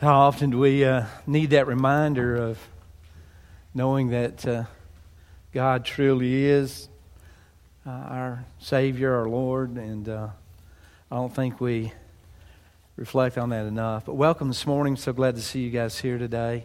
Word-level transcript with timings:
How 0.00 0.20
often 0.20 0.48
do 0.48 0.58
we 0.58 0.82
uh, 0.82 1.04
need 1.26 1.50
that 1.50 1.66
reminder 1.66 2.34
of 2.34 2.58
knowing 3.74 4.08
that 4.08 4.46
uh, 4.46 4.64
God 5.52 5.84
truly 5.84 6.46
is 6.46 6.88
uh, 7.86 7.90
our 7.90 8.46
Savior, 8.60 9.14
our 9.14 9.28
Lord, 9.28 9.72
and 9.72 10.08
uh, 10.08 10.28
I 11.10 11.16
don't 11.16 11.34
think 11.34 11.60
we 11.60 11.92
reflect 12.96 13.36
on 13.36 13.50
that 13.50 13.66
enough. 13.66 14.06
But 14.06 14.14
welcome 14.14 14.48
this 14.48 14.66
morning. 14.66 14.96
So 14.96 15.12
glad 15.12 15.36
to 15.36 15.42
see 15.42 15.60
you 15.60 15.70
guys 15.70 15.98
here 15.98 16.16
today. 16.16 16.64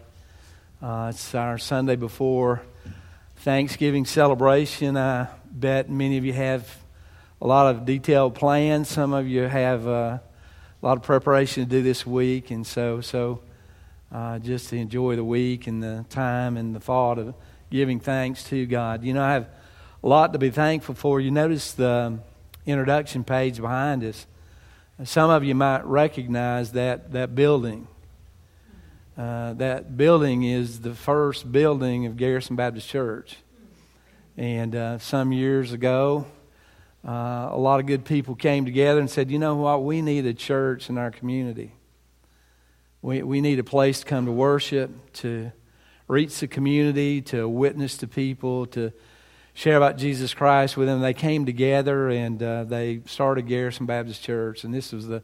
Uh, 0.82 1.08
it's 1.14 1.36
our 1.36 1.58
Sunday 1.58 1.98
before 1.98 2.62
Thanksgiving 3.40 4.06
celebration. 4.06 4.96
I 4.96 5.28
bet 5.52 5.90
many 5.90 6.18
of 6.18 6.24
you 6.24 6.32
have 6.32 6.74
a 7.42 7.48
lot 7.48 7.76
of 7.76 7.86
detailed 7.86 8.36
plans. 8.36 8.88
Some 8.88 9.12
of 9.12 9.28
you 9.28 9.42
have 9.42 9.86
uh, 9.86 10.20
a 10.86 10.88
lot 10.88 10.98
of 10.98 11.04
preparation 11.04 11.64
to 11.64 11.68
do 11.68 11.82
this 11.82 12.06
week, 12.06 12.52
and 12.52 12.66
so 12.66 13.02
so 13.02 13.40
uh, 14.12 14.38
just 14.38 14.70
to 14.70 14.78
enjoy 14.78 15.16
the 15.16 15.24
week 15.24 15.66
and 15.66 15.82
the 15.82 16.06
time 16.10 16.58
and 16.58 16.76
the 16.76 16.80
thought 16.80 17.18
of 17.18 17.34
giving 17.72 18.00
thanks 18.00 18.44
to 18.44 18.68
God. 18.68 19.04
You 19.04 19.16
know, 19.16 19.24
I 19.24 19.34
have 19.34 19.48
a 20.04 20.08
lot 20.08 20.34
to 20.34 20.38
be 20.38 20.52
thankful 20.52 20.94
for. 20.94 21.20
You 21.20 21.32
notice 21.32 21.72
the 21.72 22.20
introduction 22.68 23.24
page 23.24 23.60
behind 23.60 24.04
us. 24.04 24.28
Some 25.04 25.32
of 25.32 25.44
you 25.44 25.56
might 25.56 25.84
recognize 25.86 26.74
that 26.74 27.14
that 27.14 27.34
building. 27.34 27.88
Uh, 29.18 29.54
that 29.54 29.98
building 29.98 30.44
is 30.44 30.82
the 30.82 30.94
first 30.94 31.52
building 31.52 32.06
of 32.06 32.16
Garrison 32.16 32.56
Baptist 32.56 32.88
Church. 32.88 33.38
And 34.38 34.76
uh, 34.76 35.00
some 35.00 35.32
years 35.32 35.72
ago, 35.72 36.28
uh, 37.06 37.50
a 37.52 37.58
lot 37.58 37.80
of 37.80 37.86
good 37.86 38.04
people 38.04 38.36
came 38.36 38.66
together 38.66 39.00
and 39.00 39.10
said, 39.10 39.30
you 39.30 39.38
know 39.38 39.56
what, 39.56 39.84
we 39.84 40.02
need 40.02 40.26
a 40.26 40.34
church 40.34 40.90
in 40.90 40.98
our 40.98 41.12
community. 41.12 41.72
We, 43.02 43.22
we 43.22 43.42
need 43.42 43.60
a 43.60 43.64
place 43.64 44.00
to 44.00 44.06
come 44.06 44.26
to 44.26 44.32
worship, 44.32 45.14
to 45.14 45.52
reach 46.08 46.40
the 46.40 46.48
community, 46.48 47.22
to 47.24 47.48
witness 47.48 47.98
to 47.98 48.08
people, 48.08 48.66
to 48.68 48.92
share 49.54 49.78
about 49.78 49.98
Jesus 49.98 50.34
Christ 50.34 50.76
with 50.78 50.88
them. 50.88 51.02
They 51.02 51.14
came 51.14 51.46
together 51.46 52.10
and 52.10 52.42
uh, 52.42 52.64
they 52.64 53.02
started 53.06 53.48
Garrison 53.48 53.86
Baptist 53.86 54.24
Church, 54.24 54.64
and 54.64 54.74
this 54.74 54.92
was 54.92 55.08
the 55.08 55.22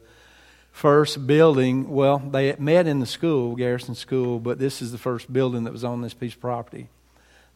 first 0.70 1.26
building. 1.26 1.90
Well, 1.90 2.18
they 2.18 2.54
met 2.60 2.86
in 2.86 3.00
the 3.00 3.06
school, 3.06 3.56
Garrison 3.56 3.96
School, 3.96 4.38
but 4.38 4.60
this 4.60 4.80
is 4.80 4.92
the 4.92 4.98
first 4.98 5.32
building 5.32 5.64
that 5.64 5.72
was 5.72 5.82
on 5.84 6.00
this 6.00 6.14
piece 6.14 6.34
of 6.34 6.40
property 6.40 6.88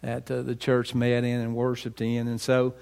that 0.02 0.30
uh, 0.30 0.42
the 0.42 0.56
church 0.56 0.94
met 0.94 1.24
in 1.24 1.40
and 1.40 1.54
worshiped 1.54 2.00
in. 2.00 2.28
And 2.28 2.40
so 2.40 2.74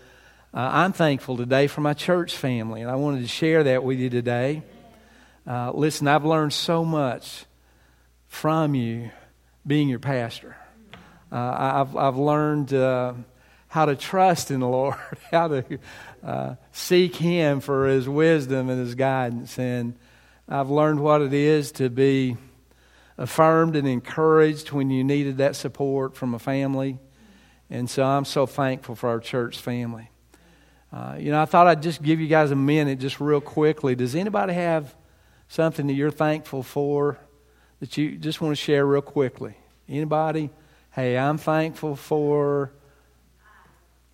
uh, 0.55 0.71
I'm 0.73 0.93
thankful 0.93 1.37
today 1.37 1.67
for 1.67 1.81
my 1.81 1.95
church 1.95 2.37
family, 2.37 2.81
and 2.81 2.89
I 2.89 2.95
wanted 2.95 3.23
to 3.23 3.27
share 3.27 3.65
that 3.65 3.83
with 3.83 3.99
you 3.99 4.09
today. 4.09 4.63
Uh, 5.45 5.73
listen, 5.73 6.07
I've 6.07 6.25
learned 6.25 6.53
so 6.53 6.85
much 6.85 7.45
from 8.29 8.77
you 8.77 9.11
being 9.67 9.89
your 9.89 9.99
pastor. 9.99 10.57
Uh, 11.33 11.83
I've, 11.85 11.97
I've 11.97 12.17
learned 12.17 12.73
uh, 12.73 13.15
how 13.67 13.87
to 13.87 13.97
trust 13.97 14.53
in 14.53 14.61
the 14.61 14.69
Lord, 14.69 14.95
how 15.33 15.49
to 15.49 15.79
uh, 16.23 16.55
seek 16.71 17.17
Him 17.17 17.59
for 17.59 17.89
His 17.89 18.09
wisdom 18.09 18.71
and 18.71 18.79
His 18.79 18.95
guidance. 18.95 19.59
And 19.59 19.97
I've 20.49 20.71
learned 20.71 21.01
what 21.01 21.21
it 21.21 21.33
is 21.33 21.73
to 21.73 21.91
be 21.91 22.37
affirmed 23.19 23.75
and 23.75 23.89
encouraged 23.89 24.71
when 24.71 24.91
you 24.91 25.03
needed 25.03 25.39
that 25.39 25.57
support 25.57 26.15
from 26.15 26.33
a 26.33 26.39
family. 26.39 27.01
And 27.69 27.91
so 27.91 28.05
I'm 28.05 28.25
so 28.25 28.47
thankful 28.47 28.95
for 28.95 29.09
our 29.09 29.19
church 29.19 29.59
family. 29.59 30.11
Uh, 30.95 31.17
you 31.19 31.33
know, 31.33 31.43
I 31.43 31.45
thought 31.45 31.67
I'd 31.67 31.83
just 31.83 32.01
give 32.01 32.21
you 32.21 32.29
guys 32.29 32.53
a 32.53 32.57
minute, 32.57 33.01
just 33.01 33.19
real 33.19 33.41
quickly. 33.41 33.97
Does 33.97 34.15
anybody 34.15 34.53
have 34.53 34.95
something 35.49 35.89
that 35.89 35.95
you're 35.95 36.13
thankful 36.13 36.63
for 36.63 37.19
that 37.81 37.97
you 37.97 38.17
just 38.17 38.41
want 38.41 38.53
to 38.53 38.63
share 38.63 38.87
real 38.87 39.03
quickly? 39.03 39.57
Anybody? 39.89 40.51
Hey, 40.93 41.19
I'm 41.19 41.37
thankful 41.37 41.97
for 41.97 42.71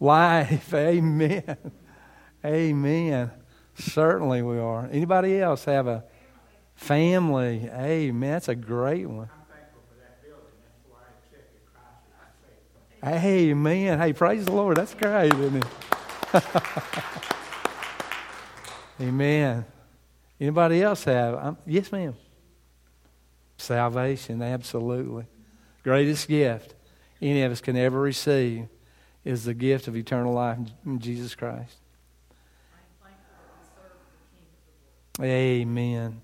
life. 0.01 0.73
Amen. 0.75 1.59
Amen. 2.43 3.31
Certainly 3.75 4.41
we 4.41 4.59
are. 4.59 4.89
Anybody 4.91 5.39
else 5.39 5.67
have 5.67 5.87
a 5.87 6.05
family? 6.77 7.69
Amen. 7.71 8.31
That's 8.31 8.49
a 8.49 8.55
great 8.55 9.07
one. 9.07 9.29
Amen. 13.05 13.99
Hey, 13.99 14.15
praise 14.15 14.47
the 14.47 14.53
Lord. 14.53 14.79
That's 14.79 14.95
great, 14.95 15.35
isn't 15.35 15.57
it? 15.57 15.90
Amen. 19.01 19.65
Anybody 20.41 20.83
else 20.83 21.05
have? 21.05 21.35
I'm, 21.35 21.57
yes, 21.67 21.93
ma'am. 21.93 22.15
Salvation, 23.57 24.43
absolutely. 24.43 25.27
Greatest 25.83 26.29
gift 26.29 26.75
any 27.21 27.43
of 27.43 27.53
us 27.53 27.61
can 27.61 27.77
ever 27.77 28.01
receive 28.01 28.69
is 29.25 29.45
the 29.45 29.55
gift 29.55 29.89
of 29.89 29.97
eternal 29.97 30.33
life 30.33 30.59
in 30.87 30.99
Jesus 30.99 31.35
Christ. 31.35 31.77
Amen. 35.21 36.23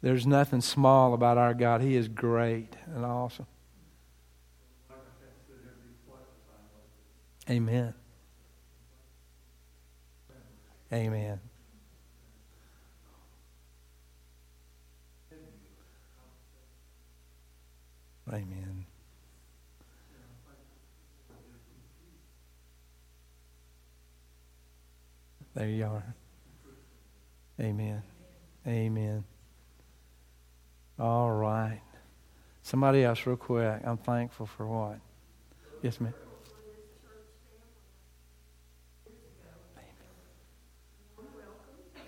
There's 0.00 0.26
nothing 0.26 0.62
small 0.62 1.12
about 1.12 1.36
our 1.36 1.52
God. 1.52 1.82
He 1.82 1.96
is 1.96 2.08
great 2.08 2.74
and 2.94 3.04
awesome. 3.04 3.46
Amen. 7.50 7.94
Amen. 10.92 11.40
Amen. 18.28 18.86
There 25.54 25.68
you 25.68 25.84
are. 25.86 26.14
Amen. 27.60 28.02
Amen. 28.66 29.24
All 30.98 31.30
right. 31.30 31.80
Somebody 32.62 33.04
else, 33.04 33.24
real 33.26 33.36
quick. 33.36 33.80
I'm 33.84 33.96
thankful 33.96 34.46
for 34.46 34.66
what? 34.66 34.98
Yes, 35.82 36.00
ma'am. 36.00 36.14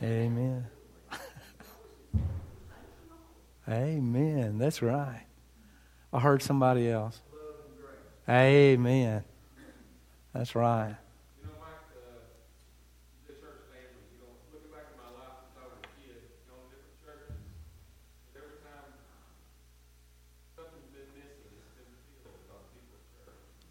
Amen. 0.03 0.67
Amen. 3.69 4.59
That's 4.59 4.83
right. 4.83 5.25
I 6.13 6.21
heard 6.21 6.43
somebody 6.43 6.91
else. 6.91 7.21
Amen. 8.29 9.25
That's 10.33 10.55
right. 10.55 10.97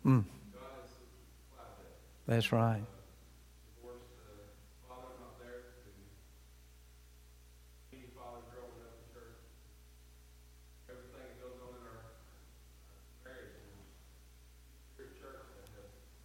Mm. 0.06 0.24
That's 2.28 2.52
right. 2.52 2.84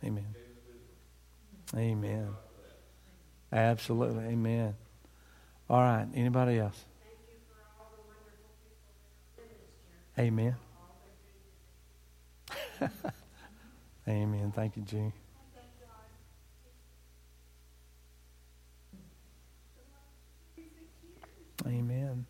Amen. 0.04 0.34
Amen. 1.76 2.36
Absolutely. 3.52 4.24
Amen. 4.24 4.74
All 5.68 5.80
right. 5.80 6.06
Anybody 6.14 6.58
else? 6.58 6.84
Amen. 10.18 10.54
Amen. 14.08 14.52
Thank 14.54 14.76
you, 14.76 14.82
Jean. 14.82 15.12
Amen. 21.66 22.26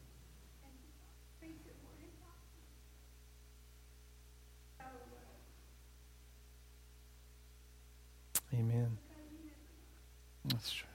Amen. 8.55 8.99
That's 10.45 10.73
true. 10.73 10.92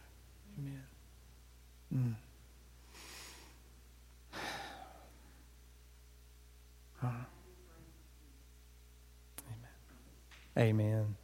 Amen. 10.58 11.16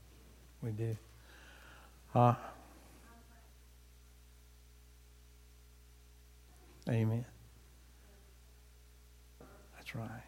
We 0.62 0.71
do. 0.71 0.95
Huh? 2.13 2.35
Amen. 6.88 7.25
That's 9.39 9.94
That's 9.94 9.95
right. 9.95 10.24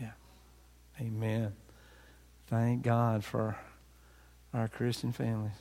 Yeah. 0.00 0.12
Amen. 1.00 1.52
Thank 2.46 2.82
God 2.82 3.24
for 3.24 3.56
our 4.54 4.68
Christian 4.68 5.12
families. 5.12 5.52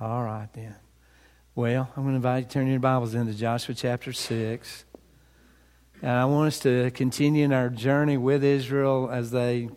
All 0.00 0.22
right, 0.22 0.48
then. 0.52 0.74
Well, 1.54 1.90
I'm 1.96 2.04
going 2.04 2.12
to 2.12 2.16
invite 2.16 2.44
you 2.44 2.48
to 2.48 2.52
turn 2.52 2.66
your 2.68 2.78
Bibles 2.78 3.14
into 3.14 3.34
Joshua 3.34 3.74
chapter 3.74 4.12
6. 4.12 4.84
And 6.00 6.12
I 6.12 6.26
want 6.26 6.48
us 6.48 6.60
to 6.60 6.92
continue 6.92 7.44
in 7.44 7.52
our 7.52 7.68
journey 7.68 8.16
with 8.16 8.44
Israel 8.44 9.10
as 9.10 9.32
they 9.32 9.68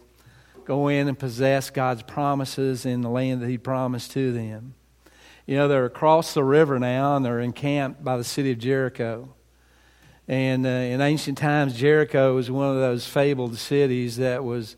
go 0.66 0.88
in 0.88 1.08
and 1.08 1.18
possess 1.18 1.72
God's 1.72 2.04
promises 2.04 2.86
in 2.86 3.02
the 3.02 3.10
land 3.10 3.42
that 3.42 3.50
He 3.50 3.58
promised 3.58 4.12
to 4.12 4.32
them. 4.32 4.76
You 5.48 5.56
know, 5.58 5.68
they're 5.68 5.86
across 5.86 6.36
the 6.36 6.44
river 6.44 6.78
now 6.78 7.16
and 7.16 7.26
they're 7.26 7.40
encamped 7.40 8.04
by 8.04 8.18
the 8.18 8.24
city 8.24 8.52
of 8.52 8.60
Jericho. 8.60 9.34
And 10.28 10.66
uh, 10.66 10.70
in 10.70 11.02
ancient 11.02 11.40
times, 11.40 11.74
Jericho 11.74 12.36
was 12.36 12.52
one 12.52 12.70
of 12.70 12.76
those 12.76 13.08
fabled 13.08 13.58
cities 13.58 14.18
that 14.18 14.44
was 14.44 14.76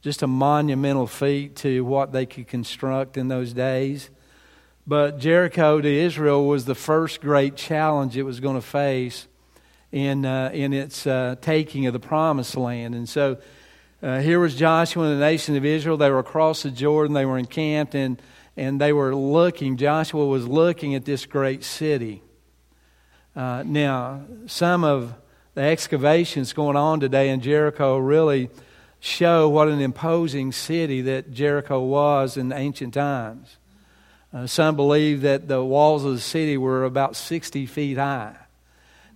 just 0.00 0.22
a 0.22 0.26
monumental 0.26 1.06
feat 1.06 1.56
to 1.56 1.84
what 1.84 2.12
they 2.12 2.24
could 2.24 2.48
construct 2.48 3.18
in 3.18 3.28
those 3.28 3.52
days. 3.52 4.08
But 4.86 5.18
Jericho 5.18 5.82
to 5.82 5.88
Israel 5.88 6.46
was 6.46 6.64
the 6.64 6.74
first 6.74 7.20
great 7.20 7.54
challenge 7.54 8.16
it 8.16 8.22
was 8.22 8.40
going 8.40 8.56
to 8.56 8.66
face 8.66 9.28
in, 9.92 10.24
uh, 10.24 10.50
in 10.52 10.72
its 10.72 11.06
uh, 11.06 11.36
taking 11.40 11.86
of 11.86 11.92
the 11.92 12.00
promised 12.00 12.56
land. 12.56 12.94
And 12.94 13.08
so 13.08 13.38
uh, 14.02 14.20
here 14.20 14.38
was 14.38 14.54
Joshua 14.54 15.04
and 15.04 15.20
the 15.20 15.24
nation 15.24 15.56
of 15.56 15.64
Israel. 15.64 15.96
They 15.96 16.10
were 16.10 16.18
across 16.18 16.62
the 16.62 16.70
Jordan, 16.70 17.14
they 17.14 17.24
were 17.24 17.38
encamped, 17.38 17.94
and, 17.94 18.20
and 18.56 18.80
they 18.80 18.92
were 18.92 19.14
looking. 19.14 19.76
Joshua 19.76 20.26
was 20.26 20.46
looking 20.46 20.94
at 20.94 21.04
this 21.04 21.26
great 21.26 21.64
city. 21.64 22.22
Uh, 23.34 23.62
now, 23.66 24.22
some 24.46 24.84
of 24.84 25.14
the 25.54 25.62
excavations 25.62 26.52
going 26.52 26.76
on 26.76 27.00
today 27.00 27.30
in 27.30 27.40
Jericho 27.40 27.98
really 27.98 28.50
show 29.00 29.48
what 29.48 29.68
an 29.68 29.80
imposing 29.80 30.52
city 30.52 31.02
that 31.02 31.32
Jericho 31.32 31.80
was 31.80 32.36
in 32.36 32.52
ancient 32.52 32.94
times. 32.94 33.56
Uh, 34.32 34.46
some 34.46 34.76
believe 34.76 35.22
that 35.22 35.48
the 35.48 35.62
walls 35.64 36.04
of 36.04 36.12
the 36.12 36.20
city 36.20 36.56
were 36.58 36.84
about 36.84 37.16
60 37.16 37.66
feet 37.66 37.96
high. 37.96 38.36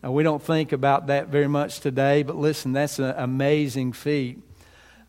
Now, 0.02 0.12
we 0.12 0.23
don't 0.23 0.42
think 0.42 0.73
about 0.73 1.09
that 1.09 1.28
very 1.28 1.49
much 1.49 1.80
today, 1.80 2.23
but 2.23 2.37
listen, 2.37 2.73
that's 2.73 2.99
an 2.99 3.14
amazing 3.16 3.92
feat. 3.92 4.38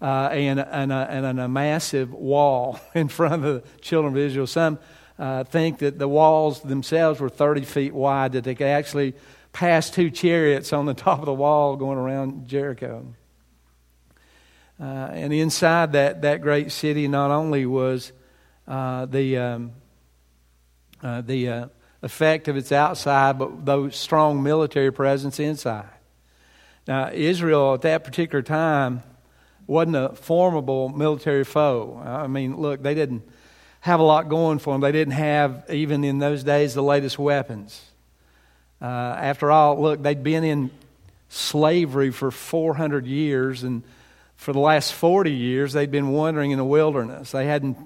Uh, 0.02 0.30
and, 0.32 0.60
and, 0.60 0.92
a, 0.92 1.08
and, 1.12 1.40
a, 1.40 1.48
massive 1.48 2.12
wall 2.12 2.80
in 2.96 3.08
front 3.08 3.46
of 3.46 3.64
the 3.64 3.64
children 3.82 4.14
of 4.14 4.18
Israel. 4.18 4.48
Some 4.48 4.80
uh, 5.20 5.44
think 5.44 5.78
that 5.78 6.00
the 6.00 6.08
walls 6.08 6.62
themselves 6.62 7.20
were 7.20 7.30
30 7.30 7.62
feet 7.62 7.94
wide, 7.94 8.32
that 8.32 8.44
they 8.44 8.56
could 8.56 8.66
actually 8.66 9.14
pass 9.54 9.92
two 9.92 10.10
chariots 10.10 10.74
on 10.74 10.88
the 10.88 10.94
top 10.96 11.20
of 11.20 11.26
the 11.26 11.34
wall 11.34 11.76
going 11.76 12.00
around 12.00 12.48
Jericho. 12.48 13.14
Uh, 14.80 15.10
and 15.14 15.32
inside 15.32 15.92
that, 15.92 16.24
that 16.24 16.42
great 16.42 16.72
city, 16.72 17.08
not 17.08 17.30
only 17.30 17.68
was 17.68 18.12
uh, 18.68 19.06
the, 19.06 19.38
um, 19.38 19.72
uh, 21.04 21.22
the 21.22 21.48
uh, 21.48 21.68
effect 22.02 22.48
of 22.48 22.58
its 22.58 22.72
outside, 22.72 23.38
but 23.38 23.66
those 23.66 23.96
strong 23.96 24.42
military 24.42 24.92
presence 24.92 25.40
inside. 25.40 25.90
Now, 26.88 27.12
Israel 27.12 27.76
at 27.76 27.82
that 27.82 28.04
particular 28.04 28.42
time 28.42 29.04
wasn't 29.68 29.96
a 29.96 30.10
formidable 30.10 30.90
military 30.90 31.44
foe. 31.44 32.02
I 32.04 32.28
mean, 32.28 32.58
look, 32.58 32.82
they 32.82 32.96
didn't 32.96 33.24
have 33.82 34.00
a 34.00 34.04
lot 34.04 34.30
going 34.30 34.60
for 34.60 34.74
them. 34.74 34.82
They 34.82 34.92
didn't 34.92 35.14
have, 35.14 35.66
even 35.70 36.04
in 36.04 36.20
those 36.20 36.44
days, 36.44 36.74
the 36.74 36.84
latest 36.84 37.18
weapons. 37.18 37.82
Uh, 38.82 38.86
after 38.86 39.52
all, 39.52 39.80
look, 39.80 40.02
they'd 40.02 40.24
been 40.24 40.44
in 40.44 40.72
slavery 41.30 42.12
for 42.12 42.32
400 42.32 43.06
years, 43.06 43.64
and 43.64 43.84
for 44.36 44.54
the 44.54 44.60
last 44.60 44.94
40 44.94 45.32
years, 45.32 45.74
they'd 45.74 45.92
been 45.92 46.10
wandering 46.10 46.52
in 46.52 46.58
the 46.58 46.66
wilderness. 46.66 47.32
They 47.32 47.46
hadn't 47.46 47.78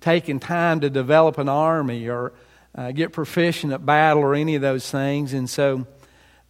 taken 0.00 0.38
time 0.38 0.80
to 0.80 0.90
develop 0.90 1.38
an 1.38 1.48
army 1.48 2.08
or 2.08 2.32
uh, 2.74 2.92
get 2.92 3.12
proficient 3.12 3.72
at 3.72 3.84
battle 3.86 4.22
or 4.22 4.34
any 4.34 4.54
of 4.54 4.62
those 4.62 4.90
things. 4.90 5.32
And 5.32 5.48
so 5.48 5.86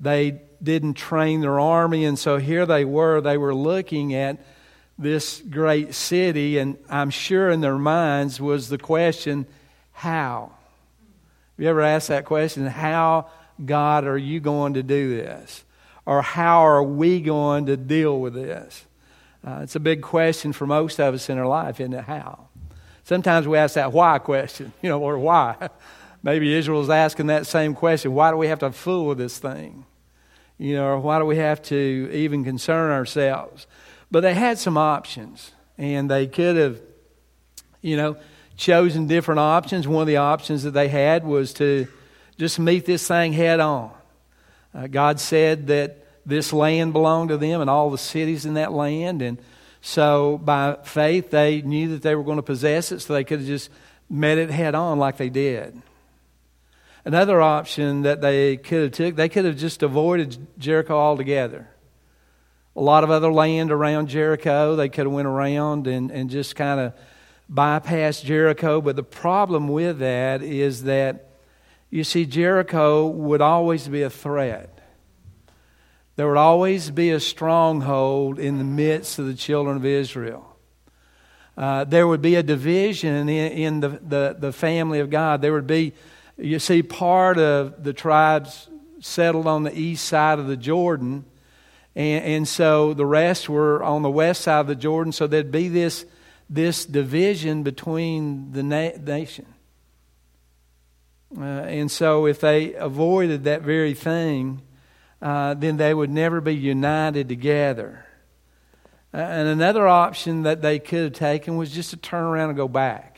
they 0.00 0.40
didn't 0.62 0.94
train 0.94 1.40
their 1.40 1.60
army. 1.60 2.04
And 2.04 2.18
so 2.18 2.38
here 2.38 2.66
they 2.66 2.84
were. 2.84 3.20
They 3.20 3.36
were 3.36 3.54
looking 3.54 4.14
at 4.14 4.44
this 4.98 5.40
great 5.40 5.94
city. 5.94 6.58
And 6.58 6.78
I'm 6.88 7.10
sure 7.10 7.50
in 7.50 7.60
their 7.60 7.78
minds 7.78 8.40
was 8.40 8.68
the 8.68 8.78
question, 8.78 9.46
how? 9.92 10.52
Have 11.56 11.62
you 11.62 11.68
ever 11.68 11.82
asked 11.82 12.08
that 12.08 12.24
question? 12.24 12.66
How, 12.66 13.28
God, 13.64 14.04
are 14.04 14.18
you 14.18 14.40
going 14.40 14.74
to 14.74 14.82
do 14.82 15.16
this? 15.16 15.64
Or 16.06 16.22
how 16.22 16.66
are 16.66 16.82
we 16.82 17.20
going 17.20 17.66
to 17.66 17.76
deal 17.76 18.20
with 18.20 18.34
this? 18.34 18.84
Uh, 19.46 19.60
it's 19.62 19.76
a 19.76 19.80
big 19.80 20.00
question 20.00 20.52
for 20.52 20.66
most 20.66 20.98
of 20.98 21.14
us 21.14 21.28
in 21.28 21.38
our 21.38 21.46
life, 21.46 21.80
isn't 21.80 21.92
it? 21.92 22.04
How? 22.04 22.48
Sometimes 23.04 23.46
we 23.46 23.58
ask 23.58 23.74
that 23.74 23.92
why 23.92 24.18
question, 24.18 24.72
you 24.82 24.88
know, 24.88 25.00
or 25.00 25.18
why. 25.18 25.68
Maybe 26.24 26.54
Israel's 26.54 26.88
asking 26.88 27.26
that 27.26 27.46
same 27.46 27.74
question 27.74 28.14
why 28.14 28.30
do 28.30 28.38
we 28.38 28.48
have 28.48 28.60
to 28.60 28.72
fool 28.72 29.06
with 29.06 29.18
this 29.18 29.38
thing? 29.38 29.84
You 30.56 30.74
know, 30.74 30.86
or 30.86 30.98
why 30.98 31.18
do 31.18 31.26
we 31.26 31.36
have 31.36 31.60
to 31.64 32.10
even 32.12 32.44
concern 32.44 32.90
ourselves? 32.90 33.66
But 34.10 34.20
they 34.20 34.32
had 34.32 34.58
some 34.58 34.78
options, 34.78 35.52
and 35.76 36.10
they 36.10 36.26
could 36.26 36.56
have, 36.56 36.80
you 37.82 37.96
know, 37.98 38.16
chosen 38.56 39.06
different 39.06 39.40
options. 39.40 39.86
One 39.86 40.00
of 40.00 40.06
the 40.06 40.16
options 40.16 40.62
that 40.62 40.70
they 40.70 40.88
had 40.88 41.26
was 41.26 41.52
to 41.54 41.88
just 42.38 42.58
meet 42.58 42.86
this 42.86 43.06
thing 43.06 43.34
head 43.34 43.60
on. 43.60 43.90
Uh, 44.72 44.86
God 44.86 45.20
said 45.20 45.66
that 45.66 46.06
this 46.24 46.54
land 46.54 46.94
belonged 46.94 47.28
to 47.30 47.36
them 47.36 47.60
and 47.60 47.68
all 47.68 47.90
the 47.90 47.98
cities 47.98 48.46
in 48.46 48.54
that 48.54 48.72
land, 48.72 49.20
and 49.20 49.36
so 49.82 50.38
by 50.42 50.78
faith 50.84 51.30
they 51.30 51.60
knew 51.60 51.88
that 51.88 52.00
they 52.00 52.14
were 52.14 52.24
going 52.24 52.36
to 52.36 52.42
possess 52.42 52.92
it, 52.92 53.00
so 53.00 53.12
they 53.12 53.24
could 53.24 53.40
have 53.40 53.48
just 53.48 53.68
met 54.08 54.38
it 54.38 54.48
head 54.48 54.74
on 54.74 54.98
like 54.98 55.18
they 55.18 55.28
did. 55.28 55.82
Another 57.04 57.42
option 57.42 58.02
that 58.02 58.22
they 58.22 58.56
could 58.56 58.82
have 58.82 58.92
took, 58.92 59.16
they 59.16 59.28
could 59.28 59.44
have 59.44 59.58
just 59.58 59.82
avoided 59.82 60.38
Jericho 60.58 60.96
altogether. 60.96 61.68
A 62.76 62.80
lot 62.80 63.04
of 63.04 63.10
other 63.10 63.30
land 63.30 63.70
around 63.70 64.08
Jericho, 64.08 64.74
they 64.74 64.88
could 64.88 65.04
have 65.06 65.12
went 65.12 65.28
around 65.28 65.86
and, 65.86 66.10
and 66.10 66.30
just 66.30 66.56
kind 66.56 66.80
of 66.80 66.94
bypassed 67.52 68.24
Jericho. 68.24 68.80
But 68.80 68.96
the 68.96 69.02
problem 69.02 69.68
with 69.68 69.98
that 69.98 70.42
is 70.42 70.84
that, 70.84 71.28
you 71.90 72.04
see, 72.04 72.24
Jericho 72.24 73.06
would 73.06 73.42
always 73.42 73.86
be 73.86 74.02
a 74.02 74.10
threat. 74.10 74.70
There 76.16 76.26
would 76.26 76.38
always 76.38 76.90
be 76.90 77.10
a 77.10 77.20
stronghold 77.20 78.38
in 78.38 78.58
the 78.58 78.64
midst 78.64 79.18
of 79.18 79.26
the 79.26 79.34
children 79.34 79.76
of 79.76 79.84
Israel. 79.84 80.56
Uh, 81.56 81.84
there 81.84 82.08
would 82.08 82.22
be 82.22 82.34
a 82.36 82.42
division 82.42 83.28
in, 83.28 83.28
in 83.28 83.80
the, 83.80 83.88
the, 83.88 84.36
the 84.38 84.52
family 84.52 85.00
of 85.00 85.10
God. 85.10 85.42
There 85.42 85.52
would 85.52 85.66
be 85.66 85.92
you 86.36 86.58
see, 86.58 86.82
part 86.82 87.38
of 87.38 87.84
the 87.84 87.92
tribes 87.92 88.68
settled 89.00 89.46
on 89.46 89.62
the 89.62 89.78
east 89.78 90.06
side 90.06 90.38
of 90.38 90.46
the 90.46 90.56
Jordan, 90.56 91.24
and, 91.94 92.24
and 92.24 92.48
so 92.48 92.94
the 92.94 93.06
rest 93.06 93.48
were 93.48 93.82
on 93.82 94.02
the 94.02 94.10
west 94.10 94.42
side 94.42 94.60
of 94.60 94.66
the 94.66 94.74
Jordan, 94.74 95.12
so 95.12 95.26
there'd 95.26 95.52
be 95.52 95.68
this, 95.68 96.04
this 96.50 96.84
division 96.84 97.62
between 97.62 98.52
the 98.52 98.62
na- 98.62 98.96
nation. 99.00 99.46
Uh, 101.36 101.42
and 101.42 101.90
so, 101.90 102.26
if 102.26 102.40
they 102.40 102.74
avoided 102.74 103.44
that 103.44 103.62
very 103.62 103.92
thing, 103.92 104.62
uh, 105.20 105.54
then 105.54 105.76
they 105.76 105.92
would 105.92 106.10
never 106.10 106.40
be 106.40 106.54
united 106.54 107.28
together. 107.28 108.06
Uh, 109.12 109.18
and 109.18 109.48
another 109.48 109.86
option 109.88 110.42
that 110.42 110.62
they 110.62 110.78
could 110.78 111.04
have 111.04 111.12
taken 111.12 111.56
was 111.56 111.72
just 111.72 111.90
to 111.90 111.96
turn 111.96 112.24
around 112.24 112.50
and 112.50 112.56
go 112.56 112.68
back. 112.68 113.13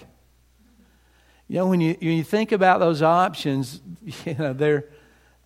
You 1.49 1.57
know, 1.59 1.69
when 1.69 1.81
you, 1.81 1.97
when 2.01 2.17
you 2.17 2.25
think 2.25 2.53
about 2.53 2.81
those 2.81 3.03
options, 3.03 3.81
you 4.25 4.35
know, 4.35 4.53
they're, 4.53 4.89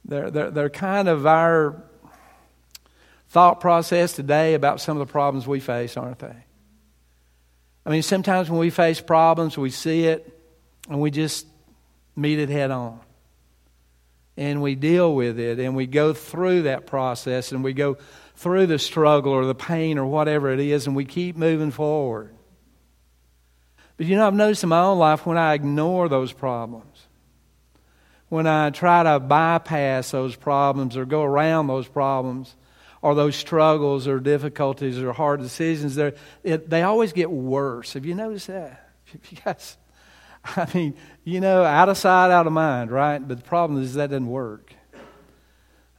they're, 0.04 0.30
they're, 0.30 0.50
they're 0.50 0.70
kind 0.70 1.08
of 1.08 1.26
our 1.26 1.82
thought 3.28 3.60
process 3.60 4.12
today 4.12 4.54
about 4.54 4.80
some 4.80 4.96
of 4.96 5.06
the 5.06 5.10
problems 5.10 5.46
we 5.46 5.60
face, 5.60 5.96
aren't 5.96 6.18
they? 6.18 6.36
I 7.86 7.90
mean, 7.90 8.02
sometimes 8.02 8.50
when 8.50 8.60
we 8.60 8.70
face 8.70 9.00
problems, 9.00 9.56
we 9.56 9.70
see 9.70 10.04
it 10.04 10.38
and 10.88 11.00
we 11.00 11.10
just 11.10 11.46
meet 12.16 12.38
it 12.38 12.48
head 12.48 12.70
on. 12.70 13.00
And 14.36 14.62
we 14.62 14.74
deal 14.74 15.14
with 15.14 15.38
it 15.38 15.58
and 15.58 15.76
we 15.76 15.86
go 15.86 16.12
through 16.12 16.62
that 16.62 16.86
process 16.86 17.52
and 17.52 17.62
we 17.62 17.72
go 17.72 17.98
through 18.36 18.66
the 18.66 18.78
struggle 18.78 19.32
or 19.32 19.44
the 19.44 19.54
pain 19.54 19.98
or 19.98 20.06
whatever 20.06 20.50
it 20.50 20.60
is 20.60 20.86
and 20.86 20.96
we 20.96 21.04
keep 21.04 21.36
moving 21.36 21.70
forward. 21.70 22.34
But 24.00 24.06
you 24.06 24.16
know, 24.16 24.26
I've 24.26 24.32
noticed 24.32 24.62
in 24.62 24.70
my 24.70 24.80
own 24.80 24.98
life 24.98 25.26
when 25.26 25.36
I 25.36 25.52
ignore 25.52 26.08
those 26.08 26.32
problems, 26.32 27.06
when 28.30 28.46
I 28.46 28.70
try 28.70 29.02
to 29.02 29.20
bypass 29.20 30.10
those 30.10 30.34
problems 30.34 30.96
or 30.96 31.04
go 31.04 31.22
around 31.22 31.66
those 31.66 31.86
problems, 31.86 32.56
or 33.02 33.14
those 33.14 33.36
struggles 33.36 34.08
or 34.08 34.18
difficulties 34.18 34.98
or 34.98 35.12
hard 35.12 35.40
decisions, 35.40 35.98
it, 35.98 36.16
they 36.42 36.82
always 36.82 37.12
get 37.12 37.30
worse. 37.30 37.92
Have 37.92 38.06
you 38.06 38.14
noticed 38.14 38.46
that? 38.46 38.90
Guys, 39.44 39.76
I 40.44 40.66
mean, 40.72 40.94
you 41.22 41.42
know, 41.42 41.62
out 41.62 41.90
of 41.90 41.98
sight, 41.98 42.30
out 42.30 42.46
of 42.46 42.54
mind, 42.54 42.90
right? 42.90 43.18
But 43.18 43.36
the 43.36 43.44
problem 43.44 43.82
is 43.82 43.92
that 43.96 44.08
doesn't 44.08 44.28
work. 44.28 44.72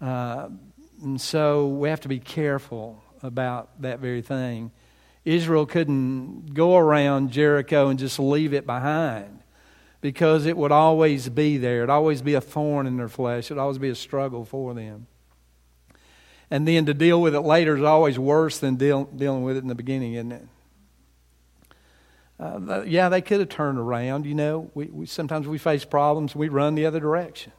Uh, 0.02 0.50
and 1.04 1.22
so 1.22 1.68
we 1.68 1.90
have 1.90 2.02
to 2.02 2.08
be 2.08 2.18
careful 2.18 3.04
about 3.22 3.80
that 3.84 4.00
very 4.00 4.24
thing. 4.24 4.72
Israel 5.24 5.66
couldn't 5.66 6.54
go 6.54 6.78
around 6.78 7.32
Jericho 7.32 7.90
and 7.90 8.00
just 8.00 8.20
leave 8.20 8.54
it 8.54 8.66
behind 8.66 9.42
because 10.02 10.48
it 10.48 10.58
would 10.58 10.72
always 10.72 11.30
be 11.30 11.58
there. 11.58 11.80
It'd 11.80 11.90
always 11.90 12.22
be 12.22 12.34
a 12.34 12.42
thorn 12.42 12.88
in 12.88 12.98
their 12.98 13.08
flesh. 13.08 13.46
It'd 13.46 13.60
always 13.60 13.78
be 13.78 13.90
a 13.90 13.96
struggle 13.96 14.44
for 14.46 14.74
them. 14.74 15.08
And 16.50 16.68
then 16.68 16.86
to 16.88 16.94
deal 16.94 17.22
with 17.22 17.36
it 17.36 17.42
later 17.42 17.78
is 17.78 17.84
always 17.84 18.20
worse 18.20 18.58
than 18.58 18.76
deal, 18.76 19.06
dealing 19.06 19.44
with 19.44 19.58
it 19.58 19.62
in 19.62 19.68
the 19.70 19.76
beginning, 19.76 20.16
isn't 20.16 20.32
it? 20.32 20.48
Uh, 22.40 22.82
yeah, 22.88 23.08
they 23.08 23.22
could 23.22 23.40
have 23.40 23.50
turned 23.50 23.78
around. 23.78 24.26
You 24.26 24.34
know, 24.34 24.72
we, 24.74 24.86
we 24.86 25.06
sometimes 25.06 25.48
we 25.48 25.60
face 25.60 25.86
problems. 25.86 26.36
We 26.36 26.50
run 26.50 26.74
the 26.74 26.88
other 26.88 27.00
direction. 27.00 27.54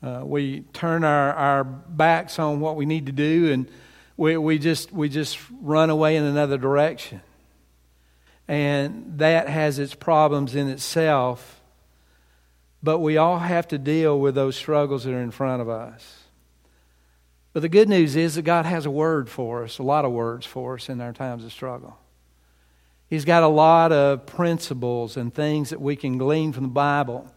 Uh, 0.00 0.20
we 0.24 0.60
turn 0.72 1.02
our, 1.02 1.32
our 1.34 1.64
backs 1.64 2.38
on 2.38 2.60
what 2.60 2.76
we 2.76 2.86
need 2.86 3.06
to 3.06 3.12
do, 3.12 3.52
and 3.52 3.68
we, 4.16 4.36
we 4.36 4.58
just 4.58 4.92
we 4.92 5.08
just 5.08 5.38
run 5.60 5.90
away 5.90 6.16
in 6.16 6.24
another 6.24 6.58
direction. 6.58 7.20
And 8.48 9.18
that 9.18 9.48
has 9.48 9.78
its 9.78 9.94
problems 9.94 10.54
in 10.54 10.68
itself. 10.68 11.60
But 12.82 13.00
we 13.00 13.16
all 13.16 13.38
have 13.38 13.66
to 13.68 13.78
deal 13.78 14.18
with 14.20 14.34
those 14.34 14.54
struggles 14.54 15.04
that 15.04 15.12
are 15.12 15.22
in 15.22 15.32
front 15.32 15.60
of 15.60 15.68
us. 15.68 16.22
But 17.52 17.62
the 17.62 17.68
good 17.68 17.88
news 17.88 18.16
is 18.16 18.34
that 18.34 18.42
God 18.42 18.66
has 18.66 18.86
a 18.86 18.90
word 18.90 19.28
for 19.28 19.64
us, 19.64 19.78
a 19.78 19.82
lot 19.82 20.04
of 20.04 20.12
words 20.12 20.46
for 20.46 20.74
us 20.74 20.88
in 20.88 21.00
our 21.00 21.12
times 21.12 21.44
of 21.44 21.52
struggle. 21.52 21.98
He's 23.08 23.24
got 23.24 23.42
a 23.42 23.48
lot 23.48 23.92
of 23.92 24.26
principles 24.26 25.16
and 25.16 25.32
things 25.32 25.70
that 25.70 25.80
we 25.80 25.96
can 25.96 26.18
glean 26.18 26.52
from 26.52 26.64
the 26.64 26.68
Bible 26.68 27.32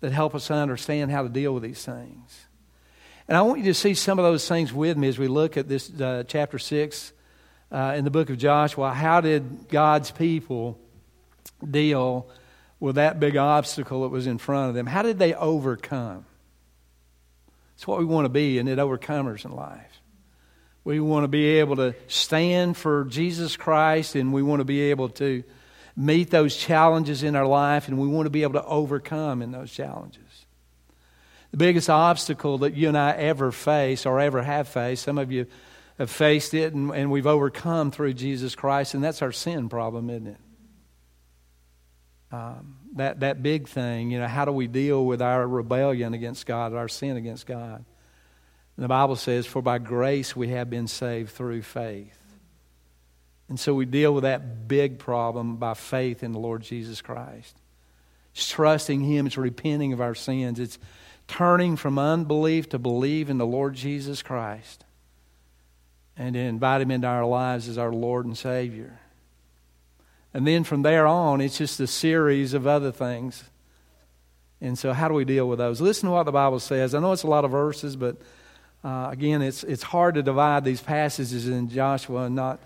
that 0.00 0.12
help 0.12 0.34
us 0.34 0.50
understand 0.50 1.10
how 1.10 1.22
to 1.22 1.28
deal 1.28 1.52
with 1.52 1.62
these 1.62 1.84
things. 1.84 2.47
And 3.28 3.36
I 3.36 3.42
want 3.42 3.58
you 3.58 3.66
to 3.66 3.74
see 3.74 3.92
some 3.92 4.18
of 4.18 4.24
those 4.24 4.48
things 4.48 4.72
with 4.72 4.96
me 4.96 5.06
as 5.06 5.18
we 5.18 5.28
look 5.28 5.58
at 5.58 5.68
this 5.68 5.92
uh, 6.00 6.24
chapter 6.26 6.58
6 6.58 7.12
uh, 7.70 7.94
in 7.94 8.04
the 8.04 8.10
book 8.10 8.30
of 8.30 8.38
Joshua. 8.38 8.94
How 8.94 9.20
did 9.20 9.68
God's 9.68 10.10
people 10.10 10.78
deal 11.70 12.26
with 12.80 12.94
that 12.94 13.20
big 13.20 13.36
obstacle 13.36 14.02
that 14.02 14.08
was 14.08 14.26
in 14.26 14.38
front 14.38 14.70
of 14.70 14.74
them? 14.74 14.86
How 14.86 15.02
did 15.02 15.18
they 15.18 15.34
overcome? 15.34 16.24
It's 17.74 17.86
what 17.86 17.98
we 17.98 18.06
want 18.06 18.24
to 18.24 18.30
be, 18.30 18.58
and 18.58 18.66
it 18.66 18.78
overcomers 18.78 19.44
in 19.44 19.52
life. 19.52 20.00
We 20.82 20.98
want 20.98 21.24
to 21.24 21.28
be 21.28 21.58
able 21.58 21.76
to 21.76 21.94
stand 22.06 22.78
for 22.78 23.04
Jesus 23.04 23.58
Christ 23.58 24.16
and 24.16 24.32
we 24.32 24.42
want 24.42 24.60
to 24.60 24.64
be 24.64 24.90
able 24.90 25.10
to 25.10 25.44
meet 25.94 26.30
those 26.30 26.56
challenges 26.56 27.22
in 27.22 27.36
our 27.36 27.46
life 27.46 27.88
and 27.88 27.98
we 27.98 28.08
want 28.08 28.24
to 28.24 28.30
be 28.30 28.42
able 28.42 28.54
to 28.54 28.64
overcome 28.64 29.42
in 29.42 29.52
those 29.52 29.70
challenges. 29.70 30.22
The 31.50 31.56
biggest 31.56 31.88
obstacle 31.88 32.58
that 32.58 32.74
you 32.74 32.88
and 32.88 32.98
I 32.98 33.12
ever 33.12 33.50
face 33.52 34.04
or 34.06 34.20
ever 34.20 34.42
have 34.42 34.68
faced, 34.68 35.04
some 35.04 35.18
of 35.18 35.32
you 35.32 35.46
have 35.98 36.10
faced 36.10 36.54
it 36.54 36.74
and, 36.74 36.90
and 36.90 37.10
we've 37.10 37.26
overcome 37.26 37.90
through 37.90 38.14
Jesus 38.14 38.54
Christ, 38.54 38.94
and 38.94 39.02
that's 39.02 39.22
our 39.22 39.32
sin 39.32 39.68
problem, 39.68 40.10
isn't 40.10 40.26
it? 40.26 40.36
Um, 42.30 42.76
that, 42.96 43.20
that 43.20 43.42
big 43.42 43.68
thing, 43.68 44.10
you 44.10 44.18
know, 44.18 44.26
how 44.26 44.44
do 44.44 44.52
we 44.52 44.66
deal 44.66 45.04
with 45.04 45.22
our 45.22 45.46
rebellion 45.46 46.12
against 46.12 46.44
God, 46.44 46.74
our 46.74 46.88
sin 46.88 47.16
against 47.16 47.46
God? 47.46 47.84
And 48.76 48.84
the 48.84 48.88
Bible 48.88 49.16
says, 49.16 49.46
For 49.46 49.62
by 49.62 49.78
grace 49.78 50.36
we 50.36 50.48
have 50.48 50.68
been 50.68 50.86
saved 50.86 51.30
through 51.30 51.62
faith. 51.62 52.16
And 53.48 53.58
so 53.58 53.74
we 53.74 53.86
deal 53.86 54.12
with 54.12 54.22
that 54.22 54.68
big 54.68 54.98
problem 54.98 55.56
by 55.56 55.74
faith 55.74 56.22
in 56.22 56.32
the 56.32 56.38
Lord 56.38 56.62
Jesus 56.62 57.00
Christ. 57.00 57.56
It's 58.34 58.48
trusting 58.48 59.00
Him, 59.00 59.26
it's 59.26 59.38
repenting 59.38 59.94
of 59.94 60.00
our 60.00 60.14
sins, 60.14 60.60
it's 60.60 60.78
turning 61.28 61.76
from 61.76 61.98
unbelief 61.98 62.68
to 62.70 62.78
believe 62.78 63.30
in 63.30 63.38
the 63.38 63.46
Lord 63.46 63.74
Jesus 63.74 64.22
Christ 64.22 64.84
and 66.16 66.34
to 66.34 66.40
invite 66.40 66.80
Him 66.80 66.90
into 66.90 67.06
our 67.06 67.24
lives 67.24 67.68
as 67.68 67.78
our 67.78 67.92
Lord 67.92 68.26
and 68.26 68.36
Savior. 68.36 68.98
And 70.34 70.46
then 70.46 70.64
from 70.64 70.82
there 70.82 71.06
on, 71.06 71.40
it's 71.40 71.58
just 71.58 71.78
a 71.78 71.86
series 71.86 72.54
of 72.54 72.66
other 72.66 72.90
things. 72.90 73.44
And 74.60 74.76
so, 74.76 74.92
how 74.92 75.06
do 75.06 75.14
we 75.14 75.24
deal 75.24 75.48
with 75.48 75.58
those? 75.58 75.80
Listen 75.80 76.08
to 76.08 76.12
what 76.12 76.24
the 76.24 76.32
Bible 76.32 76.58
says. 76.58 76.94
I 76.94 76.98
know 76.98 77.12
it's 77.12 77.22
a 77.22 77.28
lot 77.28 77.44
of 77.44 77.52
verses, 77.52 77.94
but 77.94 78.16
uh, 78.82 79.08
again, 79.12 79.42
it's, 79.42 79.62
it's 79.64 79.82
hard 79.82 80.16
to 80.16 80.22
divide 80.22 80.64
these 80.64 80.80
passages 80.80 81.46
in 81.46 81.68
Joshua 81.68 82.24
and 82.24 82.34
not 82.34 82.58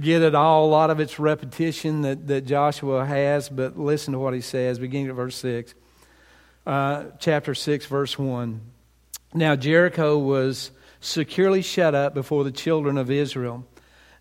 get 0.00 0.22
it 0.22 0.34
all. 0.34 0.66
A 0.66 0.70
lot 0.70 0.90
of 0.90 0.98
it's 0.98 1.18
repetition 1.18 2.02
that, 2.02 2.26
that 2.26 2.44
Joshua 2.44 3.04
has, 3.04 3.48
but 3.48 3.78
listen 3.78 4.12
to 4.12 4.18
what 4.18 4.34
he 4.34 4.40
says, 4.40 4.78
beginning 4.78 5.08
at 5.08 5.14
verse 5.14 5.36
6. 5.36 5.74
Uh, 6.68 7.06
chapter 7.18 7.54
6, 7.54 7.86
verse 7.86 8.18
1. 8.18 8.60
Now 9.32 9.56
Jericho 9.56 10.18
was 10.18 10.70
securely 11.00 11.62
shut 11.62 11.94
up 11.94 12.12
before 12.12 12.44
the 12.44 12.52
children 12.52 12.98
of 12.98 13.10
Israel. 13.10 13.64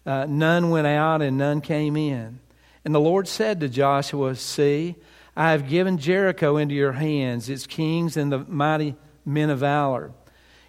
Uh, 0.05 0.27
none 0.29 0.69
went 0.69 0.87
out 0.87 1.21
and 1.21 1.37
none 1.37 1.59
came 1.59 1.97
in. 1.97 2.39
And 2.85 2.95
the 2.95 3.01
Lord 3.01 3.27
said 3.27 3.59
to 3.59 3.67
Joshua, 3.67 4.33
See, 4.35 4.95
I 5.35 5.51
have 5.51 5.67
given 5.67 5.97
Jericho 5.97 6.55
into 6.55 6.73
your 6.73 6.93
hands, 6.93 7.49
its 7.49 7.67
kings 7.67 8.15
and 8.15 8.31
the 8.31 8.39
mighty 8.39 8.95
men 9.25 9.49
of 9.49 9.59
valor. 9.59 10.13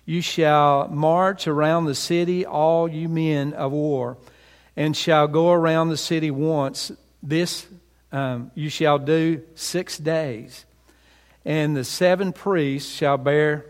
You 0.05 0.21
shall 0.21 0.89
march 0.89 1.47
around 1.47 1.85
the 1.85 1.95
city, 1.95 2.45
all 2.45 2.89
you 2.89 3.09
men 3.09 3.53
of 3.53 3.71
war, 3.71 4.19
and 4.75 4.97
shall 4.97 5.29
go 5.29 5.53
around 5.53 5.91
the 5.91 5.97
city 5.97 6.33
once. 6.33 6.91
This 7.23 7.69
um, 8.11 8.51
you 8.57 8.69
shall 8.69 8.99
do 8.99 9.45
six 9.55 9.97
days. 9.97 10.65
And 11.49 11.75
the 11.75 11.85
seven 11.85 12.35
priests 12.35 12.95
shall 12.95 13.17
bear 13.17 13.65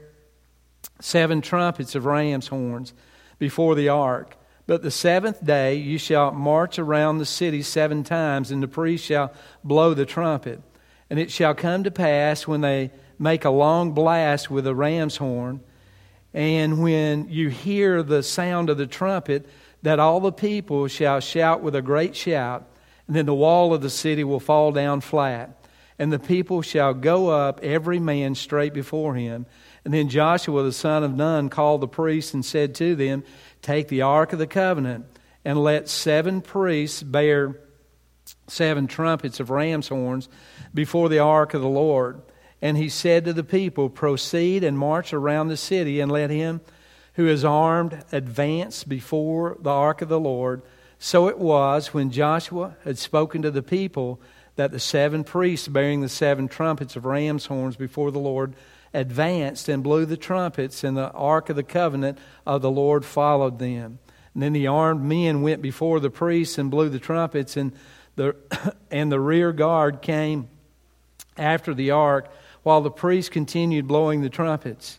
seven 1.01 1.41
trumpets 1.41 1.95
of 1.95 2.07
ram's 2.07 2.49
horns 2.49 2.93
before 3.39 3.77
the 3.77 3.89
ark. 3.89 4.35
But 4.67 4.83
the 4.83 4.91
seventh 4.91 5.45
day 5.45 5.77
you 5.77 5.97
shall 5.97 6.33
march 6.33 6.81
around 6.81 7.19
the 7.19 7.25
city 7.25 7.63
seven 7.63 8.03
times, 8.03 8.51
and 8.51 8.61
the 8.61 8.67
priest 8.67 9.05
shall 9.05 9.33
blow 9.63 9.95
the 9.95 10.05
trumpet. 10.05 10.61
And 11.09 11.21
it 11.21 11.31
shall 11.31 11.55
come 11.55 11.85
to 11.85 11.93
pass 11.93 12.49
when 12.49 12.63
they 12.63 12.91
make 13.17 13.45
a 13.45 13.51
long 13.51 13.93
blast 13.93 14.51
with 14.51 14.67
a 14.67 14.75
ram's 14.75 15.19
horn 15.19 15.61
and 16.35 16.83
when 16.83 17.29
you 17.29 17.49
hear 17.49 18.03
the 18.03 18.23
sound 18.23 18.71
of 18.71 18.77
the 18.77 18.87
trumpet, 18.87 19.49
that 19.83 20.01
all 20.01 20.21
the 20.21 20.33
people 20.33 20.89
shall 20.89 21.21
shout 21.21 21.63
with 21.63 21.75
a 21.75 21.83
great 21.83 22.15
shout, 22.17 22.69
and 23.07 23.17
then 23.17 23.27
the 23.27 23.35
wall 23.35 23.73
of 23.73 23.81
the 23.81 23.89
city 23.89 24.25
will 24.25 24.41
fall 24.41 24.73
down 24.73 25.01
flat. 25.01 25.51
And 25.99 26.13
the 26.13 26.19
people 26.19 26.63
shall 26.63 26.95
go 26.95 27.29
up, 27.29 27.61
every 27.63 27.99
man 27.99 28.35
straight 28.35 28.73
before 28.73 29.15
him. 29.15 29.47
And 29.85 29.93
then 29.93 30.09
Joshua 30.09 30.63
the 30.63 30.73
son 30.73 31.03
of 31.03 31.15
Nun 31.15 31.49
called 31.49 31.81
the 31.81 31.89
priests 31.89 32.35
and 32.35 32.45
said 32.45 32.75
to 32.77 32.95
them, 32.95 33.25
Take 33.63 33.89
the 33.89 34.03
ark 34.03 34.33
of 34.33 34.39
the 34.39 34.47
covenant, 34.47 35.07
and 35.45 35.63
let 35.63 35.89
seven 35.89 36.41
priests 36.41 37.03
bear 37.03 37.59
seven 38.47 38.87
trumpets 38.87 39.41
of 39.41 39.51
ram's 39.51 39.89
horns 39.89 40.29
before 40.75 41.09
the 41.09 41.19
ark 41.19 41.55
of 41.55 41.63
the 41.63 41.69
Lord. 41.69 42.21
And 42.61 42.77
he 42.77 42.89
said 42.89 43.25
to 43.25 43.33
the 43.33 43.45
people, 43.45 43.89
Proceed 43.89 44.65
and 44.65 44.79
march 44.79 45.13
around 45.13 45.49
the 45.49 45.57
city, 45.57 46.01
and 46.01 46.11
let 46.11 46.31
him 46.31 46.61
who 47.15 47.27
is 47.27 47.45
armed 47.45 48.05
advance 48.13 48.85
before 48.85 49.57
the 49.61 49.71
ark 49.71 50.03
of 50.03 50.09
the 50.09 50.21
Lord. 50.21 50.63
So 50.99 51.29
it 51.29 51.39
was 51.39 51.95
when 51.95 52.11
Joshua 52.11 52.77
had 52.85 52.99
spoken 52.99 53.43
to 53.43 53.51
the 53.51 53.63
people 53.63 54.21
that 54.59 54.73
the 54.73 54.81
seven 54.81 55.23
priests 55.23 55.69
bearing 55.69 56.01
the 56.01 56.09
seven 56.09 56.49
trumpets 56.49 56.97
of 56.97 57.05
ram's 57.05 57.47
horns 57.47 57.77
before 57.77 58.11
the 58.11 58.19
Lord 58.19 58.55
advanced 58.93 59.69
and 59.69 59.85
blew 59.85 60.05
the 60.05 60.17
trumpets, 60.17 60.83
and 60.83 60.97
the 60.97 61.13
ark 61.13 61.49
of 61.49 61.55
the 61.55 61.63
covenant 61.63 62.19
of 62.45 62.61
the 62.61 62.71
Lord 62.71 63.05
followed 63.05 63.61
them. 63.61 64.01
And 64.35 64.43
then 64.43 64.53
the 64.53 64.67
armed 64.67 65.05
men 65.05 65.43
went 65.43 65.63
before 65.63 66.01
the 66.01 66.11
priests 66.11 66.59
and 66.59 66.73
blew 66.73 66.89
the 66.89 66.99
trumpets, 66.99 67.57
and 67.57 67.71
the, 68.17 68.35
and 68.91 69.13
the 69.13 69.21
rear 69.21 69.53
guard 69.53 70.03
came 70.03 70.49
after 71.37 71.73
the 71.73 71.93
ark 71.93 72.29
while 72.65 72.81
the 72.81 72.91
priests 72.91 73.31
continued 73.31 73.87
blowing 73.87 74.23
the 74.23 74.29
trumpets. 74.29 74.99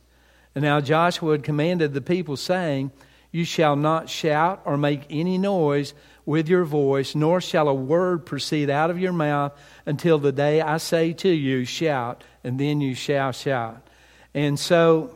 And 0.56 0.64
now 0.64 0.80
Joshua 0.80 1.34
had 1.34 1.44
commanded 1.44 1.94
the 1.94 2.00
people, 2.00 2.38
saying, 2.38 2.94
You 3.32 3.46
shall 3.46 3.76
not 3.76 4.10
shout 4.10 4.62
or 4.66 4.78
make 4.78 5.04
any 5.10 5.38
noise 5.38 5.94
with 6.26 6.50
your 6.50 6.64
voice, 6.64 7.16
nor 7.16 7.42
shall 7.42 7.68
a 7.68 7.74
word 7.74 8.26
proceed 8.26 8.70
out 8.70 8.90
of 8.90 9.00
your 9.00 9.14
mouth 9.14 9.54
until 9.86 10.18
the 10.18 10.32
day 10.32 10.62
I 10.62 10.78
say 10.78 11.14
to 11.14 11.30
you, 11.30 11.66
Shout, 11.66 12.24
and 12.44 12.60
then 12.60 12.82
you 12.82 12.96
shall 12.96 13.32
shout. 13.32 13.88
And 14.34 14.60
so 14.60 15.16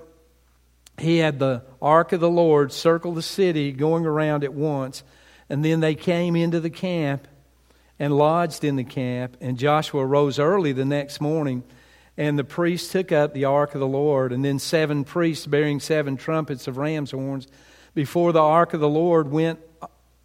he 1.00 1.18
had 1.18 1.40
the 1.40 1.64
ark 1.82 2.14
of 2.14 2.20
the 2.20 2.30
Lord 2.30 2.72
circle 2.72 3.14
the 3.14 3.22
city, 3.22 3.72
going 3.72 4.06
around 4.06 4.44
at 4.44 4.54
once. 4.54 5.04
And 5.50 5.64
then 5.64 5.80
they 5.80 5.96
came 5.96 6.36
into 6.36 6.60
the 6.60 6.70
camp 6.70 7.28
and 8.00 8.16
lodged 8.16 8.64
in 8.64 8.76
the 8.76 8.84
camp. 8.84 9.38
And 9.42 9.58
Joshua 9.58 10.06
rose 10.06 10.40
early 10.40 10.72
the 10.72 10.86
next 10.86 11.20
morning 11.20 11.64
and 12.18 12.38
the 12.38 12.44
priests 12.44 12.92
took 12.92 13.12
up 13.12 13.34
the 13.34 13.46
ark 13.46 13.74
of 13.74 13.80
the 13.80 13.88
Lord, 13.88 14.32
and 14.32 14.46
then 14.46 14.60
seven 14.60 15.04
priests 15.04 15.48
bearing 15.48 15.80
seven 15.80 16.16
trumpets 16.16 16.68
of 16.68 16.78
ram's 16.78 17.12
horns 17.12 17.48
before 17.94 18.32
the 18.32 18.42
ark 18.42 18.74
of 18.74 18.80
the 18.80 18.90
Lord 18.90 19.32
went 19.32 19.60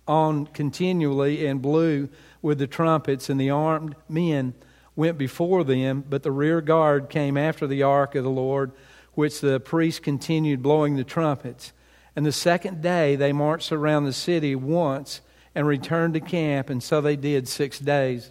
on 0.06 0.46
continually 0.46 1.46
and 1.46 1.60
blew 1.60 2.08
with 2.40 2.58
the 2.58 2.66
trumpets, 2.66 3.28
and 3.28 3.40
the 3.40 3.50
armed 3.50 3.94
men 4.08 4.54
went 4.96 5.18
before 5.18 5.64
them, 5.64 6.02
but 6.08 6.22
the 6.22 6.32
rear 6.32 6.60
guard 6.60 7.08
came 7.08 7.36
after 7.36 7.66
the 7.66 7.82
ark 7.82 8.14
of 8.14 8.24
the 8.24 8.30
Lord, 8.30 8.72
which 9.14 9.40
the 9.40 9.60
priests 9.60 10.00
continued 10.00 10.62
blowing 10.62 10.96
the 10.96 11.04
trumpets. 11.04 11.72
And 12.16 12.24
the 12.24 12.32
second 12.32 12.82
day 12.82 13.14
they 13.14 13.32
marched 13.32 13.70
around 13.70 14.04
the 14.04 14.12
city 14.12 14.54
once 14.54 15.20
and 15.54 15.66
returned 15.66 16.14
to 16.14 16.20
camp, 16.20 16.70
and 16.70 16.82
so 16.82 17.00
they 17.00 17.16
did 17.16 17.48
six 17.48 17.78
days. 17.78 18.30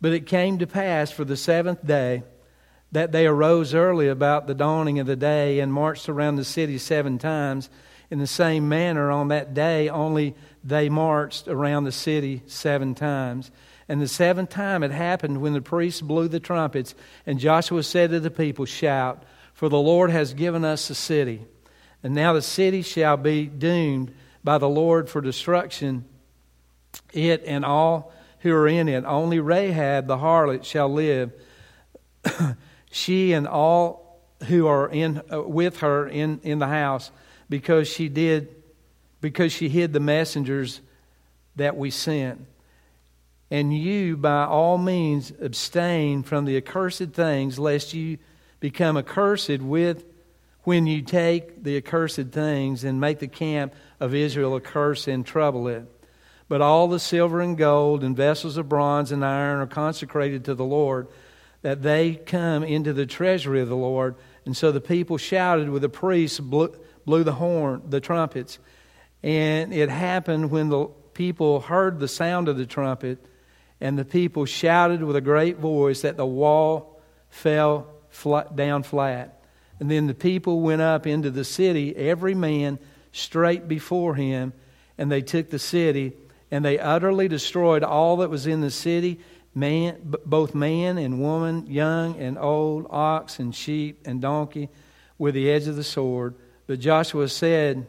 But 0.00 0.12
it 0.12 0.26
came 0.26 0.58
to 0.58 0.66
pass 0.66 1.10
for 1.10 1.24
the 1.24 1.36
seventh 1.36 1.86
day 1.86 2.22
that 2.92 3.12
they 3.12 3.26
arose 3.26 3.74
early 3.74 4.08
about 4.08 4.46
the 4.46 4.54
dawning 4.54 4.98
of 4.98 5.06
the 5.06 5.16
day 5.16 5.60
and 5.60 5.72
marched 5.72 6.08
around 6.08 6.36
the 6.36 6.44
city 6.44 6.78
seven 6.78 7.18
times. 7.18 7.70
In 8.10 8.18
the 8.18 8.26
same 8.26 8.68
manner, 8.68 9.10
on 9.10 9.28
that 9.28 9.54
day, 9.54 9.88
only 9.88 10.34
they 10.62 10.88
marched 10.88 11.48
around 11.48 11.84
the 11.84 11.92
city 11.92 12.42
seven 12.46 12.94
times. 12.94 13.50
And 13.88 14.00
the 14.00 14.08
seventh 14.08 14.50
time 14.50 14.82
it 14.82 14.90
happened 14.90 15.40
when 15.40 15.54
the 15.54 15.62
priests 15.62 16.00
blew 16.00 16.28
the 16.28 16.40
trumpets, 16.40 16.94
and 17.26 17.38
Joshua 17.38 17.82
said 17.82 18.10
to 18.10 18.20
the 18.20 18.30
people, 18.30 18.64
Shout, 18.64 19.22
for 19.54 19.68
the 19.68 19.78
Lord 19.78 20.10
has 20.10 20.34
given 20.34 20.64
us 20.64 20.88
the 20.88 20.94
city. 20.94 21.42
And 22.02 22.14
now 22.14 22.32
the 22.32 22.42
city 22.42 22.82
shall 22.82 23.16
be 23.16 23.46
doomed 23.46 24.14
by 24.44 24.58
the 24.58 24.68
Lord 24.68 25.08
for 25.08 25.20
destruction, 25.20 26.04
it 27.12 27.42
and 27.46 27.64
all 27.64 28.12
who 28.40 28.52
are 28.52 28.68
in 28.68 28.88
it. 28.88 29.04
Only 29.04 29.40
Rahab 29.40 30.06
the 30.06 30.16
harlot 30.16 30.64
shall 30.64 30.92
live, 30.92 31.32
she 32.92 33.32
and 33.32 33.48
all 33.48 34.20
who 34.48 34.66
are 34.66 34.88
in, 34.88 35.22
uh, 35.32 35.42
with 35.42 35.78
her 35.78 36.06
in, 36.06 36.40
in 36.42 36.58
the 36.58 36.66
house, 36.68 37.10
because 37.48 37.88
she 37.88 38.08
did, 38.08 38.54
because 39.20 39.50
she 39.50 39.68
hid 39.68 39.92
the 39.92 40.00
messengers 40.00 40.80
that 41.56 41.76
we 41.76 41.90
sent. 41.90 42.46
And 43.50 43.76
you, 43.76 44.16
by 44.16 44.44
all 44.44 44.78
means, 44.78 45.32
abstain 45.40 46.22
from 46.22 46.44
the 46.44 46.56
accursed 46.56 47.10
things, 47.12 47.58
lest 47.58 47.94
you 47.94 48.18
become 48.60 48.96
accursed 48.96 49.60
with 49.60 50.04
when 50.64 50.86
you 50.86 51.02
take 51.02 51.64
the 51.64 51.76
accursed 51.76 52.28
things 52.30 52.84
and 52.84 53.00
make 53.00 53.20
the 53.20 53.28
camp 53.28 53.74
of 54.00 54.14
Israel 54.14 54.54
a 54.54 54.60
curse 54.60 55.08
and 55.08 55.24
trouble 55.24 55.66
it. 55.68 55.84
But 56.48 56.60
all 56.60 56.88
the 56.88 57.00
silver 57.00 57.40
and 57.40 57.56
gold 57.56 58.04
and 58.04 58.14
vessels 58.14 58.58
of 58.58 58.68
bronze 58.68 59.12
and 59.12 59.24
iron 59.24 59.60
are 59.60 59.66
consecrated 59.66 60.44
to 60.44 60.54
the 60.54 60.64
Lord, 60.64 61.08
that 61.62 61.82
they 61.82 62.14
come 62.14 62.62
into 62.62 62.92
the 62.92 63.06
treasury 63.06 63.60
of 63.60 63.68
the 63.68 63.76
Lord. 63.76 64.16
And 64.44 64.56
so 64.56 64.72
the 64.72 64.80
people 64.80 65.16
shouted 65.16 65.70
with 65.70 65.82
the 65.82 65.88
priests, 65.88 66.40
blew, 66.40 66.74
blew 67.06 67.24
the 67.24 67.32
horn, 67.32 67.82
the 67.88 68.00
trumpets. 68.00 68.58
And 69.22 69.72
it 69.72 69.88
happened 69.88 70.50
when 70.50 70.68
the 70.68 70.86
people 71.14 71.60
heard 71.60 72.00
the 72.00 72.08
sound 72.08 72.48
of 72.48 72.56
the 72.56 72.66
trumpet 72.66 73.24
and 73.82 73.98
the 73.98 74.04
people 74.04 74.44
shouted 74.44 75.02
with 75.02 75.16
a 75.16 75.20
great 75.20 75.58
voice 75.58 76.02
that 76.02 76.16
the 76.16 76.24
wall 76.24 77.00
fell 77.30 77.88
flat, 78.10 78.54
down 78.54 78.84
flat. 78.84 79.42
And 79.80 79.90
then 79.90 80.06
the 80.06 80.14
people 80.14 80.60
went 80.60 80.80
up 80.80 81.04
into 81.04 81.30
the 81.30 81.44
city, 81.44 81.94
every 81.96 82.34
man 82.34 82.78
straight 83.10 83.66
before 83.66 84.14
him, 84.14 84.52
and 84.96 85.10
they 85.10 85.20
took 85.20 85.50
the 85.50 85.58
city, 85.58 86.12
and 86.48 86.64
they 86.64 86.78
utterly 86.78 87.26
destroyed 87.26 87.82
all 87.82 88.18
that 88.18 88.30
was 88.30 88.46
in 88.46 88.60
the 88.60 88.70
city, 88.70 89.18
man, 89.54 89.98
both 90.24 90.54
man 90.54 90.98
and 90.98 91.20
woman, 91.20 91.66
young 91.66 92.16
and 92.16 92.38
old, 92.38 92.86
ox 92.90 93.38
and 93.38 93.54
sheep 93.54 94.06
and 94.06 94.20
donkey, 94.20 94.68
with 95.18 95.34
the 95.34 95.50
edge 95.50 95.66
of 95.66 95.76
the 95.76 95.84
sword. 95.84 96.34
But 96.66 96.80
Joshua 96.80 97.28
said 97.28 97.86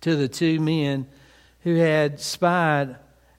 to 0.00 0.16
the 0.16 0.28
two 0.28 0.60
men 0.60 1.06
who 1.60 1.76
had 1.76 2.20
spied 2.20 2.96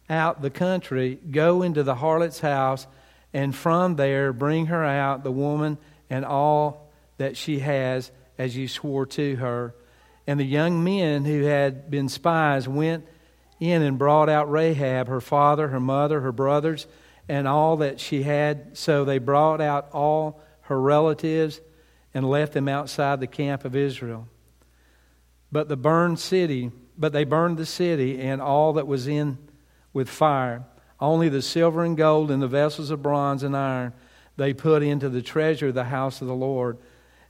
out 0.09 0.41
the 0.41 0.49
country, 0.49 1.17
go 1.31 1.61
into 1.61 1.83
the 1.83 1.95
harlot's 1.95 2.39
house, 2.39 2.85
and 3.33 3.55
from 3.55 3.95
there 3.95 4.33
bring 4.33 4.67
her 4.67 4.83
out, 4.83 5.23
the 5.23 5.31
woman, 5.31 5.77
and 6.09 6.25
all 6.25 6.91
that 7.17 7.37
she 7.37 7.59
has, 7.59 8.11
as 8.37 8.55
you 8.55 8.67
swore 8.67 9.05
to 9.05 9.35
her. 9.37 9.73
And 10.27 10.39
the 10.39 10.45
young 10.45 10.83
men 10.83 11.25
who 11.25 11.43
had 11.43 11.89
been 11.89 12.09
spies 12.09 12.67
went 12.67 13.05
in 13.61 13.83
and 13.83 13.97
brought 13.97 14.27
out 14.27 14.51
Rahab, 14.51 15.07
her 15.07 15.21
father, 15.21 15.69
her 15.69 15.79
mother, 15.79 16.19
her 16.21 16.31
brothers, 16.31 16.87
and 17.29 17.47
all 17.47 17.77
that 17.77 17.99
she 17.99 18.23
had. 18.23 18.75
So 18.75 19.05
they 19.05 19.19
brought 19.19 19.61
out 19.61 19.87
all 19.93 20.41
her 20.61 20.81
relatives 20.81 21.61
and 22.13 22.29
left 22.29 22.53
them 22.53 22.67
outside 22.67 23.19
the 23.19 23.27
camp 23.27 23.63
of 23.63 23.75
Israel. 23.75 24.27
But 25.51 25.69
the 25.69 25.77
burned 25.77 26.19
city, 26.19 26.71
but 26.97 27.13
they 27.13 27.23
burned 27.23 27.57
the 27.57 27.65
city 27.65 28.19
and 28.19 28.41
all 28.41 28.73
that 28.73 28.87
was 28.87 29.07
in 29.07 29.37
with 29.93 30.09
fire. 30.09 30.63
Only 30.99 31.29
the 31.29 31.41
silver 31.41 31.83
and 31.83 31.95
gold 31.95 32.31
and 32.31 32.41
the 32.41 32.47
vessels 32.47 32.89
of 32.89 33.03
bronze 33.03 33.43
and 33.43 33.55
iron 33.55 33.93
they 34.37 34.53
put 34.53 34.81
into 34.81 35.07
the 35.07 35.21
treasure 35.21 35.67
of 35.67 35.75
the 35.75 35.83
house 35.83 36.21
of 36.21 36.27
the 36.27 36.33
Lord. 36.33 36.77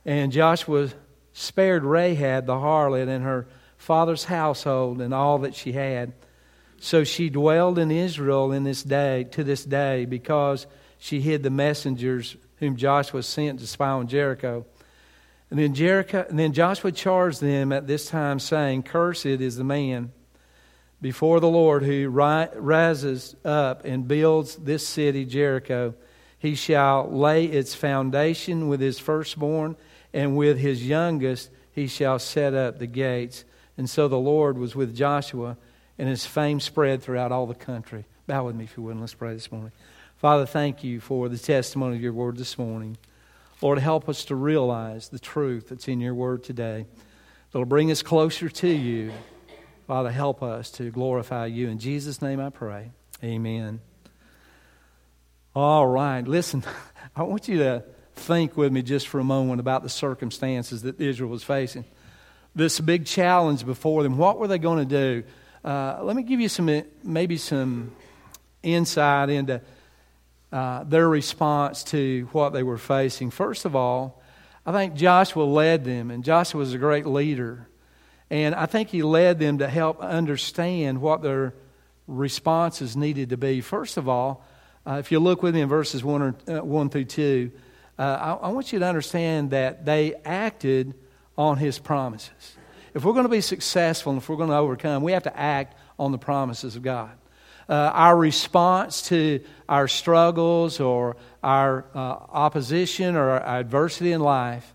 And 0.05 0.31
Joshua 0.31 0.89
spared 1.33 1.83
Rahab 1.83 2.45
the 2.45 2.53
harlot 2.53 3.09
and 3.09 3.23
her 3.23 3.47
father's 3.81 4.25
household 4.25 5.01
and 5.01 5.13
all 5.13 5.39
that 5.39 5.55
she 5.55 5.71
had. 5.71 6.13
So 6.79 7.03
she 7.03 7.29
dwelled 7.29 7.79
in 7.79 7.91
Israel 7.91 8.51
in 8.51 8.63
this 8.63 8.83
day 8.83 9.25
to 9.31 9.43
this 9.43 9.65
day 9.65 10.05
because 10.05 10.67
she 10.99 11.19
hid 11.19 11.41
the 11.43 11.49
messengers 11.49 12.37
whom 12.57 12.75
Joshua 12.75 13.23
sent 13.23 13.59
to 13.59 13.67
spy 13.67 13.89
on 13.89 14.07
Jericho. 14.07 14.65
And 15.49 15.59
then 15.59 15.73
Jericho 15.73 16.25
and 16.29 16.37
then 16.37 16.53
Joshua 16.53 16.91
charged 16.91 17.41
them 17.41 17.71
at 17.71 17.87
this 17.87 18.07
time, 18.07 18.39
saying, 18.39 18.83
Cursed 18.83 19.25
is 19.25 19.57
the 19.57 19.63
man 19.63 20.11
before 21.01 21.39
the 21.39 21.49
Lord 21.49 21.83
who 21.83 22.07
rises 22.07 23.35
up 23.43 23.83
and 23.83 24.07
builds 24.07 24.55
this 24.57 24.87
city, 24.87 25.25
Jericho. 25.25 25.95
He 26.37 26.53
shall 26.53 27.11
lay 27.11 27.45
its 27.45 27.73
foundation 27.73 28.67
with 28.67 28.79
his 28.79 28.99
firstborn, 28.99 29.75
and 30.13 30.37
with 30.37 30.59
his 30.59 30.87
youngest 30.87 31.49
he 31.71 31.87
shall 31.87 32.19
set 32.19 32.53
up 32.53 32.77
the 32.77 32.87
gates. 32.87 33.43
And 33.77 33.89
so 33.89 34.07
the 34.07 34.17
Lord 34.17 34.57
was 34.57 34.75
with 34.75 34.95
Joshua, 34.95 35.57
and 35.97 36.09
his 36.09 36.25
fame 36.25 36.59
spread 36.59 37.01
throughout 37.01 37.31
all 37.31 37.47
the 37.47 37.55
country. 37.55 38.05
Bow 38.27 38.45
with 38.45 38.55
me 38.55 38.65
if 38.65 38.77
you 38.77 38.83
would, 38.83 38.97
let's 38.97 39.13
pray 39.13 39.33
this 39.33 39.51
morning. 39.51 39.71
Father, 40.17 40.45
thank 40.45 40.83
you 40.83 40.99
for 40.99 41.29
the 41.29 41.37
testimony 41.37 41.95
of 41.95 42.01
your 42.01 42.13
word 42.13 42.37
this 42.37 42.57
morning. 42.57 42.97
Lord, 43.61 43.79
help 43.79 44.09
us 44.09 44.25
to 44.25 44.35
realize 44.35 45.09
the 45.09 45.19
truth 45.19 45.69
that's 45.69 45.87
in 45.87 45.99
your 45.99 46.13
word 46.13 46.43
today. 46.43 46.85
It'll 47.53 47.65
bring 47.65 47.91
us 47.91 48.01
closer 48.01 48.49
to 48.49 48.67
you. 48.67 49.11
Father, 49.87 50.11
help 50.11 50.41
us 50.41 50.71
to 50.71 50.89
glorify 50.89 51.47
you. 51.47 51.69
In 51.69 51.79
Jesus' 51.79 52.21
name 52.21 52.39
I 52.39 52.49
pray. 52.49 52.91
Amen. 53.23 53.81
All 55.55 55.85
right. 55.85 56.25
Listen, 56.25 56.63
I 57.15 57.23
want 57.23 57.47
you 57.47 57.59
to 57.59 57.83
think 58.15 58.55
with 58.55 58.71
me 58.71 58.81
just 58.81 59.07
for 59.07 59.19
a 59.19 59.23
moment 59.23 59.59
about 59.59 59.83
the 59.83 59.89
circumstances 59.89 60.83
that 60.83 60.99
Israel 61.01 61.29
was 61.29 61.43
facing. 61.43 61.85
This 62.53 62.79
big 62.79 63.05
challenge 63.05 63.65
before 63.65 64.03
them. 64.03 64.17
What 64.17 64.37
were 64.37 64.47
they 64.47 64.59
going 64.59 64.79
to 64.79 64.85
do? 64.85 65.23
Uh, 65.63 65.99
let 66.03 66.15
me 66.15 66.23
give 66.23 66.41
you 66.41 66.49
some, 66.49 66.83
maybe 67.03 67.37
some 67.37 67.91
insight 68.61 69.29
into 69.29 69.61
uh, 70.51 70.83
their 70.83 71.07
response 71.07 71.83
to 71.85 72.27
what 72.33 72.51
they 72.51 72.63
were 72.63 72.77
facing. 72.77 73.31
First 73.31 73.65
of 73.65 73.75
all, 73.75 74.21
I 74.65 74.71
think 74.73 74.95
Joshua 74.95 75.43
led 75.43 75.85
them, 75.85 76.11
and 76.11 76.23
Joshua 76.23 76.59
was 76.59 76.73
a 76.73 76.77
great 76.77 77.05
leader. 77.05 77.67
And 78.29 78.53
I 78.53 78.65
think 78.65 78.89
he 78.89 79.01
led 79.01 79.39
them 79.39 79.59
to 79.59 79.67
help 79.67 79.99
understand 79.99 81.01
what 81.01 81.21
their 81.21 81.53
responses 82.07 82.95
needed 82.97 83.29
to 83.29 83.37
be. 83.37 83.61
First 83.61 83.97
of 83.97 84.09
all, 84.09 84.45
uh, 84.85 84.97
if 84.99 85.11
you 85.11 85.19
look 85.19 85.41
with 85.41 85.55
me 85.55 85.61
in 85.61 85.69
verses 85.69 86.03
1, 86.03 86.21
or, 86.21 86.35
uh, 86.47 86.63
1 86.65 86.89
through 86.89 87.05
2, 87.05 87.51
uh, 87.97 88.01
I, 88.01 88.47
I 88.47 88.49
want 88.49 88.73
you 88.73 88.79
to 88.79 88.85
understand 88.85 89.51
that 89.51 89.85
they 89.85 90.15
acted 90.25 90.95
on 91.41 91.57
his 91.57 91.79
promises. 91.79 92.55
If 92.93 93.03
we're 93.03 93.13
going 93.13 93.25
to 93.25 93.29
be 93.29 93.41
successful 93.41 94.11
and 94.11 94.21
if 94.21 94.29
we're 94.29 94.35
going 94.35 94.49
to 94.49 94.55
overcome, 94.55 95.01
we 95.01 95.13
have 95.13 95.23
to 95.23 95.37
act 95.37 95.75
on 95.97 96.11
the 96.11 96.19
promises 96.19 96.75
of 96.75 96.83
God. 96.83 97.11
Uh, 97.67 97.73
our 97.73 98.15
response 98.15 99.01
to 99.03 99.39
our 99.67 99.87
struggles 99.87 100.79
or 100.79 101.15
our 101.41 101.85
uh, 101.95 101.97
opposition 101.97 103.15
or 103.15 103.29
our 103.31 103.59
adversity 103.59 104.11
in 104.11 104.21
life 104.21 104.73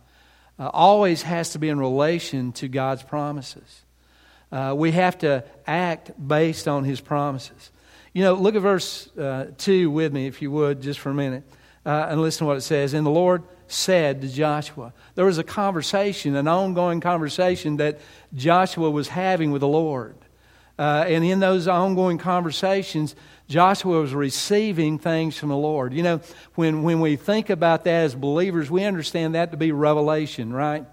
uh, 0.59 0.69
always 0.73 1.23
has 1.23 1.51
to 1.51 1.59
be 1.59 1.69
in 1.69 1.79
relation 1.79 2.53
to 2.53 2.69
God's 2.69 3.03
promises. 3.03 3.83
Uh, 4.51 4.75
we 4.77 4.93
have 4.93 5.19
to 5.19 5.45
act 5.67 6.11
based 6.27 6.67
on 6.67 6.85
His 6.85 7.01
promises. 7.01 7.71
You 8.13 8.23
know, 8.23 8.35
look 8.35 8.55
at 8.55 8.63
verse 8.63 9.09
uh, 9.17 9.51
2 9.59 9.91
with 9.91 10.13
me, 10.13 10.27
if 10.27 10.41
you 10.41 10.51
would, 10.51 10.81
just 10.81 10.99
for 10.99 11.11
a 11.11 11.15
minute, 11.15 11.45
uh, 11.85 12.07
and 12.09 12.21
listen 12.21 12.41
to 12.41 12.45
what 12.47 12.57
it 12.57 12.63
says. 12.63 12.95
And 12.95 13.05
the 13.05 13.11
Lord 13.11 13.43
said 13.69 14.21
to 14.21 14.29
Joshua, 14.29 14.93
there 15.15 15.25
was 15.25 15.39
a 15.39 15.45
conversation, 15.45 16.37
an 16.37 16.49
ongoing 16.49 17.01
conversation 17.01 17.77
that 17.79 18.01
Joshua 18.35 18.91
was 18.91 19.09
having 19.09 19.51
with 19.51 19.61
the 19.61 19.69
Lord. 19.69 20.17
Uh, 20.79 21.05
and 21.07 21.25
in 21.25 21.41
those 21.41 21.69
ongoing 21.69 22.19
conversations, 22.19 23.15
Joshua 23.49 24.01
was 24.01 24.15
receiving 24.15 24.99
things 24.99 25.39
from 25.39 25.49
the 25.49 25.57
Lord. 25.57 25.95
You 25.95 26.03
know, 26.03 26.21
when, 26.55 26.83
when 26.83 27.01
we 27.01 27.17
think 27.17 27.49
about 27.49 27.85
that 27.85 28.05
as 28.05 28.15
believers, 28.15 28.71
we 28.71 28.85
understand 28.85 29.35
that 29.35 29.53
to 29.53 29.57
be 29.57 29.73
revelation, 29.73 30.53
right? 30.53 30.85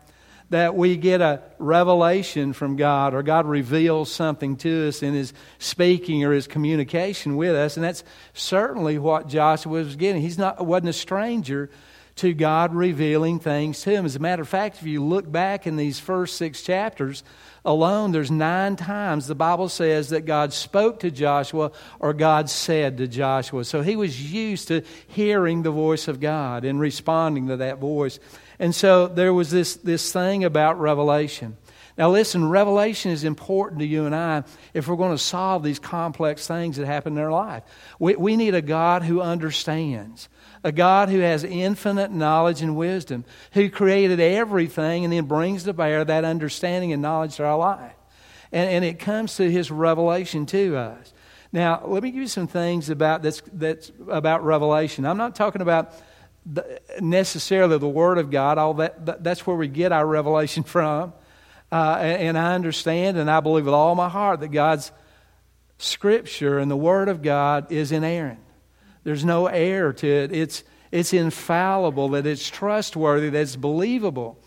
that 0.53 0.75
we 0.75 0.95
get 0.97 1.19
a 1.19 1.41
revelation 1.57 2.53
from 2.53 2.75
God 2.75 3.15
or 3.15 3.23
God 3.23 3.47
reveals 3.47 4.12
something 4.12 4.55
to 4.57 4.88
us 4.88 5.01
in 5.01 5.15
his 5.15 5.33
speaking 5.57 6.23
or 6.23 6.31
his 6.31 6.45
communication 6.45 7.38
with 7.38 7.55
us. 7.55 7.75
And 7.75 7.83
that's 7.83 8.03
certainly 8.33 8.99
what 8.99 9.27
Joshua 9.27 9.71
was 9.71 9.95
getting. 9.95 10.21
He's 10.21 10.38
not, 10.38 10.63
wasn't 10.63 10.89
a 10.89 10.93
stranger 10.93 11.71
to 12.15 12.34
God 12.34 12.76
revealing 12.76 13.39
things 13.39 13.82
to 13.82 13.91
him. 13.91 14.06
As 14.06 14.15
a 14.15 14.19
matter 14.19 14.43
of 14.43 14.47
fact, 14.47 14.78
if 14.78 14.84
you 14.84 15.04
look 15.04 15.32
back 15.32 15.65
in 15.65 15.78
these 15.78 15.99
first 15.99 16.38
six 16.38 16.62
chapters 16.62 17.23
alone, 17.65 18.12
there's 18.12 18.30
nine 18.30 18.76
times 18.76 19.26
the 19.26 19.36
Bible 19.36 19.67
says 19.67 20.10
that 20.10 20.21
God 20.21 20.54
spoke 20.54 20.99
to 20.99 21.10
Joshua 21.12 21.71
or 21.99 22.13
God 22.13 22.49
said 22.49 22.97
to 22.97 23.08
Joshua. 23.08 23.63
So 23.65 23.82
he 23.82 23.95
was 23.95 24.32
used 24.32 24.67
to 24.67 24.84
hearing 25.08 25.63
the 25.63 25.71
voice 25.71 26.08
of 26.08 26.19
God 26.19 26.65
and 26.65 26.80
responding 26.80 27.47
to 27.47 27.58
that 27.58 27.80
voice. 27.80 28.19
And 28.60 28.76
so 28.76 29.08
there 29.08 29.34
was 29.34 29.49
this, 29.49 29.76
this 29.78 30.12
thing 30.12 30.43
about 30.43 30.80
revelation. 30.80 31.58
Now, 31.97 32.10
listen, 32.10 32.49
revelation 32.49 33.12
is 33.12 33.23
important 33.23 33.80
to 33.80 33.86
you 33.86 34.06
and 34.06 34.15
I 34.15 34.43
if 34.73 34.88
we're 34.88 34.95
going 34.95 35.15
to 35.15 35.23
solve 35.23 35.63
these 35.63 35.78
complex 35.78 36.47
things 36.47 36.78
that 36.78 36.88
happen 36.88 37.13
in 37.13 37.23
our 37.23 37.32
life. 37.32 37.63
We, 37.99 38.15
we 38.15 38.36
need 38.36 38.56
a 38.56 38.62
God 38.62 39.04
who 39.04 39.21
understands, 39.21 40.28
a 40.63 40.71
God 40.71 41.10
who 41.10 41.19
has 41.19 41.43
infinite 41.43 42.12
knowledge 42.12 42.62
and 42.62 42.76
wisdom, 42.76 43.26
who 43.52 43.69
created 43.69 44.19
everything 44.19 45.04
and 45.04 45.12
then 45.12 45.26
brings 45.26 45.63
to 45.63 45.73
bear 45.73 46.06
that 46.06 46.23
understanding 46.23 46.93
and 46.93 47.02
knowledge 47.02 47.36
to 47.38 47.45
our 47.45 47.58
life. 47.58 47.93
And, 48.52 48.69
and 48.69 48.86
it 48.86 48.99
comes 48.99 49.36
to 49.38 49.52
his 49.52 49.71
revelation 49.71 50.45
to 50.47 50.78
us. 50.78 51.13
Now, 51.52 51.84
let 51.86 52.02
me 52.02 52.12
give 52.12 52.21
you 52.21 52.28
some 52.28 52.47
things 52.47 52.89
about, 52.89 53.21
that's, 53.21 53.41
that's 53.52 53.91
about 54.08 54.43
revelation. 54.43 55.06
I'm 55.06 55.17
not 55.17 55.36
talking 55.36 55.62
about 55.62 55.93
necessarily 56.99 57.78
the 57.78 57.88
Word 57.88 58.17
of 58.17 58.32
God. 58.32 58.58
All 58.58 58.73
that, 58.76 59.23
that's 59.23 59.45
where 59.45 59.56
we 59.56 59.67
get 59.67 59.91
our 59.91 60.06
revelation 60.06 60.63
from. 60.63 61.13
Uh, 61.71 61.97
and, 61.99 62.21
and 62.21 62.38
I 62.38 62.54
understand 62.56 63.17
and 63.17 63.30
I 63.30 63.39
believe 63.39 63.65
with 63.65 63.73
all 63.73 63.95
my 63.95 64.10
heart 64.10 64.39
that 64.39 64.49
God's 64.49 64.91
Scripture 65.78 66.60
and 66.60 66.71
the 66.71 66.78
Word 66.78 67.10
of 67.10 67.21
God 67.21 67.71
is 67.71 67.91
inerrant. 67.91 68.39
There's 69.04 69.26
no 69.26 69.48
error 69.48 69.94
to 69.94 70.08
it. 70.08 70.32
It's, 70.32 70.63
it's 70.92 71.13
infallible, 71.13 72.10
that 72.10 72.26
it's 72.26 72.50
trustworthy, 72.50 73.30
that 73.30 73.42
it's 73.42 73.56
believable. 73.56 74.39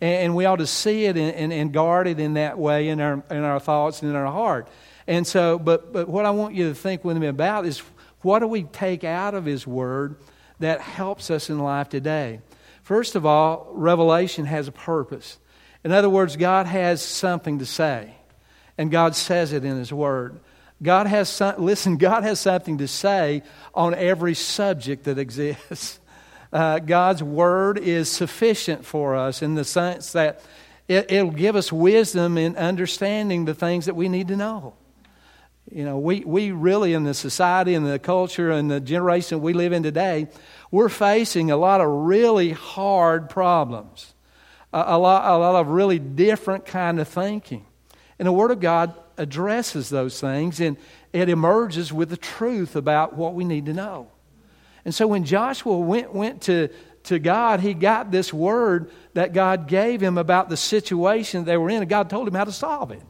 And, 0.00 0.36
we 0.36 0.44
ought 0.44 0.56
to 0.56 0.66
see 0.66 1.06
it 1.06 1.16
and, 1.16 1.34
and, 1.34 1.52
and, 1.52 1.72
guard 1.72 2.06
it 2.06 2.20
in 2.20 2.34
that 2.34 2.56
way 2.56 2.88
in 2.88 3.00
our, 3.00 3.22
in 3.30 3.42
our 3.42 3.58
thoughts 3.58 4.00
and 4.00 4.10
in 4.10 4.16
our 4.16 4.30
heart. 4.30 4.68
And 5.08 5.26
so, 5.26 5.58
but, 5.58 5.92
but 5.92 6.08
what 6.08 6.24
I 6.24 6.30
want 6.30 6.54
you 6.54 6.68
to 6.68 6.74
think 6.74 7.04
with 7.04 7.16
me 7.16 7.26
about 7.26 7.66
is 7.66 7.82
what 8.20 8.38
do 8.38 8.46
we 8.46 8.62
take 8.62 9.02
out 9.02 9.34
of 9.34 9.44
His 9.44 9.66
Word 9.66 10.16
that 10.60 10.80
helps 10.80 11.30
us 11.30 11.50
in 11.50 11.58
life 11.58 11.88
today. 11.88 12.40
First 12.82 13.16
of 13.16 13.26
all, 13.26 13.68
revelation 13.72 14.44
has 14.46 14.68
a 14.68 14.72
purpose. 14.72 15.38
In 15.84 15.92
other 15.92 16.10
words, 16.10 16.36
God 16.36 16.66
has 16.66 17.02
something 17.02 17.58
to 17.58 17.66
say, 17.66 18.14
and 18.76 18.90
God 18.90 19.14
says 19.16 19.52
it 19.52 19.64
in 19.64 19.78
His 19.78 19.92
Word. 19.92 20.40
God 20.82 21.06
has 21.06 21.28
some, 21.28 21.62
listen, 21.62 21.96
God 21.96 22.22
has 22.22 22.40
something 22.40 22.78
to 22.78 22.88
say 22.88 23.42
on 23.74 23.94
every 23.94 24.34
subject 24.34 25.04
that 25.04 25.18
exists. 25.18 26.00
Uh, 26.50 26.78
God's 26.78 27.22
Word 27.22 27.76
is 27.76 28.10
sufficient 28.10 28.82
for 28.82 29.14
us 29.14 29.42
in 29.42 29.54
the 29.54 29.64
sense 29.64 30.12
that 30.12 30.40
it, 30.88 31.12
it'll 31.12 31.30
give 31.30 31.56
us 31.56 31.70
wisdom 31.70 32.38
in 32.38 32.56
understanding 32.56 33.44
the 33.44 33.52
things 33.52 33.84
that 33.84 33.94
we 33.94 34.08
need 34.08 34.28
to 34.28 34.36
know. 34.36 34.72
You 35.70 35.84
know, 35.84 35.98
we, 35.98 36.20
we 36.20 36.50
really, 36.50 36.94
in 36.94 37.04
the 37.04 37.12
society 37.12 37.74
and 37.74 37.86
the 37.86 37.98
culture 37.98 38.50
and 38.50 38.70
the 38.70 38.80
generation 38.80 39.42
we 39.42 39.52
live 39.52 39.74
in 39.74 39.82
today, 39.82 40.28
we're 40.70 40.88
facing 40.88 41.50
a 41.50 41.56
lot 41.58 41.82
of 41.82 41.88
really 41.88 42.52
hard 42.52 43.28
problems, 43.28 44.14
a, 44.72 44.84
a, 44.86 44.98
lot, 44.98 45.30
a 45.30 45.36
lot 45.36 45.60
of 45.60 45.68
really 45.68 45.98
different 45.98 46.64
kind 46.64 46.98
of 46.98 47.08
thinking. 47.08 47.66
And 48.18 48.26
the 48.26 48.32
Word 48.32 48.50
of 48.50 48.60
God 48.60 48.94
addresses 49.18 49.88
those 49.88 50.20
things 50.20 50.60
and 50.60 50.76
it 51.12 51.28
emerges 51.28 51.92
with 51.92 52.10
the 52.10 52.16
truth 52.16 52.76
about 52.76 53.14
what 53.14 53.34
we 53.34 53.44
need 53.44 53.66
to 53.66 53.72
know. 53.72 54.08
And 54.84 54.94
so 54.94 55.06
when 55.06 55.24
Joshua 55.24 55.78
went, 55.78 56.14
went 56.14 56.42
to, 56.42 56.68
to 57.04 57.18
God, 57.18 57.60
he 57.60 57.74
got 57.74 58.10
this 58.10 58.32
word 58.32 58.90
that 59.14 59.32
God 59.32 59.68
gave 59.68 60.00
him 60.00 60.18
about 60.18 60.48
the 60.48 60.56
situation 60.56 61.44
they 61.44 61.56
were 61.56 61.70
in, 61.70 61.82
and 61.82 61.88
God 61.88 62.08
told 62.08 62.28
him 62.28 62.34
how 62.34 62.44
to 62.44 62.52
solve 62.52 62.90
it. 62.90 63.02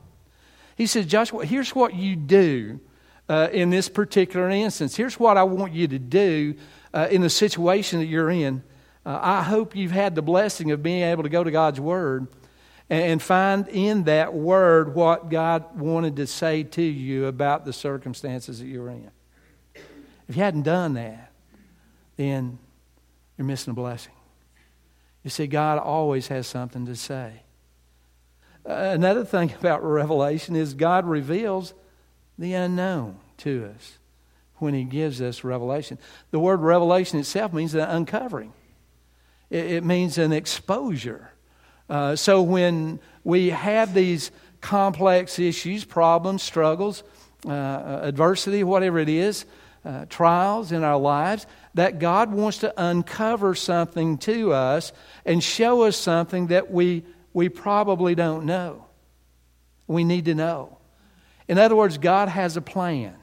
He 0.77 0.87
said, 0.87 1.09
Joshua, 1.09 1.45
here's 1.45 1.75
what 1.75 1.95
you 1.95 2.17
do 2.17 2.81
uh, 3.29 3.49
in 3.53 3.71
this 3.71 3.89
particular 3.89 4.49
instance. 4.49 4.97
Here's 4.97 5.19
what 5.19 5.37
I 5.37 5.43
want 5.43 5.73
you 5.73 5.89
to 5.89 5.99
do 5.99 6.55
uh, 6.95 7.09
in 7.11 7.21
the 7.21 7.31
situation 7.31 7.99
that 7.99 8.07
you're 8.07 8.31
in. 8.31 8.63
Uh, 9.05 9.19
I 9.21 9.43
hope 9.43 9.77
you've 9.77 9.91
had 9.91 10.15
the 10.15 10.23
blessing 10.23 10.71
of 10.71 10.83
being 10.83 11.03
able 11.03 11.25
to 11.25 11.29
go 11.29 11.43
to 11.45 11.51
God's 11.51 11.81
Word 11.81 12.29
and, 12.91 13.23
find 13.23 13.69
in 13.69 14.05
that 14.05 14.33
Word 14.33 14.95
what 14.95 15.29
God 15.29 15.79
wanted 15.79 16.17
to 16.17 16.27
say 16.27 16.63
to 16.63 16.83
you 16.83 17.27
about 17.27 17.65
the 17.65 17.73
circumstances 17.73 18.61
that 18.61 18.67
you're 18.67 18.89
in. 18.89 19.11
If 20.29 20.37
you 20.37 20.43
hadn't 20.43 20.63
done 20.63 20.95
that, 20.95 21.33
then 22.17 22.59
you're 23.37 23.47
missing 23.47 23.73
a 23.73 23.75
blessing. 23.75 24.13
You 25.23 25.31
see, 25.31 25.47
God 25.47 25.79
always 25.79 26.29
has 26.29 26.47
something 26.47 26.87
to 26.87 26.97
say. 26.97 27.43
Uh, 28.69 28.73
another 28.73 29.25
thing 29.25 29.53
about 29.59 29.83
Revelation 29.83 30.57
is 30.57 30.75
God 30.75 31.07
reveals 31.07 31.75
the 32.39 32.55
unknown 32.55 33.19
to 33.39 33.73
us 33.75 33.99
when 34.57 34.75
He 34.75 34.85
gives 34.85 35.21
us 35.21 35.45
revelation. 35.45 35.99
The 36.31 36.39
word 36.39 36.61
revelation 36.61 37.19
itself 37.19 37.53
means 37.53 37.75
an 37.75 37.81
uncovering, 37.81 38.53
it 39.51 39.85
means 39.85 40.19
an 40.19 40.33
exposure. 40.33 41.31
Uh, 41.89 42.17
so 42.17 42.43
when 42.43 43.01
we 43.25 43.51
have 43.51 43.95
these 43.95 44.31
complex 44.61 45.39
issues, 45.39 45.85
problems, 45.85 46.43
struggles, 46.43 47.03
uh, 47.47 47.51
uh 47.51 48.01
adversity, 48.03 48.65
whatever 48.65 48.99
it 48.99 49.09
is, 49.09 49.45
uh, 49.85 50.05
trials 50.07 50.73
in 50.73 50.83
our 50.83 50.99
lives, 50.99 51.47
that 51.75 51.99
God 51.99 52.33
wants 52.33 52.59
to 52.59 52.75
uncover 52.77 53.55
something 53.55 54.19
to 54.19 54.53
us 54.53 54.93
and 55.25 55.43
show 55.43 55.83
us 55.83 55.97
something 55.97 56.49
that 56.49 56.71
we 56.71 57.05
we 57.33 57.49
probably 57.49 58.15
don't 58.15 58.45
know. 58.45 58.87
We 59.87 60.05
need 60.05 60.25
to 60.25 60.35
know. 60.35 60.79
In 61.47 61.59
other 61.59 61.77
words, 61.77 61.97
God 61.99 62.29
has 62.29 62.57
a 62.57 62.61
plan 62.61 63.15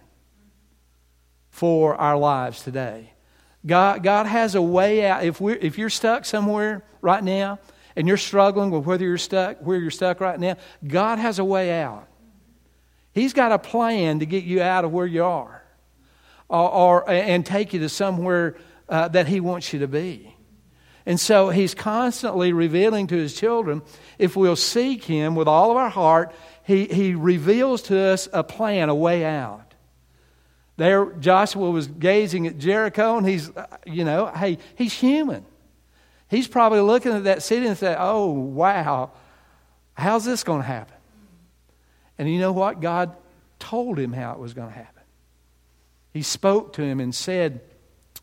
for 1.50 1.96
our 1.96 2.18
lives 2.18 2.64
today. 2.64 3.12
God, 3.66 4.04
God 4.04 4.26
has 4.26 4.56
a 4.56 4.62
way 4.62 5.06
out. 5.06 5.24
If, 5.24 5.42
we're, 5.42 5.56
if 5.56 5.78
you're 5.78 5.90
stuck 5.90 6.26
somewhere 6.26 6.84
right 7.02 7.24
now 7.24 7.60
and 7.96 8.08
you're 8.08 8.18
struggling 8.18 8.72
with 8.72 8.86
whether 8.86 9.06
you're 9.06 9.18
stuck, 9.18 9.58
where 9.60 9.80
you're 9.80 9.92
stuck 9.92 10.20
right 10.20 10.40
now, 10.40 10.58
God 10.86 11.20
has 11.20 11.40
a 11.40 11.46
way 11.46 11.82
out. 11.82 12.08
He's 13.14 13.34
got 13.34 13.52
a 13.52 13.60
plan 13.60 14.20
to 14.20 14.26
get 14.26 14.44
you 14.44 14.62
out 14.62 14.84
of 14.84 14.92
where 14.92 15.06
you 15.06 15.24
are 15.24 15.64
or, 16.50 16.70
or 16.70 17.10
and 17.10 17.46
take 17.46 17.74
you 17.74 17.80
to 17.80 17.90
somewhere 17.90 18.58
uh, 18.90 19.08
that 19.10 19.28
He 19.28 19.40
wants 19.40 19.72
you 19.72 19.80
to 19.80 19.88
be. 19.88 20.36
And 21.06 21.20
so 21.20 21.50
he's 21.50 21.76
constantly 21.76 22.52
revealing 22.52 23.08
to 23.08 23.16
his 23.16 23.36
children, 23.36 23.84
if 24.18 24.36
we'll 24.36 24.56
seek 24.56 25.04
him 25.04 25.36
with 25.36 25.48
all 25.48 25.70
of 25.70 25.78
our 25.78 25.90
heart, 25.90 26.34
he, 26.64 26.86
he 26.86 27.14
reveals 27.14 27.84
to 27.84 28.00
us 28.00 28.28
a 28.34 28.44
plan, 28.44 28.90
a 28.90 28.96
way 28.96 29.24
out. 29.24 29.76
There, 30.78 31.06
Joshua 31.20 31.70
was 31.70 31.88
gazing 31.88 32.48
at 32.48 32.58
Jericho, 32.58 33.18
and 33.18 33.28
he's, 33.28 33.52
you 33.86 34.04
know, 34.04 34.28
hey, 34.28 34.58
he's 34.76 34.94
human. 34.94 35.46
He's 36.36 36.50
probably 36.50 36.82
looking 36.82 37.14
at 37.14 37.24
that 37.24 37.44
city 37.44 37.66
and 37.66 37.78
saying, 37.78 37.96
oh, 37.98 38.30
wow, 38.30 39.12
how's 39.94 40.26
this 40.26 40.44
going 40.44 40.60
to 40.60 40.68
happen? 40.68 40.98
And 42.18 42.30
you 42.30 42.40
know 42.40 42.52
what? 42.52 42.82
God 42.82 43.16
told 43.58 43.98
him 43.98 44.12
how 44.12 44.34
it 44.34 44.40
was 44.40 44.54
going 44.54 44.68
to 44.68 44.76
happen. 44.76 45.04
He 46.12 46.24
spoke 46.24 46.74
to 46.74 46.82
him 46.82 47.00
and 47.00 47.16
said 47.16 47.62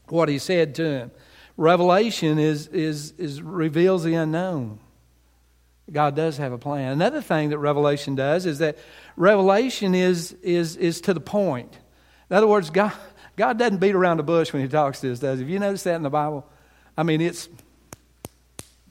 what 0.09 0.29
he 0.29 0.38
said 0.38 0.75
to 0.75 0.85
him. 0.85 1.11
Revelation 1.57 2.38
is, 2.38 2.66
is, 2.66 3.12
is 3.12 3.40
reveals 3.40 4.05
the 4.05 4.12
unknown. 4.12 4.79
God 5.90 6.14
does 6.14 6.37
have 6.37 6.53
a 6.53 6.59
plan. 6.59 6.92
Another 6.92 7.22
thing 7.22 7.48
that 7.48 7.59
Revelation 7.59 8.14
does 8.14 8.44
is 8.44 8.59
that 8.59 8.77
Revelation 9.16 9.94
is, 9.94 10.33
is, 10.42 10.77
is 10.77 11.01
to 11.03 11.14
the 11.14 11.20
point. 11.20 11.79
In 12.29 12.37
other 12.37 12.46
words, 12.46 12.68
God, 12.68 12.92
God 13.37 13.59
doesn't 13.59 13.79
beat 13.79 13.94
around 13.94 14.18
the 14.18 14.22
bush 14.22 14.53
when 14.53 14.61
He 14.61 14.68
talks 14.68 15.01
to 15.01 15.11
us, 15.11 15.18
does 15.18 15.38
He? 15.38 15.44
Have 15.44 15.51
you 15.51 15.59
noticed 15.59 15.85
that 15.85 15.94
in 15.94 16.03
the 16.03 16.11
Bible? 16.11 16.46
I 16.94 17.05
mean, 17.05 17.22
it's 17.22 17.48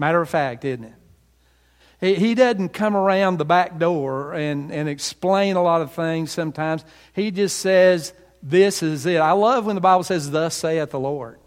matter 0.01 0.21
of 0.21 0.29
fact, 0.29 0.65
isn't 0.65 0.83
it? 0.83 2.17
He, 2.17 2.33
doesn't 2.33 2.69
come 2.69 2.97
around 2.97 3.37
the 3.37 3.45
back 3.45 3.77
door 3.77 4.33
and, 4.33 4.71
and 4.71 4.89
explain 4.89 5.55
a 5.55 5.61
lot 5.61 5.81
of 5.81 5.93
things 5.93 6.31
sometimes. 6.31 6.83
He 7.13 7.29
just 7.29 7.59
says, 7.59 8.13
This 8.41 8.81
is 8.81 9.05
it. 9.05 9.17
I 9.17 9.33
love 9.33 9.67
when 9.67 9.75
the 9.75 9.81
Bible 9.81 10.03
says, 10.03 10.31
Thus 10.31 10.55
saith 10.55 10.89
the 10.89 10.99
Lord. 10.99 11.39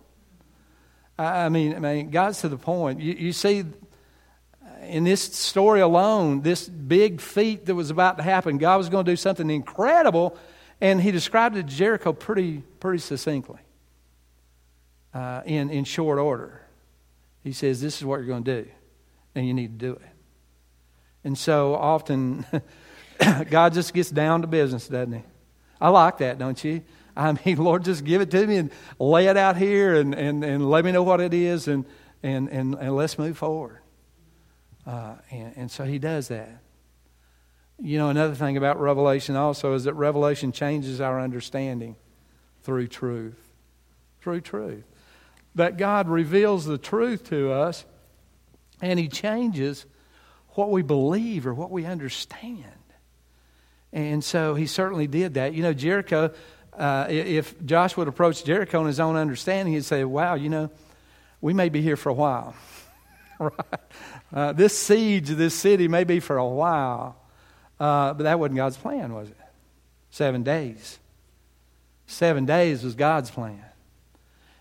I 1.18 1.48
mean, 1.48 1.74
I 1.74 1.80
mean, 1.80 2.10
God's 2.10 2.40
to 2.42 2.48
the 2.48 2.56
point. 2.56 3.00
You, 3.00 3.14
you 3.14 3.32
see, 3.32 3.64
in 4.82 5.02
this 5.02 5.22
story 5.22 5.80
alone, 5.80 6.42
this 6.42 6.68
big 6.68 7.20
feat 7.20 7.66
that 7.66 7.74
was 7.74 7.90
about 7.90 8.18
to 8.18 8.22
happen, 8.22 8.58
God 8.58 8.76
was 8.76 8.88
going 8.88 9.04
to 9.04 9.10
do 9.10 9.16
something 9.16 9.50
incredible, 9.50 10.38
and 10.80 11.02
He 11.02 11.10
described 11.10 11.56
it 11.56 11.68
to 11.68 11.74
Jericho 11.74 12.12
pretty, 12.12 12.62
pretty 12.78 12.98
succinctly 12.98 13.58
uh, 15.12 15.42
in, 15.44 15.70
in 15.70 15.82
short 15.82 16.20
order. 16.20 16.63
He 17.44 17.52
says, 17.52 17.80
This 17.80 17.98
is 17.98 18.04
what 18.04 18.16
you're 18.16 18.26
going 18.26 18.42
to 18.42 18.62
do, 18.62 18.70
and 19.35 19.46
you 19.46 19.54
need 19.54 19.78
to 19.78 19.87
do 19.87 19.92
it. 19.92 20.09
And 21.22 21.38
so 21.38 21.74
often, 21.74 22.44
God 23.50 23.74
just 23.74 23.94
gets 23.94 24.11
down 24.11 24.40
to 24.40 24.48
business, 24.48 24.88
doesn't 24.88 25.12
He? 25.12 25.22
I 25.80 25.90
like 25.90 26.18
that, 26.18 26.38
don't 26.38 26.62
you? 26.64 26.83
I 27.16 27.33
mean, 27.44 27.57
Lord, 27.59 27.85
just 27.85 28.04
give 28.04 28.22
it 28.22 28.30
to 28.33 28.46
me 28.46 28.57
and 28.57 28.70
lay 28.98 29.26
it 29.26 29.37
out 29.37 29.57
here 29.57 29.94
and, 29.94 30.14
and, 30.14 30.42
and 30.42 30.68
let 30.68 30.85
me 30.85 30.90
know 30.90 31.02
what 31.02 31.20
it 31.20 31.35
is 31.35 31.68
and, 31.68 31.85
and, 32.22 32.48
and, 32.48 32.74
and 32.74 32.96
let's 32.96 33.18
move 33.18 33.37
forward. 33.38 33.78
Uh, 34.87 35.16
and, 35.30 35.52
and 35.57 35.70
so 35.70 35.85
He 35.85 35.98
does 35.98 36.28
that. 36.28 36.61
You 37.78 37.98
know, 37.98 38.09
another 38.09 38.35
thing 38.35 38.57
about 38.57 38.80
Revelation 38.80 39.37
also 39.37 39.74
is 39.74 39.85
that 39.85 39.94
Revelation 39.94 40.52
changes 40.52 41.00
our 41.00 41.20
understanding 41.20 41.96
through 42.62 42.88
truth. 42.88 43.50
Through 44.20 44.42
truth. 44.42 44.85
That 45.54 45.76
God 45.76 46.08
reveals 46.08 46.64
the 46.64 46.78
truth 46.78 47.28
to 47.30 47.52
us 47.52 47.84
and 48.80 48.98
He 48.98 49.08
changes 49.08 49.86
what 50.50 50.70
we 50.70 50.82
believe 50.82 51.46
or 51.46 51.54
what 51.54 51.70
we 51.70 51.84
understand. 51.84 52.64
And 53.92 54.22
so 54.22 54.54
He 54.54 54.66
certainly 54.66 55.06
did 55.06 55.34
that. 55.34 55.54
You 55.54 55.62
know, 55.62 55.72
Jericho, 55.72 56.32
uh, 56.76 57.06
if 57.08 57.54
Joshua 57.64 58.02
would 58.02 58.08
approach 58.08 58.44
Jericho 58.44 58.80
in 58.80 58.86
his 58.86 59.00
own 59.00 59.16
understanding, 59.16 59.74
he'd 59.74 59.84
say, 59.84 60.04
Wow, 60.04 60.34
you 60.34 60.48
know, 60.48 60.70
we 61.40 61.52
may 61.52 61.68
be 61.68 61.80
here 61.80 61.96
for 61.96 62.08
a 62.08 62.14
while. 62.14 62.54
right? 63.38 63.52
Uh, 64.32 64.52
this 64.52 64.76
siege 64.76 65.30
of 65.30 65.36
this 65.36 65.54
city 65.54 65.88
may 65.88 66.04
be 66.04 66.20
for 66.20 66.36
a 66.36 66.46
while. 66.46 67.16
Uh, 67.78 68.14
but 68.14 68.24
that 68.24 68.38
wasn't 68.38 68.56
God's 68.56 68.76
plan, 68.76 69.12
was 69.12 69.28
it? 69.28 69.36
Seven 70.10 70.42
days. 70.42 70.98
Seven 72.06 72.44
days 72.44 72.84
was 72.84 72.94
God's 72.94 73.30
plan. 73.30 73.64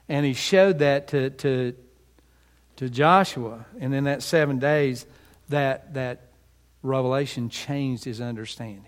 And 0.10 0.26
he 0.26 0.34
showed 0.34 0.80
that 0.80 1.10
to, 1.10 1.30
to, 1.30 1.76
to 2.78 2.89
Joshua. 2.89 3.66
And 3.80 3.94
in 3.94 4.06
that 4.06 4.22
seven 4.24 4.60
days, 4.60 5.06
that, 5.50 5.94
that 5.94 6.28
revelation 6.82 7.50
changed 7.50 8.04
his 8.04 8.22
understanding. 8.22 8.86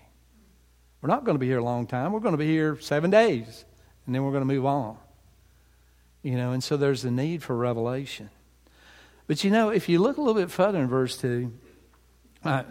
We're 1.00 1.08
not 1.08 1.24
going 1.24 1.34
to 1.34 1.40
be 1.40 1.46
here 1.46 1.58
a 1.58 1.64
long 1.64 1.86
time. 1.86 2.12
We're 2.12 2.20
going 2.20 2.34
to 2.34 2.38
be 2.38 2.48
here 2.48 2.78
seven 2.80 3.10
days. 3.10 3.64
And 4.06 4.14
then 4.14 4.24
we're 4.24 4.32
going 4.32 4.46
to 4.46 4.54
move 4.54 4.66
on. 4.66 4.96
You 6.22 6.36
know, 6.36 6.52
and 6.52 6.62
so 6.62 6.76
there's 6.76 7.02
the 7.02 7.10
need 7.10 7.42
for 7.42 7.54
revelation. 7.54 8.30
But 9.26 9.44
you 9.44 9.50
know, 9.50 9.70
if 9.70 9.88
you 9.88 10.00
look 10.00 10.16
a 10.16 10.20
little 10.20 10.40
bit 10.40 10.50
further 10.50 10.78
in 10.78 10.88
verse 10.88 11.16
2, 11.18 11.52
uh, 12.44 12.62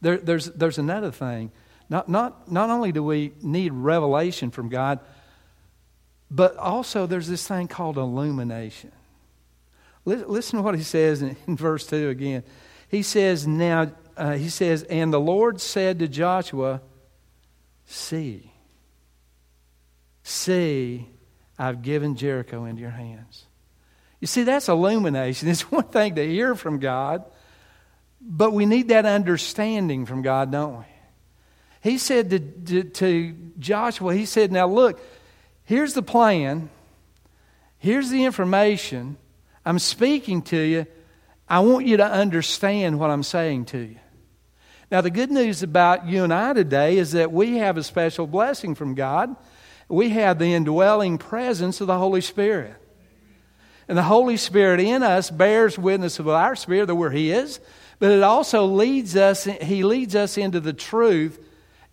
there, 0.00 0.18
there's, 0.18 0.46
there's 0.46 0.78
another 0.78 1.10
thing. 1.10 1.52
Not, 1.88 2.08
not, 2.08 2.50
not 2.50 2.70
only 2.70 2.92
do 2.92 3.02
we 3.02 3.32
need 3.42 3.72
revelation 3.72 4.50
from 4.50 4.68
God, 4.68 5.00
but 6.30 6.56
also 6.56 7.06
there's 7.06 7.28
this 7.28 7.46
thing 7.46 7.68
called 7.68 7.98
illumination. 7.98 8.92
Listen 10.04 10.58
to 10.58 10.62
what 10.62 10.76
he 10.76 10.82
says 10.82 11.20
in, 11.22 11.36
verse 11.48 11.86
2 11.86 12.08
again. 12.08 12.44
He 12.88 13.02
says, 13.02 13.46
Now, 13.46 13.90
uh, 14.16 14.34
he 14.34 14.48
says, 14.48 14.84
And 14.84 15.12
the 15.12 15.20
Lord 15.20 15.60
said 15.60 15.98
to 15.98 16.08
Joshua, 16.08 16.80
See, 17.86 18.52
see, 20.22 21.08
I've 21.58 21.82
given 21.82 22.16
Jericho 22.16 22.64
into 22.64 22.82
your 22.82 22.90
hands. 22.90 23.46
You 24.20 24.26
see, 24.26 24.44
that's 24.44 24.68
illumination. 24.68 25.48
It's 25.48 25.70
one 25.70 25.84
thing 25.84 26.14
to 26.16 26.26
hear 26.26 26.54
from 26.54 26.78
God, 26.78 27.24
but 28.20 28.52
we 28.52 28.66
need 28.66 28.88
that 28.88 29.06
understanding 29.06 30.06
from 30.06 30.22
God, 30.22 30.50
don't 30.52 30.78
we? 30.78 30.84
He 31.80 31.98
said 31.98 32.30
to, 32.30 32.38
to, 32.40 32.82
to, 32.82 33.36
Joshua, 33.58 34.14
He 34.14 34.26
said, 34.26 34.50
Now 34.52 34.68
look, 34.68 35.00
here's 35.66 35.92
the 35.92 36.02
plan, 36.02 36.70
here's 37.78 38.08
the 38.08 38.24
information. 38.24 39.18
I'm 39.64 39.78
speaking 39.78 40.42
to 40.42 40.58
you. 40.58 40.86
I 41.48 41.60
want 41.60 41.86
you 41.86 41.98
to 41.98 42.06
understand 42.06 42.98
what 42.98 43.10
I'm 43.10 43.22
saying 43.22 43.66
to 43.66 43.78
you. 43.78 43.98
Now, 44.90 45.00
the 45.00 45.10
good 45.10 45.32
news 45.32 45.64
about 45.64 46.06
you 46.06 46.22
and 46.22 46.32
I 46.32 46.52
today 46.52 46.96
is 46.98 47.12
that 47.12 47.32
we 47.32 47.56
have 47.56 47.76
a 47.76 47.82
special 47.82 48.26
blessing 48.26 48.76
from 48.76 48.94
God. 48.94 49.34
We 49.88 50.10
have 50.10 50.38
the 50.38 50.54
indwelling 50.54 51.18
presence 51.18 51.80
of 51.80 51.88
the 51.88 51.98
Holy 51.98 52.20
Spirit. 52.20 52.74
And 53.88 53.98
the 53.98 54.02
Holy 54.02 54.36
Spirit 54.36 54.80
in 54.80 55.02
us 55.02 55.30
bears 55.30 55.78
witness 55.78 56.18
of 56.18 56.28
our 56.28 56.56
spirit 56.56 56.86
that 56.86 56.94
we're 56.94 57.10
His, 57.10 57.60
but 57.98 58.10
it 58.10 58.22
also 58.22 58.66
leads 58.66 59.16
us, 59.16 59.44
He 59.44 59.82
leads 59.82 60.14
us 60.14 60.38
into 60.38 60.60
the 60.60 60.72
truth 60.72 61.40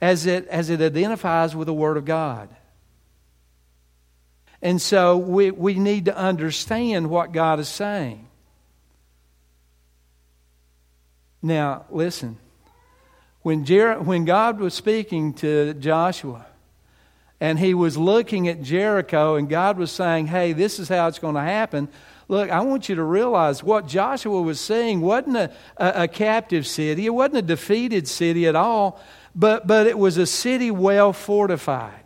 as 0.01 0.25
it, 0.25 0.47
as 0.47 0.69
it 0.69 0.81
identifies 0.81 1.55
with 1.55 1.67
the 1.67 1.73
Word 1.73 1.97
of 1.97 2.05
God. 2.05 2.49
And 4.63 4.81
so 4.81 5.17
we, 5.17 5.51
we 5.51 5.73
need 5.73 6.05
to 6.05 6.17
understand 6.17 7.09
what 7.09 7.33
God 7.33 7.59
is 7.59 7.67
saying. 7.67 8.25
Now, 11.41 11.85
listen. 11.89 12.37
When, 13.41 13.65
Jer- 13.65 13.99
when 13.99 14.23
God 14.23 14.61
was 14.61 14.73
speaking 14.73 15.33
to 15.33 15.73
Joshua, 15.73 16.45
and 17.41 17.59
he 17.59 17.73
was 17.73 17.97
looking 17.97 18.47
at 18.47 18.61
Jericho, 18.61 19.35
and 19.35 19.49
God 19.49 19.77
was 19.77 19.91
saying, 19.91 20.27
Hey, 20.27 20.53
this 20.53 20.79
is 20.79 20.87
how 20.87 21.09
it's 21.09 21.19
going 21.19 21.35
to 21.35 21.41
happen. 21.41 21.89
Look, 22.29 22.49
I 22.49 22.61
want 22.61 22.87
you 22.87 22.95
to 22.95 23.03
realize 23.03 23.61
what 23.61 23.85
Joshua 23.85 24.41
was 24.41 24.61
seeing 24.61 25.01
wasn't 25.01 25.35
a, 25.35 25.51
a, 25.75 26.03
a 26.03 26.07
captive 26.07 26.65
city, 26.65 27.05
it 27.05 27.09
wasn't 27.09 27.35
a 27.35 27.41
defeated 27.41 28.07
city 28.07 28.47
at 28.47 28.55
all, 28.55 29.01
but, 29.35 29.67
but 29.67 29.87
it 29.87 29.99
was 29.99 30.15
a 30.15 30.25
city 30.25 30.71
well 30.71 31.11
fortified. 31.11 32.02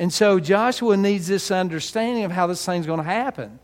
And 0.00 0.10
so 0.10 0.40
Joshua 0.40 0.96
needs 0.96 1.26
this 1.26 1.50
understanding 1.50 2.24
of 2.24 2.32
how 2.32 2.46
this 2.46 2.64
thing's 2.64 2.86
going 2.86 3.00
to 3.00 3.04
happen. 3.04 3.58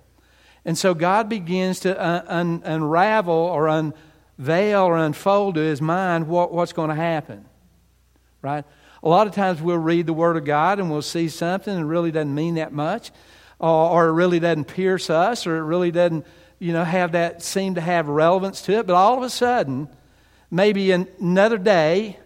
And 0.67 0.77
so 0.77 0.93
God 0.93 1.31
begins 1.31 1.81
to 1.81 1.97
un- 1.99 2.25
un- 2.29 2.63
unravel 2.63 3.33
or 3.33 3.69
unveil 3.69 4.83
or 4.83 4.99
unfold 4.99 5.55
to 5.55 5.63
his 5.63 5.81
mind 5.81 6.29
what, 6.29 6.53
what's 6.53 6.75
going 6.75 6.91
to 6.91 6.95
happen. 6.95 7.47
Right? 8.43 8.67
A 9.03 9.09
lot 9.09 9.27
of 9.27 9.33
times 9.33 9.63
we'll 9.63 9.79
read 9.79 10.05
the 10.05 10.13
Word 10.13 10.37
of 10.37 10.45
God 10.45 10.79
and 10.79 10.91
we'll 10.91 11.01
see 11.01 11.31
something 11.31 11.73
and 11.73 11.85
it 11.85 11.87
really 11.87 12.13
doesn't 12.13 12.35
mean 12.35 12.57
that 12.57 12.71
much, 12.71 13.13
or, 13.59 13.71
or 13.71 14.09
it 14.09 14.13
really 14.13 14.39
doesn't 14.39 14.67
pierce 14.67 15.09
us, 15.09 15.47
or 15.47 15.57
it 15.57 15.63
really 15.63 15.91
doesn't, 15.91 16.27
you 16.59 16.75
know, 16.75 16.85
have 16.85 17.13
that 17.13 17.41
seem 17.43 17.77
to 17.77 17.81
have 17.81 18.09
relevance 18.09 18.61
to 18.63 18.73
it. 18.81 18.87
But 18.87 18.95
all 18.95 19.17
of 19.17 19.23
a 19.23 19.31
sudden, 19.31 19.89
maybe 20.51 20.93
another 20.93 21.57
day, 21.57 22.19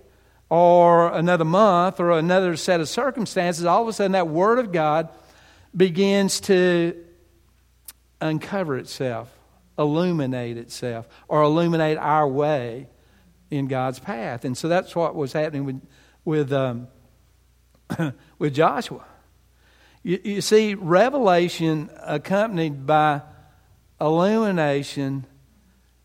or 0.50 1.12
another 1.12 1.44
month, 1.44 2.00
or 2.00 2.10
another 2.10 2.56
set 2.56 2.80
of 2.80 2.88
circumstances, 2.88 3.64
all 3.64 3.82
of 3.82 3.88
a 3.88 3.92
sudden 3.92 4.12
that 4.12 4.28
Word 4.28 4.58
of 4.58 4.72
God 4.72 5.08
begins 5.74 6.40
to 6.40 6.94
uncover 8.20 8.76
itself, 8.76 9.32
illuminate 9.78 10.58
itself, 10.58 11.08
or 11.28 11.42
illuminate 11.42 11.96
our 11.96 12.28
way 12.28 12.88
in 13.50 13.68
God's 13.68 13.98
path. 13.98 14.44
And 14.44 14.58
so 14.58 14.68
that's 14.68 14.94
what 14.94 15.14
was 15.14 15.32
happening 15.32 15.64
with 15.64 15.80
with, 16.24 16.52
um, 16.52 16.88
with 18.38 18.54
Joshua. 18.54 19.04
You, 20.02 20.20
you 20.22 20.40
see, 20.40 20.74
revelation 20.74 21.90
accompanied 22.02 22.86
by 22.86 23.22
illumination 24.00 25.26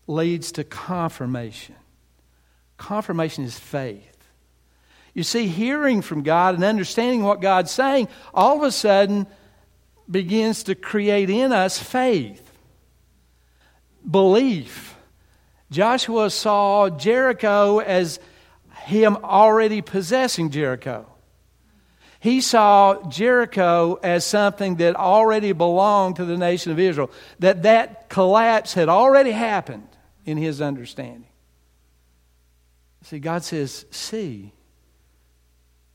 leads 0.06 0.52
to 0.52 0.64
confirmation. 0.64 1.74
Confirmation 2.76 3.44
is 3.44 3.58
faith. 3.58 4.15
You 5.16 5.22
see, 5.22 5.46
hearing 5.46 6.02
from 6.02 6.22
God 6.22 6.56
and 6.56 6.62
understanding 6.62 7.22
what 7.22 7.40
God's 7.40 7.70
saying 7.70 8.08
all 8.34 8.58
of 8.58 8.62
a 8.64 8.70
sudden 8.70 9.26
begins 10.10 10.64
to 10.64 10.74
create 10.74 11.30
in 11.30 11.52
us 11.52 11.78
faith, 11.78 12.52
belief. 14.08 14.94
Joshua 15.70 16.28
saw 16.28 16.90
Jericho 16.90 17.78
as 17.78 18.20
him 18.84 19.16
already 19.24 19.80
possessing 19.80 20.50
Jericho. 20.50 21.06
He 22.20 22.42
saw 22.42 23.08
Jericho 23.08 23.98
as 24.02 24.26
something 24.26 24.76
that 24.76 24.96
already 24.96 25.52
belonged 25.52 26.16
to 26.16 26.26
the 26.26 26.36
nation 26.36 26.72
of 26.72 26.78
Israel, 26.78 27.10
that 27.38 27.62
that 27.62 28.10
collapse 28.10 28.74
had 28.74 28.90
already 28.90 29.30
happened 29.30 29.88
in 30.26 30.36
his 30.36 30.60
understanding. 30.60 31.24
See, 33.04 33.18
God 33.18 33.44
says, 33.44 33.86
See, 33.90 34.52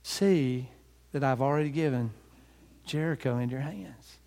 see 0.04 0.70
that 1.12 1.24
I've 1.24 1.42
already 1.42 1.70
given 1.70 2.12
Jericho 2.86 3.38
in 3.38 3.50
your 3.50 3.60
hands. 3.60 4.18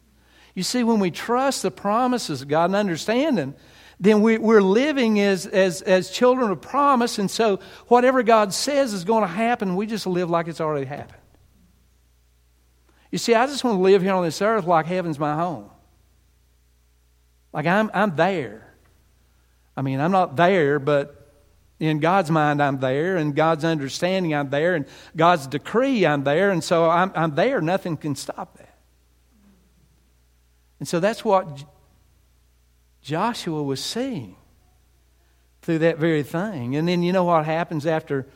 You 0.54 0.62
see, 0.62 0.84
when 0.84 1.00
we 1.00 1.10
trust 1.10 1.62
the 1.62 1.70
promises 1.70 2.42
of 2.42 2.48
God 2.48 2.66
and 2.66 2.76
understand 2.76 3.36
them, 3.36 3.54
then 3.98 4.22
we, 4.22 4.36
are 4.36 4.62
living 4.62 5.20
as, 5.20 5.46
as, 5.46 5.82
as 5.82 6.10
children 6.10 6.50
of 6.50 6.60
promise. 6.60 7.18
And 7.18 7.30
so, 7.30 7.60
whatever 7.88 8.22
God 8.22 8.52
says 8.52 8.92
is 8.92 9.04
going 9.04 9.22
to 9.22 9.28
happen, 9.28 9.76
we 9.76 9.86
just 9.86 10.06
live 10.06 10.30
like 10.30 10.48
it's 10.48 10.60
already 10.60 10.86
happened. 10.86 11.20
You 13.10 13.18
see, 13.18 13.34
I 13.34 13.46
just 13.46 13.62
want 13.62 13.78
to 13.78 13.82
live 13.82 14.02
here 14.02 14.12
on 14.12 14.24
this 14.24 14.42
earth 14.42 14.66
like 14.66 14.86
heaven's 14.86 15.18
my 15.18 15.34
home. 15.34 15.70
Like 17.52 17.66
I'm, 17.66 17.90
I'm 17.94 18.16
there. 18.16 18.74
I 19.76 19.82
mean, 19.82 20.00
I'm 20.00 20.10
not 20.10 20.34
there, 20.34 20.78
but 20.78 21.23
in 21.80 21.98
God's 21.98 22.30
mind, 22.30 22.62
I'm 22.62 22.78
there, 22.78 23.16
and 23.16 23.34
God's 23.34 23.64
understanding, 23.64 24.34
I'm 24.34 24.50
there, 24.50 24.74
and 24.74 24.86
God's 25.16 25.46
decree, 25.46 26.06
I'm 26.06 26.24
there, 26.24 26.50
and 26.50 26.62
so 26.62 26.88
I'm, 26.88 27.12
I'm 27.14 27.34
there. 27.34 27.60
Nothing 27.60 27.96
can 27.96 28.14
stop 28.14 28.56
that. 28.58 28.78
And 30.78 30.88
so 30.88 31.00
that's 31.00 31.24
what 31.24 31.64
Joshua 33.02 33.62
was 33.62 33.82
seeing 33.82 34.36
through 35.62 35.78
that 35.78 35.98
very 35.98 36.22
thing. 36.22 36.76
And 36.76 36.86
then 36.86 37.02
you 37.02 37.12
know 37.12 37.24
what 37.24 37.44
happens 37.44 37.86
after 37.86 38.26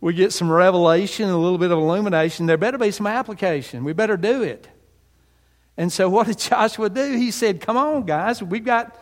we 0.00 0.12
get 0.12 0.32
some 0.32 0.50
revelation 0.50 1.28
a 1.28 1.38
little 1.38 1.58
bit 1.58 1.70
of 1.70 1.78
illumination? 1.78 2.46
There 2.46 2.56
better 2.56 2.78
be 2.78 2.90
some 2.90 3.06
application. 3.06 3.84
We 3.84 3.92
better 3.92 4.16
do 4.16 4.42
it. 4.42 4.68
And 5.76 5.92
so 5.92 6.08
what 6.08 6.26
did 6.26 6.38
Joshua 6.50 6.90
do? 6.90 7.16
He 7.16 7.30
said, 7.30 7.60
Come 7.60 7.76
on, 7.76 8.04
guys, 8.04 8.42
we've 8.42 8.64
got 8.64 8.96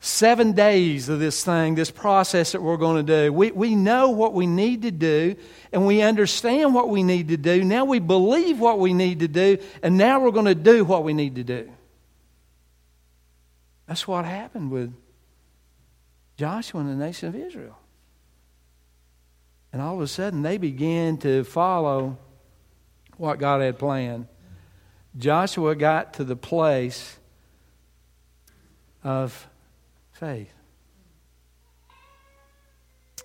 seven 0.00 0.52
days 0.52 1.08
of 1.08 1.18
this 1.18 1.44
thing, 1.44 1.74
this 1.74 1.90
process 1.90 2.52
that 2.52 2.62
we're 2.62 2.76
going 2.76 3.04
to 3.04 3.24
do. 3.24 3.32
We, 3.32 3.50
we 3.50 3.74
know 3.74 4.10
what 4.10 4.32
we 4.32 4.46
need 4.46 4.82
to 4.82 4.90
do, 4.90 5.34
and 5.72 5.86
we 5.86 6.02
understand 6.02 6.74
what 6.74 6.88
we 6.88 7.02
need 7.02 7.28
to 7.28 7.36
do. 7.36 7.64
Now 7.64 7.84
we 7.84 7.98
believe 7.98 8.60
what 8.60 8.78
we 8.78 8.92
need 8.92 9.20
to 9.20 9.28
do, 9.28 9.58
and 9.82 9.98
now 9.98 10.20
we're 10.20 10.30
going 10.30 10.46
to 10.46 10.54
do 10.54 10.84
what 10.84 11.04
we 11.04 11.14
need 11.14 11.34
to 11.34 11.44
do. 11.44 11.70
That's 13.86 14.06
what 14.06 14.24
happened 14.24 14.70
with 14.70 14.94
Joshua 16.36 16.80
and 16.80 16.90
the 16.90 17.04
nation 17.04 17.28
of 17.28 17.34
Israel. 17.34 17.78
And 19.72 19.82
all 19.82 19.96
of 19.96 20.00
a 20.00 20.06
sudden, 20.06 20.42
they 20.42 20.58
began 20.58 21.16
to 21.18 21.42
follow 21.44 22.18
what 23.16 23.38
God 23.38 23.60
had 23.60 23.78
planned. 23.78 24.28
Joshua 25.16 25.74
got 25.74 26.14
to 26.14 26.24
the 26.24 26.36
place 26.36 27.18
of 29.02 29.48
faith. 30.18 30.52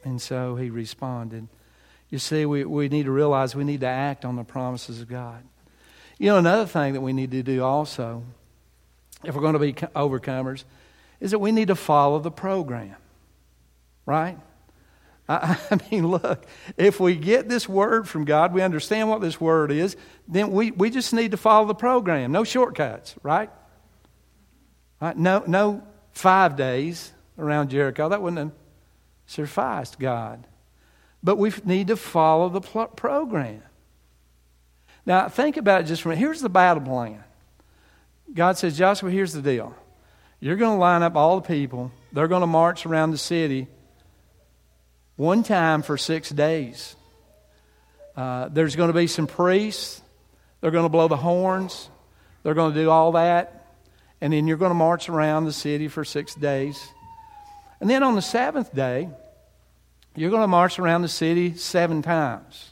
And 0.04 0.22
so 0.22 0.56
he 0.56 0.70
responded. 0.70 1.48
You 2.10 2.20
see, 2.20 2.46
we, 2.46 2.64
we 2.66 2.90
need 2.90 3.06
to 3.06 3.12
realize 3.12 3.56
we 3.56 3.64
need 3.64 3.82
to 3.82 3.88
act 3.88 4.26
on 4.26 4.36
the 4.36 4.44
promises 4.44 5.02
of 5.02 5.08
God. 5.08 5.44
You 6.20 6.28
know, 6.28 6.38
another 6.38 6.66
thing 6.66 6.94
that 6.94 7.02
we 7.02 7.14
need 7.14 7.32
to 7.32 7.42
do 7.42 7.64
also, 7.64 8.24
if 9.24 9.34
we're 9.34 9.42
going 9.42 9.54
to 9.54 9.60
be 9.60 9.74
overcomers, 9.74 10.64
is 11.20 11.32
that 11.32 11.40
we 11.40 11.52
need 11.52 11.70
to 11.70 11.76
follow 11.76 12.20
the 12.20 12.32
program. 12.32 12.96
Right? 14.06 14.38
I, 15.28 15.58
I 15.72 15.80
mean, 15.90 16.08
look, 16.08 16.46
if 16.78 17.00
we 17.00 17.16
get 17.16 17.50
this 17.50 17.68
word 17.68 18.08
from 18.08 18.26
God, 18.26 18.54
we 18.54 18.62
understand 18.62 19.10
what 19.10 19.22
this 19.22 19.42
word 19.42 19.72
is, 19.72 19.98
then 20.28 20.52
we, 20.52 20.72
we 20.72 20.92
just 20.92 21.14
need 21.14 21.32
to 21.32 21.38
follow 21.38 21.66
the 21.66 21.74
program. 21.74 22.32
No 22.32 22.44
shortcuts, 22.44 23.16
right? 23.24 23.50
right? 25.02 25.18
No, 25.18 25.44
no 25.48 25.84
five 26.14 26.56
days 26.56 27.12
around 27.38 27.70
Jericho. 27.70 28.10
That 28.10 28.22
wouldn't 28.22 28.40
have 28.40 28.52
sufficed 29.26 30.00
God. 30.00 30.46
But 31.22 31.38
we 31.38 31.52
need 31.66 31.88
to 31.88 31.96
follow 31.96 32.50
the 32.50 32.62
pl- 32.62 32.88
program. 32.88 33.64
Now, 35.06 35.28
think 35.28 35.58
about 35.58 35.82
it 35.82 35.84
just 35.86 36.02
for 36.02 36.10
a 36.10 36.12
minute. 36.12 36.20
Here's 36.20 36.42
the 36.42 36.50
battle 36.50 36.84
plan 36.84 37.24
God 38.34 38.58
says, 38.58 38.78
Joshua, 38.78 39.12
here's 39.12 39.34
the 39.34 39.42
deal. 39.42 39.76
You're 40.40 40.56
going 40.56 40.76
to 40.76 40.80
line 40.80 41.04
up 41.04 41.16
all 41.16 41.40
the 41.40 41.48
people, 41.48 41.92
they're 42.12 42.28
going 42.28 42.42
to 42.42 42.48
march 42.48 42.86
around 42.86 43.12
the 43.12 43.18
city 43.18 43.68
one 45.16 45.44
time 45.44 45.84
for 45.84 45.98
six 45.98 46.30
days. 46.30 46.96
Uh, 48.16 48.48
there's 48.50 48.76
going 48.76 48.90
to 48.90 48.94
be 48.94 49.08
some 49.08 49.28
priests. 49.28 50.02
They're 50.62 50.72
going 50.72 50.86
to 50.86 50.90
blow 50.90 51.08
the 51.08 51.18
horns. 51.18 51.90
They're 52.44 52.54
going 52.54 52.74
to 52.74 52.80
do 52.80 52.90
all 52.90 53.14
that 53.14 53.53
and 54.24 54.32
then 54.32 54.48
you're 54.48 54.56
going 54.56 54.70
to 54.70 54.76
march 54.76 55.10
around 55.10 55.44
the 55.44 55.52
city 55.52 55.90
for 55.90 56.06
six 56.06 56.34
days. 56.34 56.94
And 57.82 57.90
then 57.90 58.04
on 58.04 58.16
the 58.16 58.22
seventh 58.22 58.74
day, 58.74 59.10
you're 60.16 60.30
going 60.30 60.44
to 60.44 60.48
march 60.48 60.80
around 60.80 61.02
the 61.02 61.10
city 61.10 61.58
seven 61.58 62.02
times. 62.02 62.72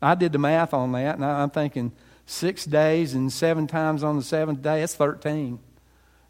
I 0.00 0.14
did 0.14 0.32
the 0.32 0.38
math 0.38 0.72
on 0.72 0.92
that, 0.92 1.16
and 1.16 1.24
I'm 1.24 1.50
thinking 1.50 1.92
six 2.24 2.64
days 2.64 3.12
and 3.12 3.30
seven 3.30 3.66
times 3.66 4.02
on 4.02 4.16
the 4.16 4.22
seventh 4.22 4.62
day, 4.62 4.80
that's 4.80 4.94
13. 4.94 5.58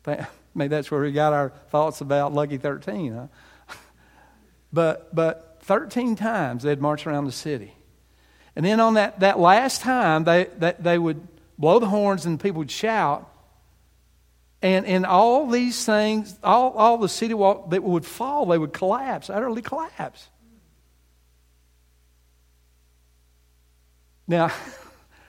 Maybe 0.57 0.69
that's 0.69 0.91
where 0.91 1.03
we 1.03 1.13
got 1.13 1.33
our 1.33 1.51
thoughts 1.69 2.01
about 2.01 2.33
lucky 2.33 2.59
13, 2.59 3.15
huh? 3.15 3.27
But, 4.73 5.15
but 5.15 5.59
13 5.61 6.17
times 6.17 6.65
they'd 6.65 6.81
march 6.81 7.07
around 7.07 7.27
the 7.27 7.33
city. 7.33 7.73
And 8.57 8.67
then 8.67 8.81
on 8.81 8.95
that, 8.95 9.21
that 9.21 9.39
last 9.39 9.81
time, 9.81 10.25
they, 10.25 10.49
they, 10.59 10.75
they 10.81 10.99
would 10.99 11.25
blow 11.57 11.79
the 11.79 11.87
horns 11.87 12.27
and 12.27 12.41
people 12.41 12.59
would 12.59 12.71
shout. 12.73 13.31
And, 14.65 14.87
and 14.87 15.05
all 15.05 15.47
these 15.47 15.85
things, 15.85 16.39
all, 16.43 16.71
all 16.71 16.97
the 16.97 17.09
city 17.09 17.35
wall 17.35 17.67
that 17.69 17.83
would 17.83 18.07
fall, 18.07 18.47
they 18.47 18.57
would 18.57 18.73
collapse, 18.73 19.29
utterly 19.29 19.61
collapse. 19.61 20.27
Now, 24.27 24.51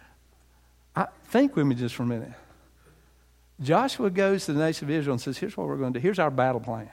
I, 0.96 1.08
think 1.26 1.58
with 1.58 1.68
me 1.68 1.76
just 1.76 1.96
for 1.96 2.04
a 2.04 2.06
minute. 2.06 2.32
Joshua 3.60 4.10
goes 4.10 4.46
to 4.46 4.54
the 4.54 4.60
nation 4.60 4.86
of 4.86 4.92
Israel 4.92 5.16
and 5.16 5.22
says, 5.22 5.38
Here's 5.38 5.58
what 5.58 5.68
we're 5.68 5.76
going 5.76 5.92
to 5.92 6.00
do. 6.00 6.02
Here's 6.02 6.18
our 6.18 6.32
battle 6.32 6.62
plan. 6.62 6.90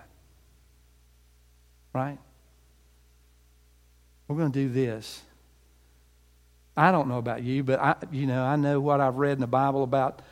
Right? 1.93 2.19
We're 4.27 4.37
going 4.39 4.51
to 4.51 4.67
do 4.67 4.69
this. 4.69 5.23
I 6.77 6.91
don't 6.91 7.07
know 7.07 7.19
about 7.19 7.45
you, 7.45 7.63
but 7.63 7.79
I, 7.79 7.95
you 8.11 8.27
know, 8.27 8.43
I 8.43 8.57
know 8.57 8.81
what 8.81 9.01
I've 9.01 9.19
read 9.19 9.35
in 9.35 9.41
the 9.41 9.47
Bible 9.47 9.85
about 9.85 10.23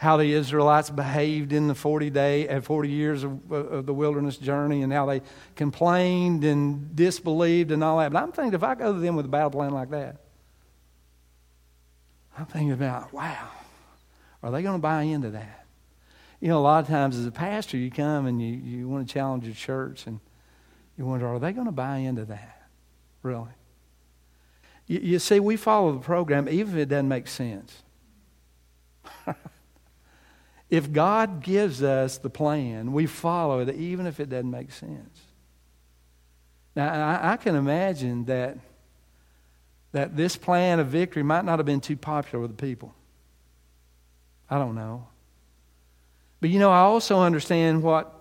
how 0.00 0.16
the 0.16 0.32
Israelites 0.32 0.88
behaved 0.88 1.52
in 1.52 1.68
the 1.68 1.74
40 1.74 2.08
day 2.08 2.48
and 2.48 2.60
uh, 2.60 2.62
40 2.62 2.88
years 2.88 3.22
of, 3.22 3.52
of, 3.52 3.84
the 3.84 3.92
wilderness 3.92 4.38
journey 4.38 4.80
and 4.80 4.90
how 4.90 5.04
they 5.04 5.20
complained 5.56 6.42
and 6.42 6.96
disbelieved 6.96 7.70
and 7.70 7.84
all 7.84 7.98
that. 7.98 8.10
But 8.10 8.22
I'm 8.22 8.32
thinking 8.32 8.54
if 8.54 8.62
I 8.62 8.74
go 8.74 8.94
to 8.94 8.98
them 8.98 9.14
with 9.14 9.26
a 9.26 9.28
battle 9.28 9.50
plan 9.50 9.72
like 9.72 9.90
that, 9.90 10.16
I'm 12.38 12.46
thinking 12.46 12.72
about, 12.72 13.12
wow, 13.12 13.50
are 14.42 14.50
they 14.50 14.62
going 14.62 14.76
to 14.76 14.80
buy 14.80 15.02
into 15.02 15.32
that? 15.32 15.66
You 16.40 16.48
know, 16.48 16.60
a 16.60 16.62
lot 16.62 16.82
of 16.82 16.88
times 16.88 17.18
as 17.18 17.26
a 17.26 17.30
pastor, 17.30 17.76
you 17.76 17.90
come 17.90 18.24
and 18.24 18.40
you, 18.40 18.54
you 18.54 18.88
want 18.88 19.06
to 19.06 19.12
challenge 19.12 19.44
your 19.44 19.54
church 19.54 20.06
and 20.06 20.18
you 20.96 21.04
wonder, 21.04 21.28
are 21.28 21.38
they 21.38 21.52
going 21.52 21.66
to 21.66 21.72
buy 21.72 21.98
into 21.98 22.24
that? 22.24 22.62
Really? 23.22 23.52
You, 24.86 25.00
you 25.00 25.18
see, 25.18 25.40
we 25.40 25.58
follow 25.58 25.92
the 25.92 26.00
program 26.00 26.48
even 26.48 26.72
if 26.72 26.80
it 26.84 26.88
doesn't 26.88 27.06
make 27.06 27.28
sense. 27.28 27.82
If 30.70 30.92
God 30.92 31.42
gives 31.42 31.82
us 31.82 32.18
the 32.18 32.30
plan, 32.30 32.92
we 32.92 33.06
follow 33.06 33.60
it 33.60 33.74
even 33.74 34.06
if 34.06 34.20
it 34.20 34.30
doesn't 34.30 34.50
make 34.50 34.70
sense. 34.70 35.20
Now, 36.76 36.92
I, 36.92 37.32
I 37.32 37.36
can 37.36 37.56
imagine 37.56 38.24
that, 38.26 38.56
that 39.90 40.16
this 40.16 40.36
plan 40.36 40.78
of 40.78 40.86
victory 40.86 41.24
might 41.24 41.44
not 41.44 41.58
have 41.58 41.66
been 41.66 41.80
too 41.80 41.96
popular 41.96 42.40
with 42.40 42.56
the 42.56 42.62
people. 42.62 42.94
I 44.48 44.58
don't 44.58 44.76
know. 44.76 45.08
But 46.40 46.50
you 46.50 46.60
know, 46.60 46.70
I 46.70 46.80
also 46.80 47.18
understand 47.18 47.82
what 47.82 48.14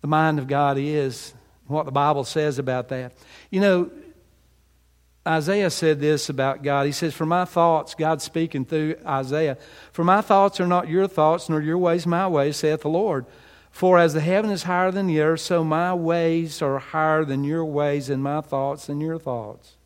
the 0.00 0.08
mind 0.08 0.38
of 0.38 0.48
God 0.48 0.78
is, 0.78 1.34
what 1.66 1.84
the 1.84 1.92
Bible 1.92 2.24
says 2.24 2.58
about 2.58 2.88
that. 2.88 3.12
You 3.50 3.60
know, 3.60 3.90
Isaiah 5.30 5.70
said 5.70 6.00
this 6.00 6.28
about 6.28 6.62
God. 6.62 6.86
He 6.86 6.92
says, 6.92 7.14
For 7.14 7.26
my 7.26 7.44
thoughts, 7.44 7.94
God 7.94 8.20
speaking 8.20 8.64
through 8.64 8.96
Isaiah, 9.06 9.56
for 9.92 10.04
my 10.04 10.20
thoughts 10.20 10.60
are 10.60 10.66
not 10.66 10.88
your 10.88 11.06
thoughts, 11.06 11.48
nor 11.48 11.60
your 11.60 11.78
ways 11.78 12.06
my 12.06 12.26
ways, 12.26 12.56
saith 12.56 12.82
the 12.82 12.88
Lord. 12.88 13.26
For 13.70 13.98
as 13.98 14.14
the 14.14 14.20
heaven 14.20 14.50
is 14.50 14.64
higher 14.64 14.90
than 14.90 15.06
the 15.06 15.20
earth, 15.20 15.40
so 15.40 15.62
my 15.62 15.94
ways 15.94 16.60
are 16.60 16.78
higher 16.78 17.24
than 17.24 17.44
your 17.44 17.64
ways, 17.64 18.10
and 18.10 18.22
my 18.22 18.40
thoughts 18.40 18.86
than 18.86 19.00
your 19.00 19.18
thoughts. 19.18 19.76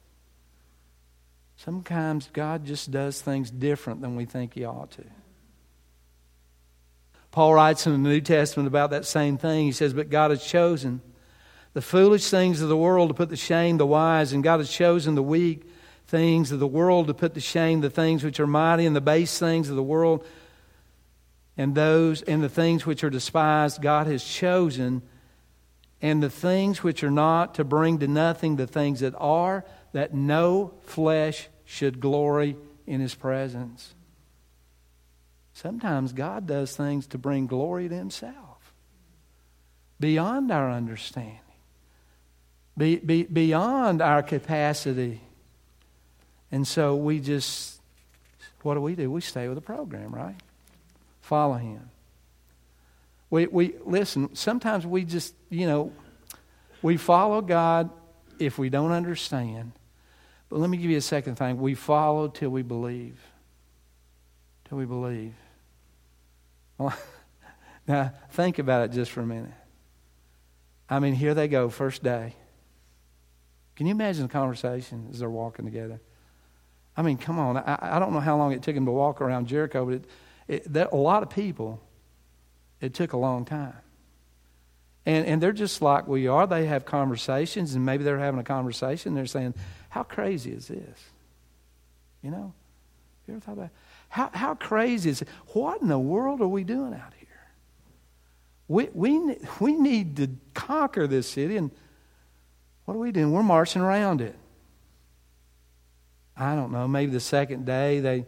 Sometimes 1.57 2.31
God 2.33 2.65
just 2.65 2.91
does 2.91 3.21
things 3.21 3.51
different 3.51 4.01
than 4.01 4.17
we 4.17 4.25
think 4.25 4.55
He 4.55 4.65
ought 4.65 4.91
to. 4.93 5.05
Paul 7.31 7.55
writes 7.55 7.87
in 7.87 7.93
the 7.93 8.09
New 8.09 8.21
Testament 8.21 8.67
about 8.67 8.91
that 8.91 9.05
same 9.05 9.37
thing. 9.37 9.67
He 9.67 9.73
says, 9.73 9.93
But 9.93 10.09
God 10.09 10.31
has 10.31 10.45
chosen 10.45 11.03
the 11.75 11.83
foolish 11.83 12.31
things 12.31 12.63
of 12.63 12.69
the 12.69 12.77
world 12.77 13.11
to 13.11 13.15
put 13.15 13.29
to 13.29 13.37
shame 13.37 13.77
the 13.77 13.87
wise, 13.87 14.33
and 14.33 14.43
God 14.43 14.59
has 14.59 14.71
chosen 14.71 15.17
the 15.17 15.23
weak 15.23 15.69
things 16.07 16.53
of 16.53 16.61
the 16.61 16.67
world 16.67 17.09
to 17.09 17.15
put 17.15 17.35
to 17.35 17.41
shame 17.41 17.81
the 17.81 17.91
things 17.91 18.23
which 18.23 18.39
are 18.39 18.47
mighty, 18.47 18.87
and 18.87 18.95
the 18.95 19.01
base 19.01 19.39
things 19.39 19.69
of 19.69 19.77
the 19.77 19.83
world, 19.83 20.25
and 21.57 21.75
those 21.75 22.23
and 22.23 22.43
the 22.43 22.49
things 22.49 22.87
which 22.87 23.03
are 23.03 23.11
despised, 23.11 23.83
God 23.83 24.07
has 24.07 24.23
chosen, 24.25 25.03
and 26.01 26.23
the 26.23 26.31
things 26.31 26.83
which 26.83 27.03
are 27.03 27.11
not 27.11 27.57
to 27.57 27.65
bring 27.65 27.99
to 27.99 28.07
nothing 28.07 28.57
the 28.57 28.67
things 28.67 29.01
that 29.01 29.15
are, 29.19 29.65
that 29.93 30.15
no 30.15 30.75
flesh 30.83 31.49
should 31.65 32.01
glory 32.01 32.57
in 32.87 33.01
his 33.01 33.15
presence. 33.15 33.95
Sometimes 35.55 36.13
God 36.13 36.47
does 36.47 36.77
things 36.77 37.07
to 37.09 37.19
bring 37.19 37.47
glory 37.47 37.89
to 37.89 37.95
himself 37.95 38.75
beyond 39.99 40.51
our 40.51 40.71
understanding 40.71 41.44
be, 42.77 42.97
be, 42.97 43.23
beyond 43.25 44.03
our 44.03 44.23
capacity. 44.23 45.21
And 46.51 46.67
so 46.67 46.97
we 46.97 47.21
just, 47.21 47.81
what 48.63 48.75
do 48.75 48.81
we 48.81 48.95
do? 48.95 49.11
We 49.11 49.21
stay 49.21 49.49
with 49.49 49.57
the 49.57 49.63
program, 49.63 50.15
right? 50.15 50.37
Follow 51.21 51.55
Him. 51.55 51.91
We, 53.31 53.47
we 53.47 53.75
listen, 53.85 54.35
sometimes 54.35 54.87
we 54.87 55.05
just, 55.05 55.35
you 55.51 55.67
know, 55.67 55.93
we 56.83 56.97
follow 56.97 57.41
God 57.41 57.91
if 58.39 58.59
we 58.59 58.69
don't 58.69 58.93
understand. 58.93 59.73
But 60.49 60.59
let 60.59 60.69
me 60.71 60.77
give 60.77 60.91
you 60.91 60.99
a 60.99 61.03
second 61.03 61.37
thing. 61.37 61.61
We 61.61 61.75
follow 61.75 62.29
till 62.29 62.51
we 62.51 62.63
believe. 62.63 63.19
Till 64.69 64.79
we 64.79 64.85
believe. 64.85 65.35
Well, 66.79 66.95
now, 67.89 68.13
think 68.31 68.59
about 68.59 68.85
it 68.85 68.93
just 68.93 69.11
for 69.11 69.21
a 69.21 69.27
minute. 69.27 69.51
I 70.89 70.99
mean, 70.99 71.15
here 71.15 71.35
they 71.35 71.49
go, 71.49 71.71
first 71.71 72.03
day. 72.03 72.35
Can 73.77 73.87
you 73.87 73.93
imagine 73.93 74.23
the 74.23 74.29
conversation 74.29 75.09
as 75.11 75.19
they're 75.19 75.31
walking 75.31 75.65
together? 75.65 76.01
I 76.97 77.03
mean, 77.03 77.19
come 77.19 77.39
on. 77.39 77.57
I, 77.57 77.97
I 77.97 77.99
don't 77.99 78.13
know 78.13 78.21
how 78.21 78.37
long 78.37 78.53
it 78.53 78.63
took 78.63 78.75
them 78.75 78.87
to 78.87 78.93
walk 78.93 79.21
around 79.21 79.49
Jericho, 79.49 79.85
but 79.85 79.95
it, 79.95 80.05
it, 80.47 80.73
that, 80.73 80.93
a 80.93 80.97
lot 80.97 81.23
of 81.23 81.31
people, 81.31 81.83
it 82.81 82.95
took 82.95 83.13
a 83.13 83.17
long 83.17 83.45
time. 83.45 83.75
And, 85.07 85.27
and 85.27 85.43
they're 85.43 85.53
just 85.53 85.83
like 85.83 86.07
we 86.07 86.29
are. 86.29 86.47
They 86.47 86.67
have 86.67 86.85
conversations, 86.85 87.75
and 87.75 87.85
maybe 87.85 88.05
they're 88.05 88.19
having 88.19 88.41
a 88.41 88.45
conversation. 88.45 89.15
They're 89.15 89.27
saying, 89.27 89.55
How 89.91 90.03
crazy 90.03 90.53
is 90.53 90.69
this? 90.69 91.05
You 92.23 92.31
know? 92.31 92.55
You 93.27 93.35
ever 93.35 93.41
thought 93.41 93.53
about? 93.53 93.71
How, 94.09 94.31
how 94.33 94.55
crazy 94.55 95.11
is 95.11 95.23
it? 95.23 95.29
What 95.49 95.83
in 95.83 95.89
the 95.89 95.99
world 95.99 96.41
are 96.41 96.49
we 96.49 96.65
doing 96.65 96.95
out 96.95 97.13
here? 97.19 97.29
We, 98.69 98.89
we, 98.95 99.37
we 99.61 99.73
need 99.73 100.17
to 100.17 100.31
conquer 100.55 101.07
this 101.07 101.29
city, 101.29 101.57
and 101.57 101.71
what 102.85 102.95
are 102.95 102.99
we 102.99 103.13
doing? 103.13 103.33
We're 103.33 103.43
marching 103.43 103.83
around 103.83 104.21
it. 104.21 104.37
I 106.37 106.55
don't 106.55 106.73
know, 106.73 106.89
maybe 106.89 107.13
the 107.13 107.21
second 107.21 107.65
day 107.65 108.01
they, 108.01 108.27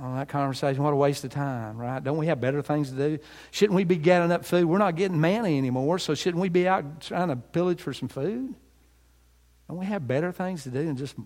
on 0.00 0.16
that 0.16 0.28
conversation, 0.28 0.82
what 0.82 0.92
a 0.92 0.96
waste 0.96 1.22
of 1.24 1.30
time, 1.30 1.76
right? 1.76 2.02
Don't 2.02 2.16
we 2.16 2.26
have 2.26 2.40
better 2.40 2.62
things 2.62 2.90
to 2.90 2.96
do? 2.96 3.18
Shouldn't 3.50 3.76
we 3.76 3.84
be 3.84 3.96
gathering 3.96 4.32
up 4.32 4.44
food? 4.44 4.64
We're 4.64 4.78
not 4.78 4.96
getting 4.96 5.20
manna 5.20 5.48
anymore, 5.48 5.98
so 5.98 6.14
shouldn't 6.14 6.40
we 6.40 6.48
be 6.48 6.66
out 6.66 7.02
trying 7.02 7.28
to 7.28 7.36
pillage 7.36 7.82
for 7.82 7.92
some 7.92 8.08
food? 8.08 8.54
Don't 9.68 9.78
we 9.78 9.86
have 9.86 10.06
better 10.06 10.32
things 10.32 10.62
to 10.64 10.70
do 10.70 10.84
than 10.84 10.96
just, 10.96 11.16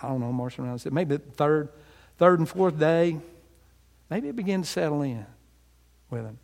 I 0.00 0.08
don't 0.08 0.20
know, 0.20 0.32
marching 0.32 0.64
around? 0.64 0.84
Maybe 0.92 1.16
the 1.16 1.22
third, 1.22 1.70
third 2.18 2.38
and 2.38 2.48
fourth 2.48 2.78
day, 2.78 3.18
maybe 4.10 4.28
it 4.28 4.36
began 4.36 4.62
to 4.62 4.68
settle 4.68 5.02
in 5.02 5.26
with 6.10 6.24
them. 6.24 6.38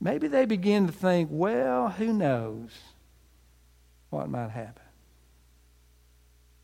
Maybe 0.00 0.28
they 0.28 0.46
begin 0.46 0.86
to 0.86 0.92
think, 0.92 1.28
well, 1.30 1.90
who 1.90 2.12
knows 2.12 2.70
what 4.08 4.30
might 4.30 4.50
happen. 4.50 4.82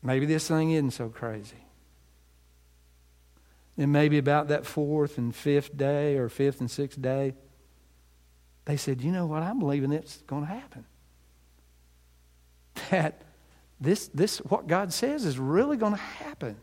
Maybe 0.01 0.25
this 0.25 0.47
thing 0.47 0.71
isn't 0.71 0.91
so 0.91 1.09
crazy. 1.09 1.63
And 3.77 3.91
maybe 3.91 4.17
about 4.17 4.47
that 4.47 4.65
fourth 4.65 5.17
and 5.17 5.35
fifth 5.35 5.75
day 5.77 6.17
or 6.17 6.29
fifth 6.29 6.61
and 6.61 6.71
sixth 6.71 6.99
day, 6.99 7.35
they 8.65 8.75
said, 8.75 9.01
You 9.01 9.11
know 9.11 9.27
what? 9.27 9.43
I'm 9.43 9.59
believing 9.59 9.91
it's 9.91 10.17
going 10.23 10.45
to 10.45 10.51
happen. 10.51 10.85
That 12.89 13.21
this, 13.79 14.07
this, 14.09 14.37
what 14.37 14.67
God 14.67 14.93
says 14.93 15.25
is 15.25 15.37
really 15.37 15.77
going 15.77 15.93
to 15.93 15.99
happen. 15.99 16.57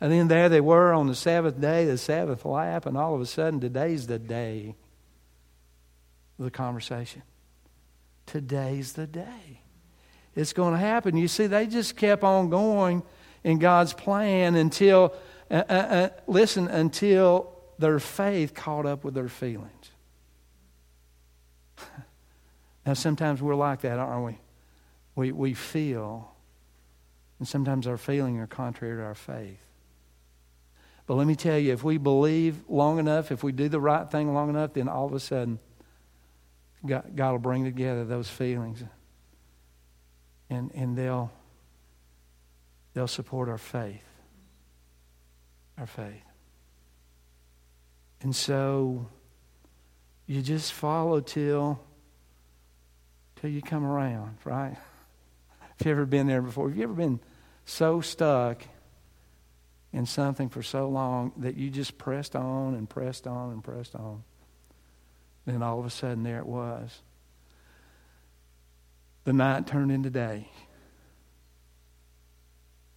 And 0.00 0.12
then 0.12 0.28
there 0.28 0.48
they 0.48 0.60
were 0.60 0.92
on 0.92 1.06
the 1.06 1.14
Sabbath 1.14 1.60
day, 1.60 1.86
the 1.86 1.98
Sabbath 1.98 2.44
lap, 2.44 2.86
and 2.86 2.96
all 2.96 3.14
of 3.14 3.20
a 3.20 3.26
sudden, 3.26 3.60
today's 3.60 4.06
the 4.06 4.18
day 4.18 4.76
the 6.38 6.50
conversation. 6.50 7.22
Today's 8.26 8.94
the 8.94 9.06
day 9.06 9.60
it's 10.36 10.52
going 10.52 10.74
to 10.74 10.78
happen. 10.78 11.16
You 11.16 11.28
see, 11.28 11.46
they 11.46 11.66
just 11.66 11.96
kept 11.96 12.22
on 12.22 12.50
going 12.50 13.02
in 13.42 13.58
God's 13.58 13.94
plan 13.94 14.54
until, 14.54 15.14
uh, 15.50 15.62
uh, 15.68 15.72
uh, 15.72 16.08
listen, 16.26 16.68
until 16.68 17.50
their 17.78 17.98
faith 17.98 18.54
caught 18.54 18.84
up 18.84 19.02
with 19.02 19.14
their 19.14 19.28
feelings. 19.28 19.90
now, 22.86 22.92
sometimes 22.92 23.40
we're 23.40 23.54
like 23.54 23.80
that, 23.80 23.98
aren't 23.98 24.26
we? 24.26 24.38
We, 25.14 25.32
we 25.32 25.54
feel, 25.54 26.30
and 27.38 27.48
sometimes 27.48 27.86
our 27.86 27.96
feelings 27.96 28.38
are 28.38 28.46
contrary 28.46 28.96
to 28.96 29.02
our 29.02 29.14
faith. 29.14 29.62
But 31.06 31.14
let 31.14 31.26
me 31.26 31.36
tell 31.36 31.58
you, 31.58 31.72
if 31.72 31.82
we 31.82 31.96
believe 31.96 32.62
long 32.68 32.98
enough, 32.98 33.32
if 33.32 33.42
we 33.42 33.52
do 33.52 33.70
the 33.70 33.80
right 33.80 34.10
thing 34.10 34.34
long 34.34 34.50
enough, 34.50 34.74
then 34.74 34.88
all 34.88 35.06
of 35.06 35.14
a 35.14 35.20
sudden, 35.20 35.60
God, 36.86 37.12
God 37.14 37.32
will 37.32 37.38
bring 37.38 37.64
together 37.64 38.04
those 38.04 38.28
feelings 38.28 38.82
and, 40.50 40.70
and 40.74 40.96
they'll, 40.96 41.32
they'll 42.94 43.08
support 43.08 43.48
our 43.48 43.58
faith. 43.58 44.02
Our 45.78 45.86
faith. 45.86 46.22
And 48.22 48.34
so 48.34 49.08
you 50.26 50.42
just 50.42 50.72
follow 50.72 51.20
till 51.20 51.80
till 53.40 53.50
you 53.50 53.60
come 53.60 53.84
around, 53.84 54.38
right? 54.44 54.76
Have 55.58 55.86
you 55.86 55.92
ever 55.92 56.06
been 56.06 56.26
there 56.26 56.40
before? 56.40 56.68
Have 56.68 56.76
you 56.76 56.84
ever 56.84 56.94
been 56.94 57.20
so 57.66 58.00
stuck 58.00 58.62
in 59.92 60.06
something 60.06 60.48
for 60.48 60.62
so 60.62 60.88
long 60.88 61.32
that 61.36 61.56
you 61.56 61.70
just 61.70 61.98
pressed 61.98 62.34
on 62.34 62.74
and 62.74 62.88
pressed 62.88 63.26
on 63.26 63.52
and 63.52 63.62
pressed 63.62 63.94
on? 63.94 64.24
Then 65.46 65.62
all 65.62 65.78
of 65.78 65.86
a 65.86 65.90
sudden 65.90 66.22
there 66.22 66.38
it 66.38 66.46
was 66.46 67.00
the 69.26 69.32
night 69.32 69.66
turned 69.66 69.90
into 69.90 70.08
day, 70.08 70.48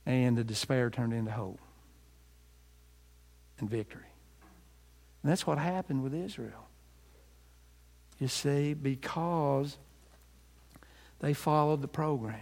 and 0.05 0.37
the 0.37 0.43
despair 0.43 0.91
turned 0.91 1.11
into 1.11 1.31
hope 1.31 1.59
and 3.59 3.67
victory. 3.67 4.03
And 5.23 5.31
that's 5.31 5.47
what 5.47 5.57
happened 5.57 6.03
with 6.03 6.13
Israel. 6.13 6.67
You 8.19 8.27
see, 8.27 8.75
because 8.75 9.77
they 11.19 11.33
followed 11.33 11.81
the 11.81 11.87
program. 11.87 12.39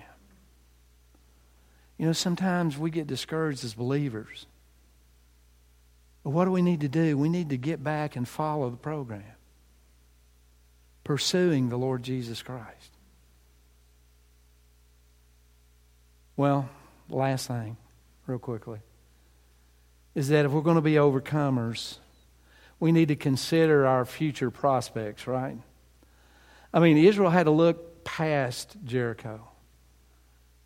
You 1.98 2.08
know, 2.08 2.14
sometimes 2.14 2.78
we 2.78 2.92
get 2.92 3.08
discouraged 3.08 3.64
as 3.64 3.74
believers. 3.74 4.48
But 6.24 6.32
what 6.32 6.44
do 6.44 6.52
we 6.52 6.62
need 6.62 6.82
to 6.82 6.90
do? 6.90 7.18
We 7.18 7.30
need 7.30 7.50
to 7.50 7.58
get 7.58 7.82
back 7.82 8.18
and 8.18 8.28
follow 8.28 8.70
the 8.70 8.78
program, 8.78 9.24
pursuing 11.08 11.70
the 11.70 11.78
Lord 11.78 12.04
Jesus 12.04 12.42
Christ. 12.42 12.92
Well, 16.36 16.70
last 17.10 17.48
thing, 17.48 17.78
real 18.26 18.40
quickly, 18.40 18.80
is 20.16 20.28
that 20.28 20.44
if 20.44 20.52
we're 20.52 20.60
going 20.60 20.76
to 20.76 20.82
be 20.82 20.96
overcomers, 20.96 22.00
we 22.82 22.92
need 22.92 23.08
to 23.08 23.16
consider 23.16 23.88
our 23.88 24.04
future 24.04 24.52
prospects, 24.52 25.28
right? 25.28 25.58
I 26.74 26.82
mean, 26.82 26.98
Israel 26.98 27.30
had 27.30 27.46
to 27.46 27.52
look 27.52 28.04
past 28.04 28.76
Jericho. 28.84 29.48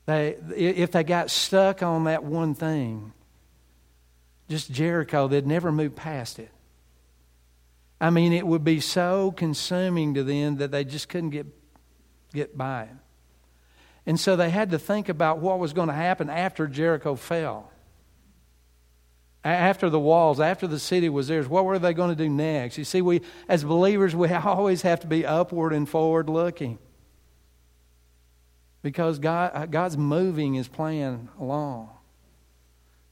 They, 0.07 0.37
if 0.55 0.91
they 0.91 1.03
got 1.03 1.29
stuck 1.29 1.83
on 1.83 2.05
that 2.05 2.23
one 2.23 2.55
thing, 2.55 3.13
just 4.49 4.71
Jericho, 4.71 5.27
they'd 5.27 5.45
never 5.45 5.71
move 5.71 5.95
past 5.95 6.39
it. 6.39 6.49
I 8.01 8.09
mean, 8.09 8.33
it 8.33 8.47
would 8.47 8.63
be 8.63 8.79
so 8.79 9.31
consuming 9.31 10.15
to 10.15 10.23
them 10.23 10.57
that 10.57 10.71
they 10.71 10.83
just 10.83 11.07
couldn't 11.07 11.29
get, 11.29 11.45
get 12.33 12.57
by. 12.57 12.89
And 14.07 14.19
so 14.19 14.35
they 14.35 14.49
had 14.49 14.71
to 14.71 14.79
think 14.79 15.07
about 15.07 15.37
what 15.37 15.59
was 15.59 15.71
going 15.71 15.87
to 15.87 15.93
happen 15.93 16.27
after 16.27 16.65
Jericho 16.65 17.15
fell. 17.15 17.71
After 19.43 19.87
the 19.91 19.99
walls, 19.99 20.39
after 20.39 20.65
the 20.65 20.79
city 20.79 21.09
was 21.09 21.27
theirs, 21.27 21.47
what 21.47 21.63
were 21.63 21.77
they 21.77 21.93
going 21.93 22.09
to 22.09 22.15
do 22.15 22.27
next? 22.27 22.79
You 22.79 22.85
see, 22.85 23.03
we, 23.03 23.21
as 23.47 23.63
believers, 23.63 24.15
we 24.15 24.29
always 24.33 24.81
have 24.81 25.01
to 25.01 25.07
be 25.07 25.23
upward 25.23 25.71
and 25.71 25.87
forward 25.87 26.27
looking. 26.27 26.79
Because 28.81 29.19
God, 29.19 29.51
uh, 29.53 29.65
God's 29.67 29.95
moving 29.95 30.55
his 30.55 30.67
plan 30.67 31.29
along. 31.39 31.91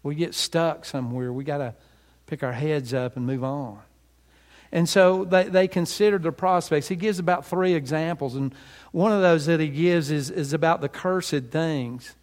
We 0.02 0.16
get 0.16 0.34
stuck 0.34 0.84
somewhere. 0.84 1.32
We 1.32 1.44
got 1.44 1.60
to 1.60 1.76
pick 2.26 2.42
our 2.42 2.54
heads 2.54 2.92
up 2.92 3.18
and 3.18 3.28
move 3.28 3.44
on. 3.44 3.82
And 4.72 4.88
so 4.88 5.26
they, 5.26 5.46
they 5.46 5.68
considered 5.68 6.24
the 6.24 6.32
prospects. 6.32 6.88
He 6.88 6.96
gives 6.96 7.20
about 7.20 7.46
three 7.46 7.74
examples, 7.74 8.36
and 8.36 8.54
one 8.92 9.12
of 9.12 9.22
those 9.22 9.46
that 9.48 9.60
he 9.60 9.68
gives 9.68 10.12
is, 10.12 10.30
is 10.30 10.54
about 10.54 10.82
the 10.82 10.90
cursed 10.90 11.46
things. 11.52 12.16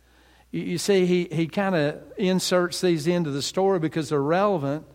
You, 0.52 0.62
you 0.62 0.78
see, 0.78 1.06
he, 1.06 1.28
he 1.30 1.48
kind 1.48 1.74
of 1.74 2.02
inserts 2.16 2.80
these 2.80 3.06
into 3.06 3.30
the 3.30 3.42
story 3.42 3.78
because 3.78 4.10
they're 4.10 4.22
relevant, 4.22 4.86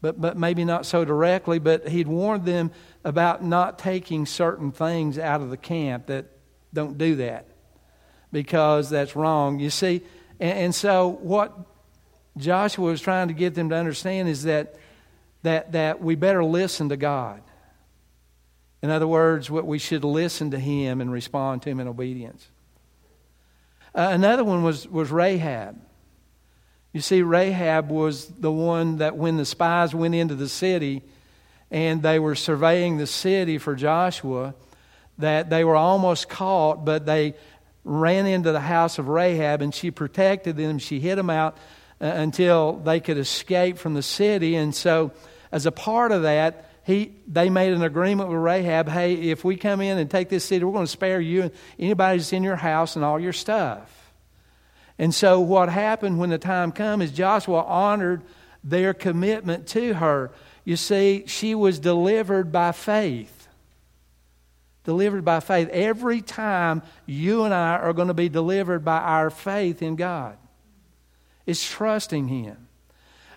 but, 0.00 0.20
but 0.20 0.36
maybe 0.36 0.64
not 0.64 0.86
so 0.86 1.04
directly. 1.04 1.58
But 1.58 1.88
he'd 1.88 2.06
warned 2.06 2.44
them 2.44 2.70
about 3.04 3.42
not 3.42 3.78
taking 3.78 4.24
certain 4.24 4.70
things 4.70 5.18
out 5.18 5.40
of 5.40 5.50
the 5.50 5.56
camp 5.56 6.06
that 6.06 6.26
don't 6.72 6.96
do 6.96 7.16
that 7.16 7.46
because 8.30 8.90
that's 8.90 9.16
wrong. 9.16 9.58
You 9.58 9.70
see, 9.70 10.02
and, 10.38 10.58
and 10.58 10.74
so 10.74 11.08
what 11.08 11.56
Joshua 12.36 12.84
was 12.84 13.00
trying 13.00 13.28
to 13.28 13.34
get 13.34 13.54
them 13.54 13.68
to 13.70 13.76
understand 13.76 14.28
is 14.28 14.44
that 14.44 14.76
that, 15.44 15.72
that 15.72 16.02
we 16.02 16.14
better 16.14 16.44
listen 16.44 16.88
to 16.88 16.96
God. 16.96 17.40
In 18.82 18.90
other 18.90 19.06
words, 19.06 19.50
what 19.50 19.66
we 19.66 19.78
should 19.78 20.04
listen 20.04 20.50
to 20.50 20.58
Him 20.58 21.00
and 21.00 21.12
respond 21.12 21.62
to 21.62 21.70
Him 21.70 21.80
in 21.80 21.88
obedience. 21.88 22.48
Uh, 23.94 24.08
another 24.10 24.42
one 24.42 24.62
was, 24.62 24.88
was 24.88 25.10
Rahab. 25.10 25.80
You 26.92 27.00
see, 27.00 27.22
Rahab 27.22 27.90
was 27.90 28.26
the 28.26 28.52
one 28.52 28.98
that 28.98 29.16
when 29.16 29.36
the 29.36 29.44
spies 29.44 29.94
went 29.94 30.14
into 30.14 30.34
the 30.34 30.48
city 30.48 31.02
and 31.70 32.02
they 32.02 32.18
were 32.18 32.34
surveying 32.34 32.96
the 32.98 33.06
city 33.06 33.58
for 33.58 33.74
Joshua, 33.74 34.54
that 35.18 35.50
they 35.50 35.64
were 35.64 35.76
almost 35.76 36.28
caught, 36.28 36.84
but 36.84 37.06
they 37.06 37.34
ran 37.84 38.26
into 38.26 38.52
the 38.52 38.60
house 38.60 38.98
of 38.98 39.08
Rahab 39.08 39.60
and 39.60 39.74
she 39.74 39.90
protected 39.90 40.56
them. 40.56 40.78
She 40.78 41.00
hid 41.00 41.16
them 41.16 41.30
out 41.30 41.56
uh, 42.00 42.06
until 42.06 42.74
they 42.74 43.00
could 43.00 43.18
escape 43.18 43.78
from 43.78 43.94
the 43.94 44.02
city. 44.02 44.56
And 44.56 44.74
so 44.74 45.12
as 45.54 45.66
a 45.66 45.72
part 45.72 46.10
of 46.10 46.22
that, 46.22 46.68
he, 46.82 47.12
they 47.28 47.48
made 47.48 47.72
an 47.72 47.84
agreement 47.84 48.28
with 48.28 48.38
Rahab 48.38 48.88
hey, 48.88 49.14
if 49.14 49.44
we 49.44 49.56
come 49.56 49.80
in 49.80 49.98
and 49.98 50.10
take 50.10 50.28
this 50.28 50.44
city, 50.44 50.64
we're 50.64 50.72
going 50.72 50.84
to 50.84 50.90
spare 50.90 51.20
you 51.20 51.42
and 51.42 51.52
anybody 51.78 52.18
that's 52.18 52.32
in 52.32 52.42
your 52.42 52.56
house 52.56 52.96
and 52.96 53.04
all 53.04 53.20
your 53.20 53.32
stuff. 53.32 54.12
And 54.98 55.14
so, 55.14 55.38
what 55.38 55.68
happened 55.68 56.18
when 56.18 56.30
the 56.30 56.38
time 56.38 56.72
came 56.72 57.00
is 57.00 57.12
Joshua 57.12 57.62
honored 57.62 58.22
their 58.64 58.92
commitment 58.92 59.68
to 59.68 59.94
her. 59.94 60.32
You 60.64 60.74
see, 60.74 61.22
she 61.28 61.54
was 61.54 61.78
delivered 61.78 62.50
by 62.50 62.72
faith. 62.72 63.46
Delivered 64.82 65.24
by 65.24 65.38
faith. 65.38 65.68
Every 65.68 66.20
time 66.20 66.82
you 67.06 67.44
and 67.44 67.54
I 67.54 67.76
are 67.76 67.92
going 67.92 68.08
to 68.08 68.14
be 68.14 68.28
delivered 68.28 68.84
by 68.84 68.98
our 68.98 69.30
faith 69.30 69.82
in 69.82 69.94
God, 69.94 70.36
it's 71.46 71.64
trusting 71.64 72.26
Him. 72.26 72.63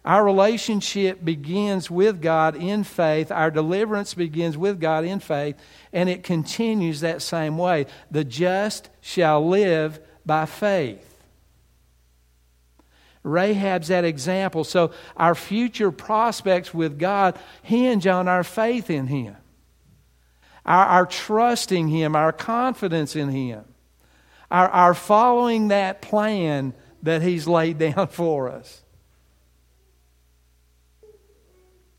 Our 0.07 0.23
relationship 0.23 1.25
begins 1.25 1.91
with 1.91 2.21
God 2.21 2.55
in 2.55 2.85
faith. 2.85 3.29
Our 3.29 3.51
deliverance 3.51 4.13
begins 4.13 4.57
with 4.57 4.79
God 4.79 5.03
in 5.03 5.19
faith, 5.19 5.57
and 5.91 6.07
it 6.07 6.23
continues 6.23 7.01
that 7.01 7.21
same 7.21 7.57
way. 7.57 7.87
The 8.09 8.23
just 8.23 8.89
shall 9.01 9.45
live 9.45 9.99
by 10.25 10.45
faith. 10.45 11.03
Rahab's 13.21 13.89
that 13.89 14.05
example. 14.05 14.63
So 14.63 14.91
our 15.17 15.35
future 15.35 15.91
prospects 15.91 16.73
with 16.73 16.97
God 16.97 17.37
hinge 17.61 18.07
on 18.07 18.29
our 18.29 18.45
faith 18.45 18.89
in 18.89 19.07
Him, 19.07 19.35
our, 20.65 20.85
our 20.85 21.05
trusting 21.05 21.89
Him, 21.89 22.15
our 22.15 22.31
confidence 22.31 23.17
in 23.17 23.27
Him, 23.27 23.65
our, 24.49 24.69
our 24.69 24.93
following 24.93 25.67
that 25.67 26.01
plan 26.01 26.73
that 27.03 27.21
He's 27.21 27.45
laid 27.45 27.77
down 27.93 28.07
for 28.07 28.47
us. 28.49 28.83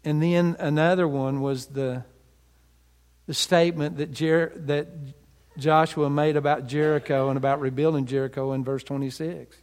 And 0.08 0.22
then 0.22 0.56
another 0.58 1.06
one 1.06 1.42
was 1.42 1.66
the, 1.66 2.02
the 3.26 3.34
statement 3.34 3.98
that, 3.98 4.10
Jer- 4.10 4.54
that 4.56 4.88
Joshua 5.58 6.08
made 6.08 6.34
about 6.38 6.66
Jericho 6.66 7.28
and 7.28 7.36
about 7.36 7.60
rebuilding 7.60 8.06
Jericho 8.06 8.54
in 8.54 8.64
verse 8.64 8.82
26. 8.84 9.54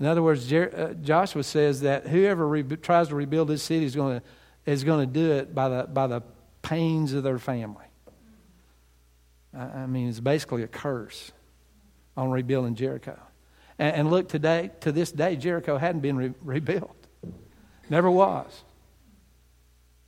In 0.00 0.06
other 0.06 0.24
words, 0.24 0.48
Jer- 0.48 0.72
uh, 0.76 0.94
Joshua 0.94 1.44
says 1.44 1.82
that 1.82 2.08
whoever 2.08 2.48
re- 2.48 2.64
tries 2.64 3.06
to 3.10 3.14
rebuild 3.14 3.46
this 3.46 3.62
city 3.62 3.84
is 3.84 3.94
going 3.94 4.18
to 4.18 4.26
is 4.68 4.82
going 4.82 5.06
to 5.06 5.12
do 5.12 5.30
it 5.34 5.54
by 5.54 5.68
the 5.68 5.84
by 5.84 6.08
the 6.08 6.24
pains 6.62 7.12
of 7.12 7.22
their 7.22 7.38
family. 7.38 7.86
I, 9.54 9.66
I 9.66 9.86
mean, 9.86 10.08
it's 10.08 10.18
basically 10.18 10.64
a 10.64 10.66
curse 10.66 11.30
on 12.16 12.32
rebuilding 12.32 12.74
Jericho. 12.74 13.16
And, 13.78 13.94
and 13.98 14.10
look, 14.10 14.28
today 14.28 14.72
to 14.80 14.90
this 14.90 15.12
day, 15.12 15.36
Jericho 15.36 15.78
hadn't 15.78 16.00
been 16.00 16.16
re- 16.16 16.34
rebuilt. 16.42 16.96
Never 17.88 18.10
was. 18.10 18.64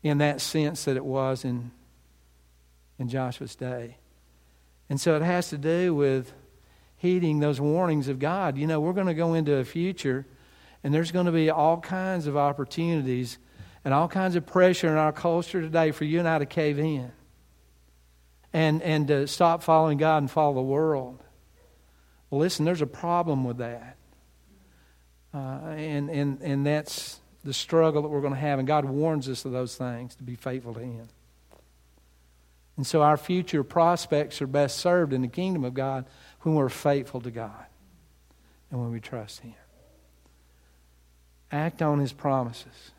In 0.02 0.18
that 0.18 0.40
sense 0.40 0.84
that 0.84 0.96
it 0.96 1.04
was 1.04 1.44
in 1.44 1.72
in 2.98 3.08
Joshua's 3.08 3.54
day. 3.54 3.96
And 4.90 5.00
so 5.00 5.16
it 5.16 5.22
has 5.22 5.50
to 5.50 5.58
do 5.58 5.94
with 5.94 6.32
heeding 6.96 7.40
those 7.40 7.60
warnings 7.60 8.08
of 8.08 8.18
God. 8.18 8.58
You 8.58 8.66
know, 8.66 8.80
we're 8.80 8.92
going 8.92 9.06
to 9.06 9.14
go 9.14 9.34
into 9.34 9.56
a 9.56 9.64
future 9.64 10.26
and 10.82 10.92
there's 10.92 11.12
going 11.12 11.26
to 11.26 11.32
be 11.32 11.50
all 11.50 11.80
kinds 11.80 12.26
of 12.26 12.36
opportunities 12.36 13.38
and 13.84 13.94
all 13.94 14.08
kinds 14.08 14.36
of 14.36 14.46
pressure 14.46 14.88
in 14.88 14.96
our 14.96 15.12
culture 15.12 15.60
today 15.60 15.92
for 15.92 16.04
you 16.04 16.18
and 16.18 16.28
I 16.28 16.38
to 16.38 16.46
cave 16.46 16.78
in 16.78 17.12
and, 18.52 18.82
and 18.82 19.06
to 19.08 19.26
stop 19.26 19.62
following 19.62 19.98
God 19.98 20.18
and 20.18 20.30
follow 20.30 20.54
the 20.54 20.62
world. 20.62 21.22
Well, 22.30 22.40
listen, 22.40 22.64
there's 22.64 22.82
a 22.82 22.86
problem 22.86 23.44
with 23.44 23.58
that. 23.58 23.96
Uh, 25.32 25.74
and, 25.76 26.10
and, 26.10 26.40
and 26.42 26.66
that's 26.66 27.20
the 27.48 27.54
struggle 27.54 28.02
that 28.02 28.08
we're 28.08 28.20
going 28.20 28.34
to 28.34 28.38
have. 28.38 28.58
And 28.58 28.68
God 28.68 28.84
warns 28.84 29.26
us 29.26 29.46
of 29.46 29.52
those 29.52 29.74
things 29.74 30.14
to 30.16 30.22
be 30.22 30.34
faithful 30.34 30.74
to 30.74 30.80
Him. 30.80 31.08
And 32.76 32.86
so 32.86 33.00
our 33.00 33.16
future 33.16 33.64
prospects 33.64 34.42
are 34.42 34.46
best 34.46 34.76
served 34.76 35.14
in 35.14 35.22
the 35.22 35.28
kingdom 35.28 35.64
of 35.64 35.72
God 35.72 36.04
when 36.42 36.54
we're 36.54 36.68
faithful 36.68 37.22
to 37.22 37.30
God 37.30 37.64
and 38.70 38.78
when 38.78 38.92
we 38.92 39.00
trust 39.00 39.40
Him. 39.40 39.54
Act 41.50 41.80
on 41.80 42.00
His 42.00 42.12
promises. 42.12 42.90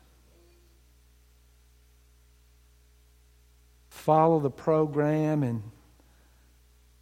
Follow 3.88 4.40
the 4.40 4.50
program 4.50 5.44
and 5.44 5.62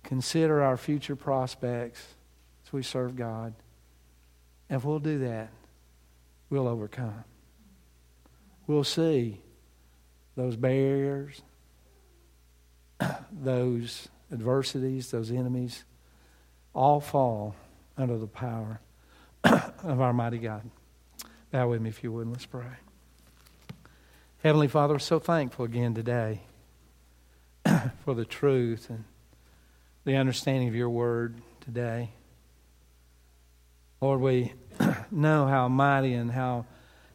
consider 0.03 0.63
our 0.63 0.77
future 0.77 1.17
prospects 1.17 2.07
as 2.67 2.75
we 2.75 2.83
serve 2.83 3.17
God. 3.17 3.55
And 4.69 4.77
if 4.77 4.85
we'll 4.85 4.99
do 4.99 5.21
that, 5.21 5.49
we'll 6.51 6.69
overcome. 6.69 7.25
We'll 8.69 8.85
see 8.85 9.41
those 10.37 10.55
barriers, 10.55 11.43
those 13.33 14.09
adversities, 14.31 15.11
those 15.11 15.33
enemies 15.33 15.85
all 16.75 17.01
fall 17.01 17.57
under 17.97 18.19
the 18.19 18.27
power 18.29 18.81
of 19.45 20.01
our 20.01 20.13
mighty 20.13 20.39
God. 20.39 20.71
Bow 21.51 21.69
with 21.69 21.81
me 21.81 21.89
if 21.89 22.05
you 22.05 22.13
would, 22.13 22.29
let's 22.29 22.47
pray. 22.47 22.67
Heavenly 24.45 24.69
Father, 24.69 24.95
we're 24.95 25.01
so 25.01 25.19
thankful 25.19 25.65
again 25.65 25.95
today 25.95 26.43
for 28.05 28.15
the 28.15 28.25
truth 28.25 28.91
and 28.91 29.05
the 30.05 30.15
understanding 30.17 30.69
of 30.69 30.75
your 30.75 30.91
word 30.91 31.41
today. 31.63 32.11
Lord, 34.01 34.21
we 34.21 34.53
know 35.11 35.47
how 35.47 35.69
mighty 35.69 36.13
and 36.13 36.31
how, 36.31 36.67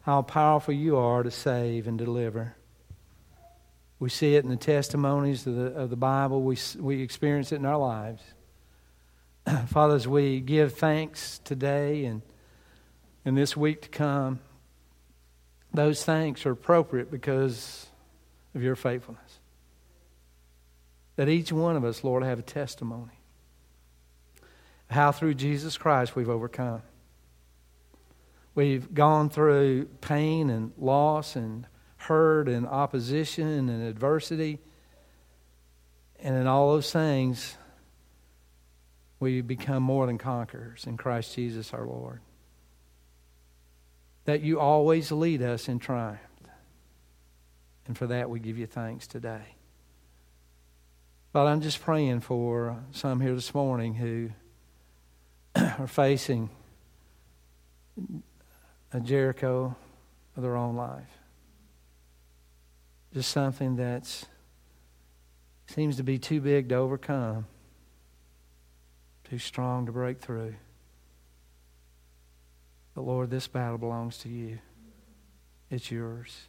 how 0.04 0.20
powerful 0.22 0.74
you 0.74 0.96
are 0.96 1.22
to 1.22 1.30
save 1.30 1.86
and 1.86 1.96
deliver. 1.96 2.54
We 3.98 4.10
see 4.10 4.34
it 4.34 4.44
in 4.44 4.50
the 4.50 4.56
testimonies 4.56 5.46
of 5.46 5.56
the, 5.56 5.66
of 5.66 5.90
the 5.90 5.96
Bible, 5.96 6.42
we, 6.42 6.58
we 6.78 7.00
experience 7.00 7.52
it 7.52 7.56
in 7.56 7.64
our 7.64 7.78
lives. 7.78 8.22
Father, 9.66 9.94
as 9.94 10.06
we 10.06 10.40
give 10.40 10.74
thanks 10.74 11.40
today 11.44 12.04
and, 12.04 12.20
and 13.24 13.36
this 13.36 13.56
week 13.56 13.82
to 13.82 13.88
come, 13.88 14.40
those 15.72 16.04
thanks 16.04 16.44
are 16.44 16.52
appropriate 16.52 17.10
because 17.10 17.86
of 18.54 18.62
your 18.62 18.76
faithfulness. 18.76 19.38
That 21.16 21.28
each 21.28 21.50
one 21.50 21.76
of 21.76 21.84
us, 21.84 22.04
Lord, 22.04 22.22
have 22.22 22.38
a 22.38 22.42
testimony 22.42 23.12
how 24.90 25.12
through 25.12 25.34
Jesus 25.34 25.76
Christ 25.76 26.14
we've 26.14 26.28
overcome. 26.28 26.82
We've 28.54 28.92
gone 28.94 29.30
through 29.30 29.86
pain 30.00 30.48
and 30.48 30.72
loss 30.78 31.34
and 31.34 31.66
hurt 31.96 32.48
and 32.48 32.66
opposition 32.66 33.68
and 33.68 33.82
adversity. 33.82 34.60
And 36.20 36.36
in 36.36 36.46
all 36.46 36.72
those 36.72 36.92
things, 36.92 37.56
we 39.18 39.40
become 39.40 39.82
more 39.82 40.06
than 40.06 40.18
conquerors 40.18 40.86
in 40.86 40.96
Christ 40.96 41.34
Jesus 41.34 41.72
our 41.72 41.84
Lord. 41.84 42.20
That 44.26 44.42
you 44.42 44.60
always 44.60 45.10
lead 45.10 45.42
us 45.42 45.68
in 45.68 45.78
triumph. 45.78 46.20
And 47.86 47.98
for 47.98 48.06
that, 48.06 48.30
we 48.30 48.40
give 48.40 48.56
you 48.56 48.66
thanks 48.66 49.06
today. 49.06 49.56
But 51.32 51.46
I'm 51.46 51.60
just 51.60 51.82
praying 51.82 52.20
for 52.20 52.78
some 52.92 53.20
here 53.20 53.34
this 53.34 53.52
morning 53.52 53.94
who 53.94 54.30
are 55.56 55.86
facing 55.86 56.48
a 58.94 59.00
Jericho 59.00 59.76
of 60.36 60.42
their 60.42 60.56
own 60.56 60.76
life. 60.76 61.18
Just 63.12 63.30
something 63.30 63.76
that 63.76 64.24
seems 65.66 65.96
to 65.96 66.02
be 66.02 66.18
too 66.18 66.40
big 66.40 66.68
to 66.70 66.76
overcome 66.76 67.46
too 69.24 69.38
strong 69.38 69.86
to 69.86 69.92
break 69.92 70.20
through. 70.20 70.54
But 72.94 73.02
Lord, 73.02 73.30
this 73.30 73.48
battle 73.48 73.78
belongs 73.78 74.18
to 74.18 74.28
you. 74.28 74.58
It's 75.70 75.90
yours. 75.90 76.48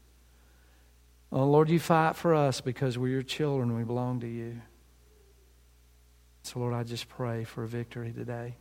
Oh, 1.31 1.45
Lord, 1.45 1.69
you 1.69 1.79
fight 1.79 2.15
for 2.15 2.35
us 2.35 2.61
because 2.61 2.97
we're 2.97 3.07
your 3.07 3.23
children 3.23 3.69
and 3.69 3.77
we 3.77 3.83
belong 3.83 4.19
to 4.19 4.27
you. 4.27 4.61
So, 6.43 6.59
Lord, 6.59 6.75
I 6.75 6.83
just 6.83 7.09
pray 7.09 7.43
for 7.43 7.63
a 7.63 7.67
victory 7.67 8.11
today. 8.11 8.57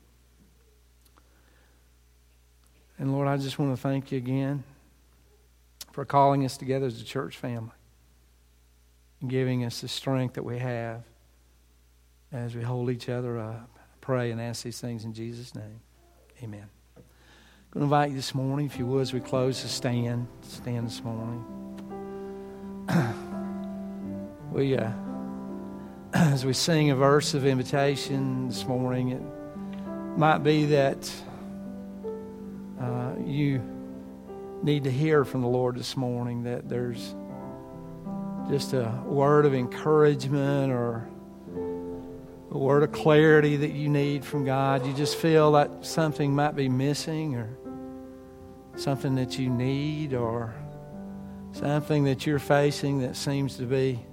And, 2.99 3.13
Lord, 3.13 3.29
I 3.29 3.37
just 3.37 3.59
want 3.59 3.75
to 3.75 3.81
thank 3.81 4.13
you 4.13 4.19
again 4.19 4.65
for 5.93 6.05
calling 6.05 6.45
us 6.45 6.57
together 6.57 6.87
as 6.87 7.01
a 7.01 7.05
church 7.05 7.37
family 7.37 7.71
and 9.21 9.31
giving 9.31 9.65
us 9.65 9.81
the 9.81 9.89
strength 9.89 10.35
that 10.35 10.45
we 10.45 10.59
have 10.59 11.03
as 12.33 12.55
we 12.55 12.63
hold 12.63 12.91
each 12.91 13.09
other 13.09 13.39
up 13.39 13.75
pray 14.05 14.31
and 14.31 14.39
ask 14.39 14.65
these 14.65 14.79
things 14.79 15.07
in 15.07 15.15
Jesus' 15.15 15.55
name. 15.55 15.81
Amen. 16.43 16.69
I'm 16.95 17.03
going 17.71 17.81
to 17.81 17.85
invite 17.85 18.11
you 18.11 18.17
this 18.17 18.35
morning, 18.35 18.67
if 18.67 18.79
you 18.79 18.85
would, 18.85 19.01
as 19.01 19.15
we 19.15 19.21
close, 19.21 19.63
to 19.63 19.69
stand. 19.69 20.29
Stand 20.43 20.89
this 20.89 21.03
morning. 21.03 21.43
we, 24.53 24.77
uh, 24.77 24.91
as 26.13 26.45
we 26.45 26.53
sing 26.53 26.91
a 26.91 26.95
verse 26.95 27.33
of 27.33 27.47
invitation 27.47 28.49
this 28.49 28.67
morning, 28.67 29.13
it 29.13 29.23
might 30.19 30.39
be 30.39 30.67
that 30.67 31.11
you 33.25 33.63
need 34.63 34.85
to 34.85 34.91
hear 34.91 35.25
from 35.25 35.43
the 35.43 35.49
Lord 35.49 35.77
this 35.77 35.97
morning 35.97 36.45
that 36.45 36.69
there's 36.69 37.15
just 38.49 38.73
a 38.73 39.03
word 39.05 39.47
of 39.47 39.55
encouragement 39.55 40.73
or 40.73 41.09
a 42.51 42.59
word 42.59 42.83
of 42.83 42.93
clarity 42.93 43.57
that 43.57 43.73
you 43.73 43.89
need 43.89 44.25
from 44.25 44.45
God. 44.45 44.87
You 44.87 44.93
just 44.93 45.17
feel 45.17 45.53
that 45.53 45.85
something 45.85 46.35
might 46.35 46.55
be 46.55 46.69
missing 46.69 47.35
or 47.37 47.57
something 48.77 49.15
that 49.17 49.39
you 49.39 49.51
need 49.51 50.15
or 50.15 50.55
something 51.53 52.05
that 52.05 52.27
you're 52.27 52.39
facing 52.39 53.01
that 53.01 53.17
seems 53.17 53.57
to 53.57 53.65
be 53.65 54.05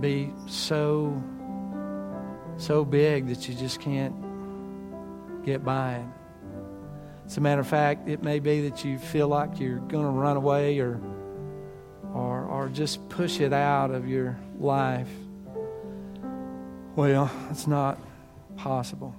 be 0.00 0.30
so 0.46 1.22
so 2.58 2.84
big 2.84 3.28
that 3.28 3.48
you 3.48 3.54
just 3.54 3.80
can't 3.80 4.14
get 5.44 5.64
by 5.64 5.94
it. 5.94 6.15
As 7.26 7.36
a 7.36 7.40
matter 7.40 7.60
of 7.60 7.66
fact, 7.66 8.08
it 8.08 8.22
may 8.22 8.38
be 8.38 8.68
that 8.68 8.84
you 8.84 8.98
feel 8.98 9.26
like 9.26 9.58
you're 9.58 9.80
going 9.80 10.04
to 10.04 10.10
run 10.10 10.36
away 10.36 10.78
or, 10.78 11.00
or, 12.14 12.44
or 12.44 12.68
just 12.68 13.08
push 13.08 13.40
it 13.40 13.52
out 13.52 13.90
of 13.90 14.08
your 14.08 14.38
life. 14.60 15.08
Well, 16.94 17.30
it's 17.50 17.66
not 17.66 17.98
possible. 18.56 19.14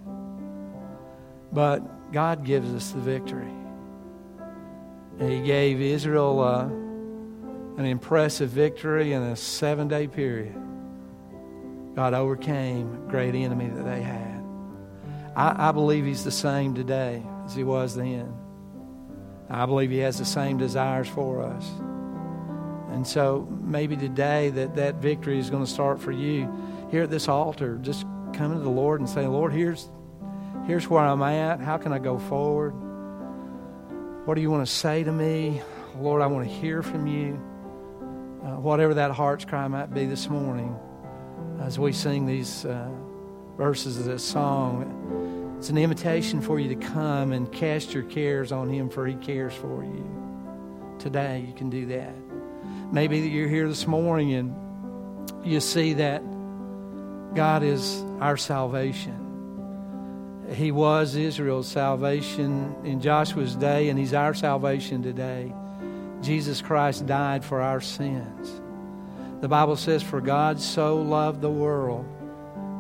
But 1.52 2.12
God 2.14 2.46
gives 2.46 2.74
us 2.74 2.92
the 2.92 3.00
victory. 3.00 3.52
He 5.20 5.42
gave 5.42 5.82
Israel 5.82 6.40
uh, 6.40 6.64
an 6.64 7.86
impressive 7.86 8.50
victory 8.50 9.12
in 9.14 9.22
a 9.22 9.36
seven 9.36 9.90
day 9.90 10.08
period. 10.08 10.56
God 11.94 12.14
overcame 12.14 13.06
a 13.06 13.12
great 13.12 13.36
enemy 13.36 13.68
that 13.68 13.84
they 13.84 14.02
had. 14.02 14.44
I, 15.36 15.70
I 15.70 15.72
believe 15.74 16.06
He's 16.06 16.24
the 16.24 16.32
same 16.32 16.74
today 16.74 17.22
as 17.48 17.56
He 17.56 17.64
was 17.64 17.96
then. 17.96 18.34
I 19.50 19.66
believe 19.66 19.90
He 19.90 20.00
has 20.00 20.20
the 20.20 20.26
same 20.26 20.58
desires 20.58 21.08
for 21.08 21.42
us. 21.42 21.68
And 22.92 23.06
so 23.06 23.48
maybe 23.62 23.96
today 23.96 24.50
that 24.50 24.76
that 24.76 24.96
victory 24.96 25.40
is 25.40 25.50
going 25.50 25.64
to 25.64 25.70
start 25.70 26.02
for 26.02 26.12
you 26.12 26.52
here 26.92 27.04
at 27.04 27.10
this 27.10 27.28
altar. 27.28 27.78
Just 27.82 28.06
coming 28.34 28.58
to 28.58 28.64
the 28.64 28.70
Lord 28.70 29.00
and 29.00 29.10
saying, 29.10 29.30
Lord, 29.30 29.54
here's, 29.54 29.88
here's 30.66 30.88
where 30.90 31.04
I'm 31.04 31.22
at. 31.22 31.60
How 31.60 31.78
can 31.78 31.94
I 31.94 32.00
go 32.00 32.18
forward? 32.18 32.72
What 34.26 34.36
do 34.36 34.42
you 34.42 34.52
want 34.52 34.68
to 34.68 34.72
say 34.72 35.04
to 35.04 35.12
me? 35.12 35.62
Lord, 36.00 36.22
I 36.22 36.28
want 36.28 36.48
to 36.48 36.54
hear 36.54 36.82
from 36.82 37.08
you. 37.08 37.40
Uh, 38.44 38.60
whatever 38.60 38.94
that 38.94 39.12
heart's 39.12 39.46
cry 39.46 39.68
might 39.68 39.94
be 39.94 40.06
this 40.06 40.30
morning, 40.30 40.78
as 41.60 41.80
we 41.80 41.92
sing 41.92 42.26
these 42.26 42.66
uh, 42.66 42.90
verses 43.58 43.98
of 43.98 44.06
this 44.06 44.24
song, 44.24 45.27
it's 45.58 45.70
an 45.70 45.78
invitation 45.78 46.40
for 46.40 46.60
you 46.60 46.70
to 46.70 46.76
come 46.76 47.34
and 47.34 47.52
cast 47.52 47.92
your 47.92 48.04
cares 48.04 48.52
on 48.52 48.70
Him, 48.70 48.90
for 48.90 49.08
He 49.08 49.16
cares 49.16 49.56
for 49.56 49.84
you. 49.84 50.96
Today, 51.00 51.44
you 51.48 51.54
can 51.54 51.72
do 51.72 51.88
that. 51.88 52.14
Maybe 52.92 53.20
you're 53.20 53.50
here 53.50 53.68
this 53.68 53.88
morning 53.88 54.34
and 54.34 55.32
you 55.44 55.60
see 55.60 55.94
that 55.94 56.22
God 57.34 57.64
is 57.64 58.04
our 58.20 58.38
salvation. 58.38 60.46
He 60.54 60.72
was 60.72 61.16
Israel's 61.16 61.68
salvation 61.68 62.76
in 62.84 63.02
Joshua's 63.02 63.56
day, 63.56 63.90
and 63.90 63.98
He's 63.98 64.14
our 64.14 64.36
salvation 64.36 65.02
today. 65.02 65.52
Jesus 66.22 66.62
Christ 66.62 67.08
died 67.08 67.44
for 67.44 67.62
our 67.62 67.82
sins. 67.82 68.62
The 69.42 69.48
Bible 69.48 69.76
says, 69.76 70.04
For 70.04 70.22
God 70.22 70.60
so 70.60 70.98
loved 70.98 71.42
the 71.42 71.50
world 71.50 72.06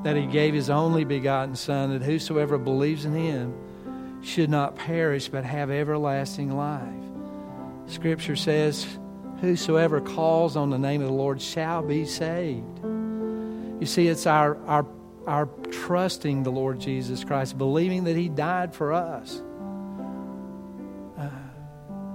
that 0.03 0.15
He 0.15 0.25
gave 0.25 0.53
His 0.53 0.69
only 0.69 1.03
begotten 1.03 1.55
Son, 1.55 1.91
that 1.91 2.03
whosoever 2.03 2.57
believes 2.57 3.05
in 3.05 3.13
Him 3.13 3.53
should 4.23 4.49
not 4.49 4.75
perish 4.75 5.29
but 5.29 5.43
have 5.43 5.69
everlasting 5.69 6.55
life. 6.55 6.83
Scripture 7.87 8.35
says, 8.35 8.85
Whosoever 9.41 10.01
calls 10.01 10.55
on 10.55 10.69
the 10.71 10.79
name 10.79 11.01
of 11.01 11.07
the 11.07 11.13
Lord 11.13 11.41
shall 11.41 11.83
be 11.83 12.05
saved. 12.05 12.83
You 12.83 13.85
see, 13.85 14.07
it's 14.07 14.25
our, 14.25 14.57
our, 14.65 14.85
our 15.27 15.47
trusting 15.71 16.43
the 16.43 16.49
Lord 16.49 16.79
Jesus 16.79 17.23
Christ, 17.23 17.57
believing 17.57 18.05
that 18.05 18.15
He 18.15 18.29
died 18.29 18.73
for 18.73 18.93
us, 18.93 19.41
uh, 21.17 21.29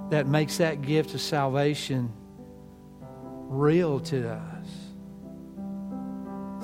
that 0.09 0.27
makes 0.27 0.57
that 0.57 0.81
gift 0.81 1.13
of 1.13 1.21
salvation 1.21 2.11
real 3.47 3.99
to 4.01 4.31
us. 4.31 4.52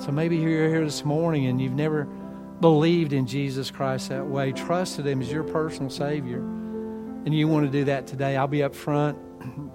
So 0.00 0.10
maybe 0.10 0.38
you're 0.38 0.66
here 0.68 0.82
this 0.82 1.04
morning 1.04 1.44
and 1.46 1.60
you've 1.60 1.74
never 1.74 2.04
believed 2.62 3.12
in 3.12 3.26
Jesus 3.26 3.70
Christ 3.70 4.08
that 4.08 4.26
way, 4.26 4.50
trusted 4.50 5.06
Him 5.06 5.20
as 5.20 5.30
your 5.30 5.44
personal 5.44 5.90
Savior, 5.90 6.38
and 6.38 7.34
you 7.34 7.46
want 7.48 7.66
to 7.66 7.70
do 7.70 7.84
that 7.84 8.06
today. 8.06 8.34
I'll 8.34 8.48
be 8.48 8.62
up 8.62 8.74
front. 8.74 9.18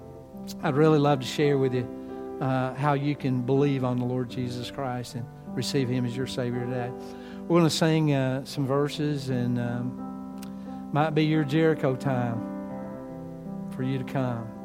I'd 0.64 0.74
really 0.74 0.98
love 0.98 1.20
to 1.20 1.26
share 1.26 1.58
with 1.58 1.74
you 1.74 2.38
uh, 2.40 2.74
how 2.74 2.94
you 2.94 3.14
can 3.14 3.42
believe 3.42 3.84
on 3.84 4.00
the 4.00 4.04
Lord 4.04 4.28
Jesus 4.28 4.68
Christ 4.68 5.14
and 5.14 5.24
receive 5.46 5.88
Him 5.88 6.04
as 6.04 6.16
your 6.16 6.26
Savior 6.26 6.64
today. 6.64 6.90
We're 7.42 7.60
going 7.60 7.64
to 7.64 7.70
sing 7.70 8.12
uh, 8.12 8.44
some 8.44 8.66
verses, 8.66 9.28
and 9.28 9.60
um, 9.60 10.90
might 10.92 11.10
be 11.10 11.24
your 11.24 11.44
Jericho 11.44 11.94
time 11.94 13.70
for 13.70 13.84
you 13.84 13.98
to 13.98 14.04
come. 14.04 14.55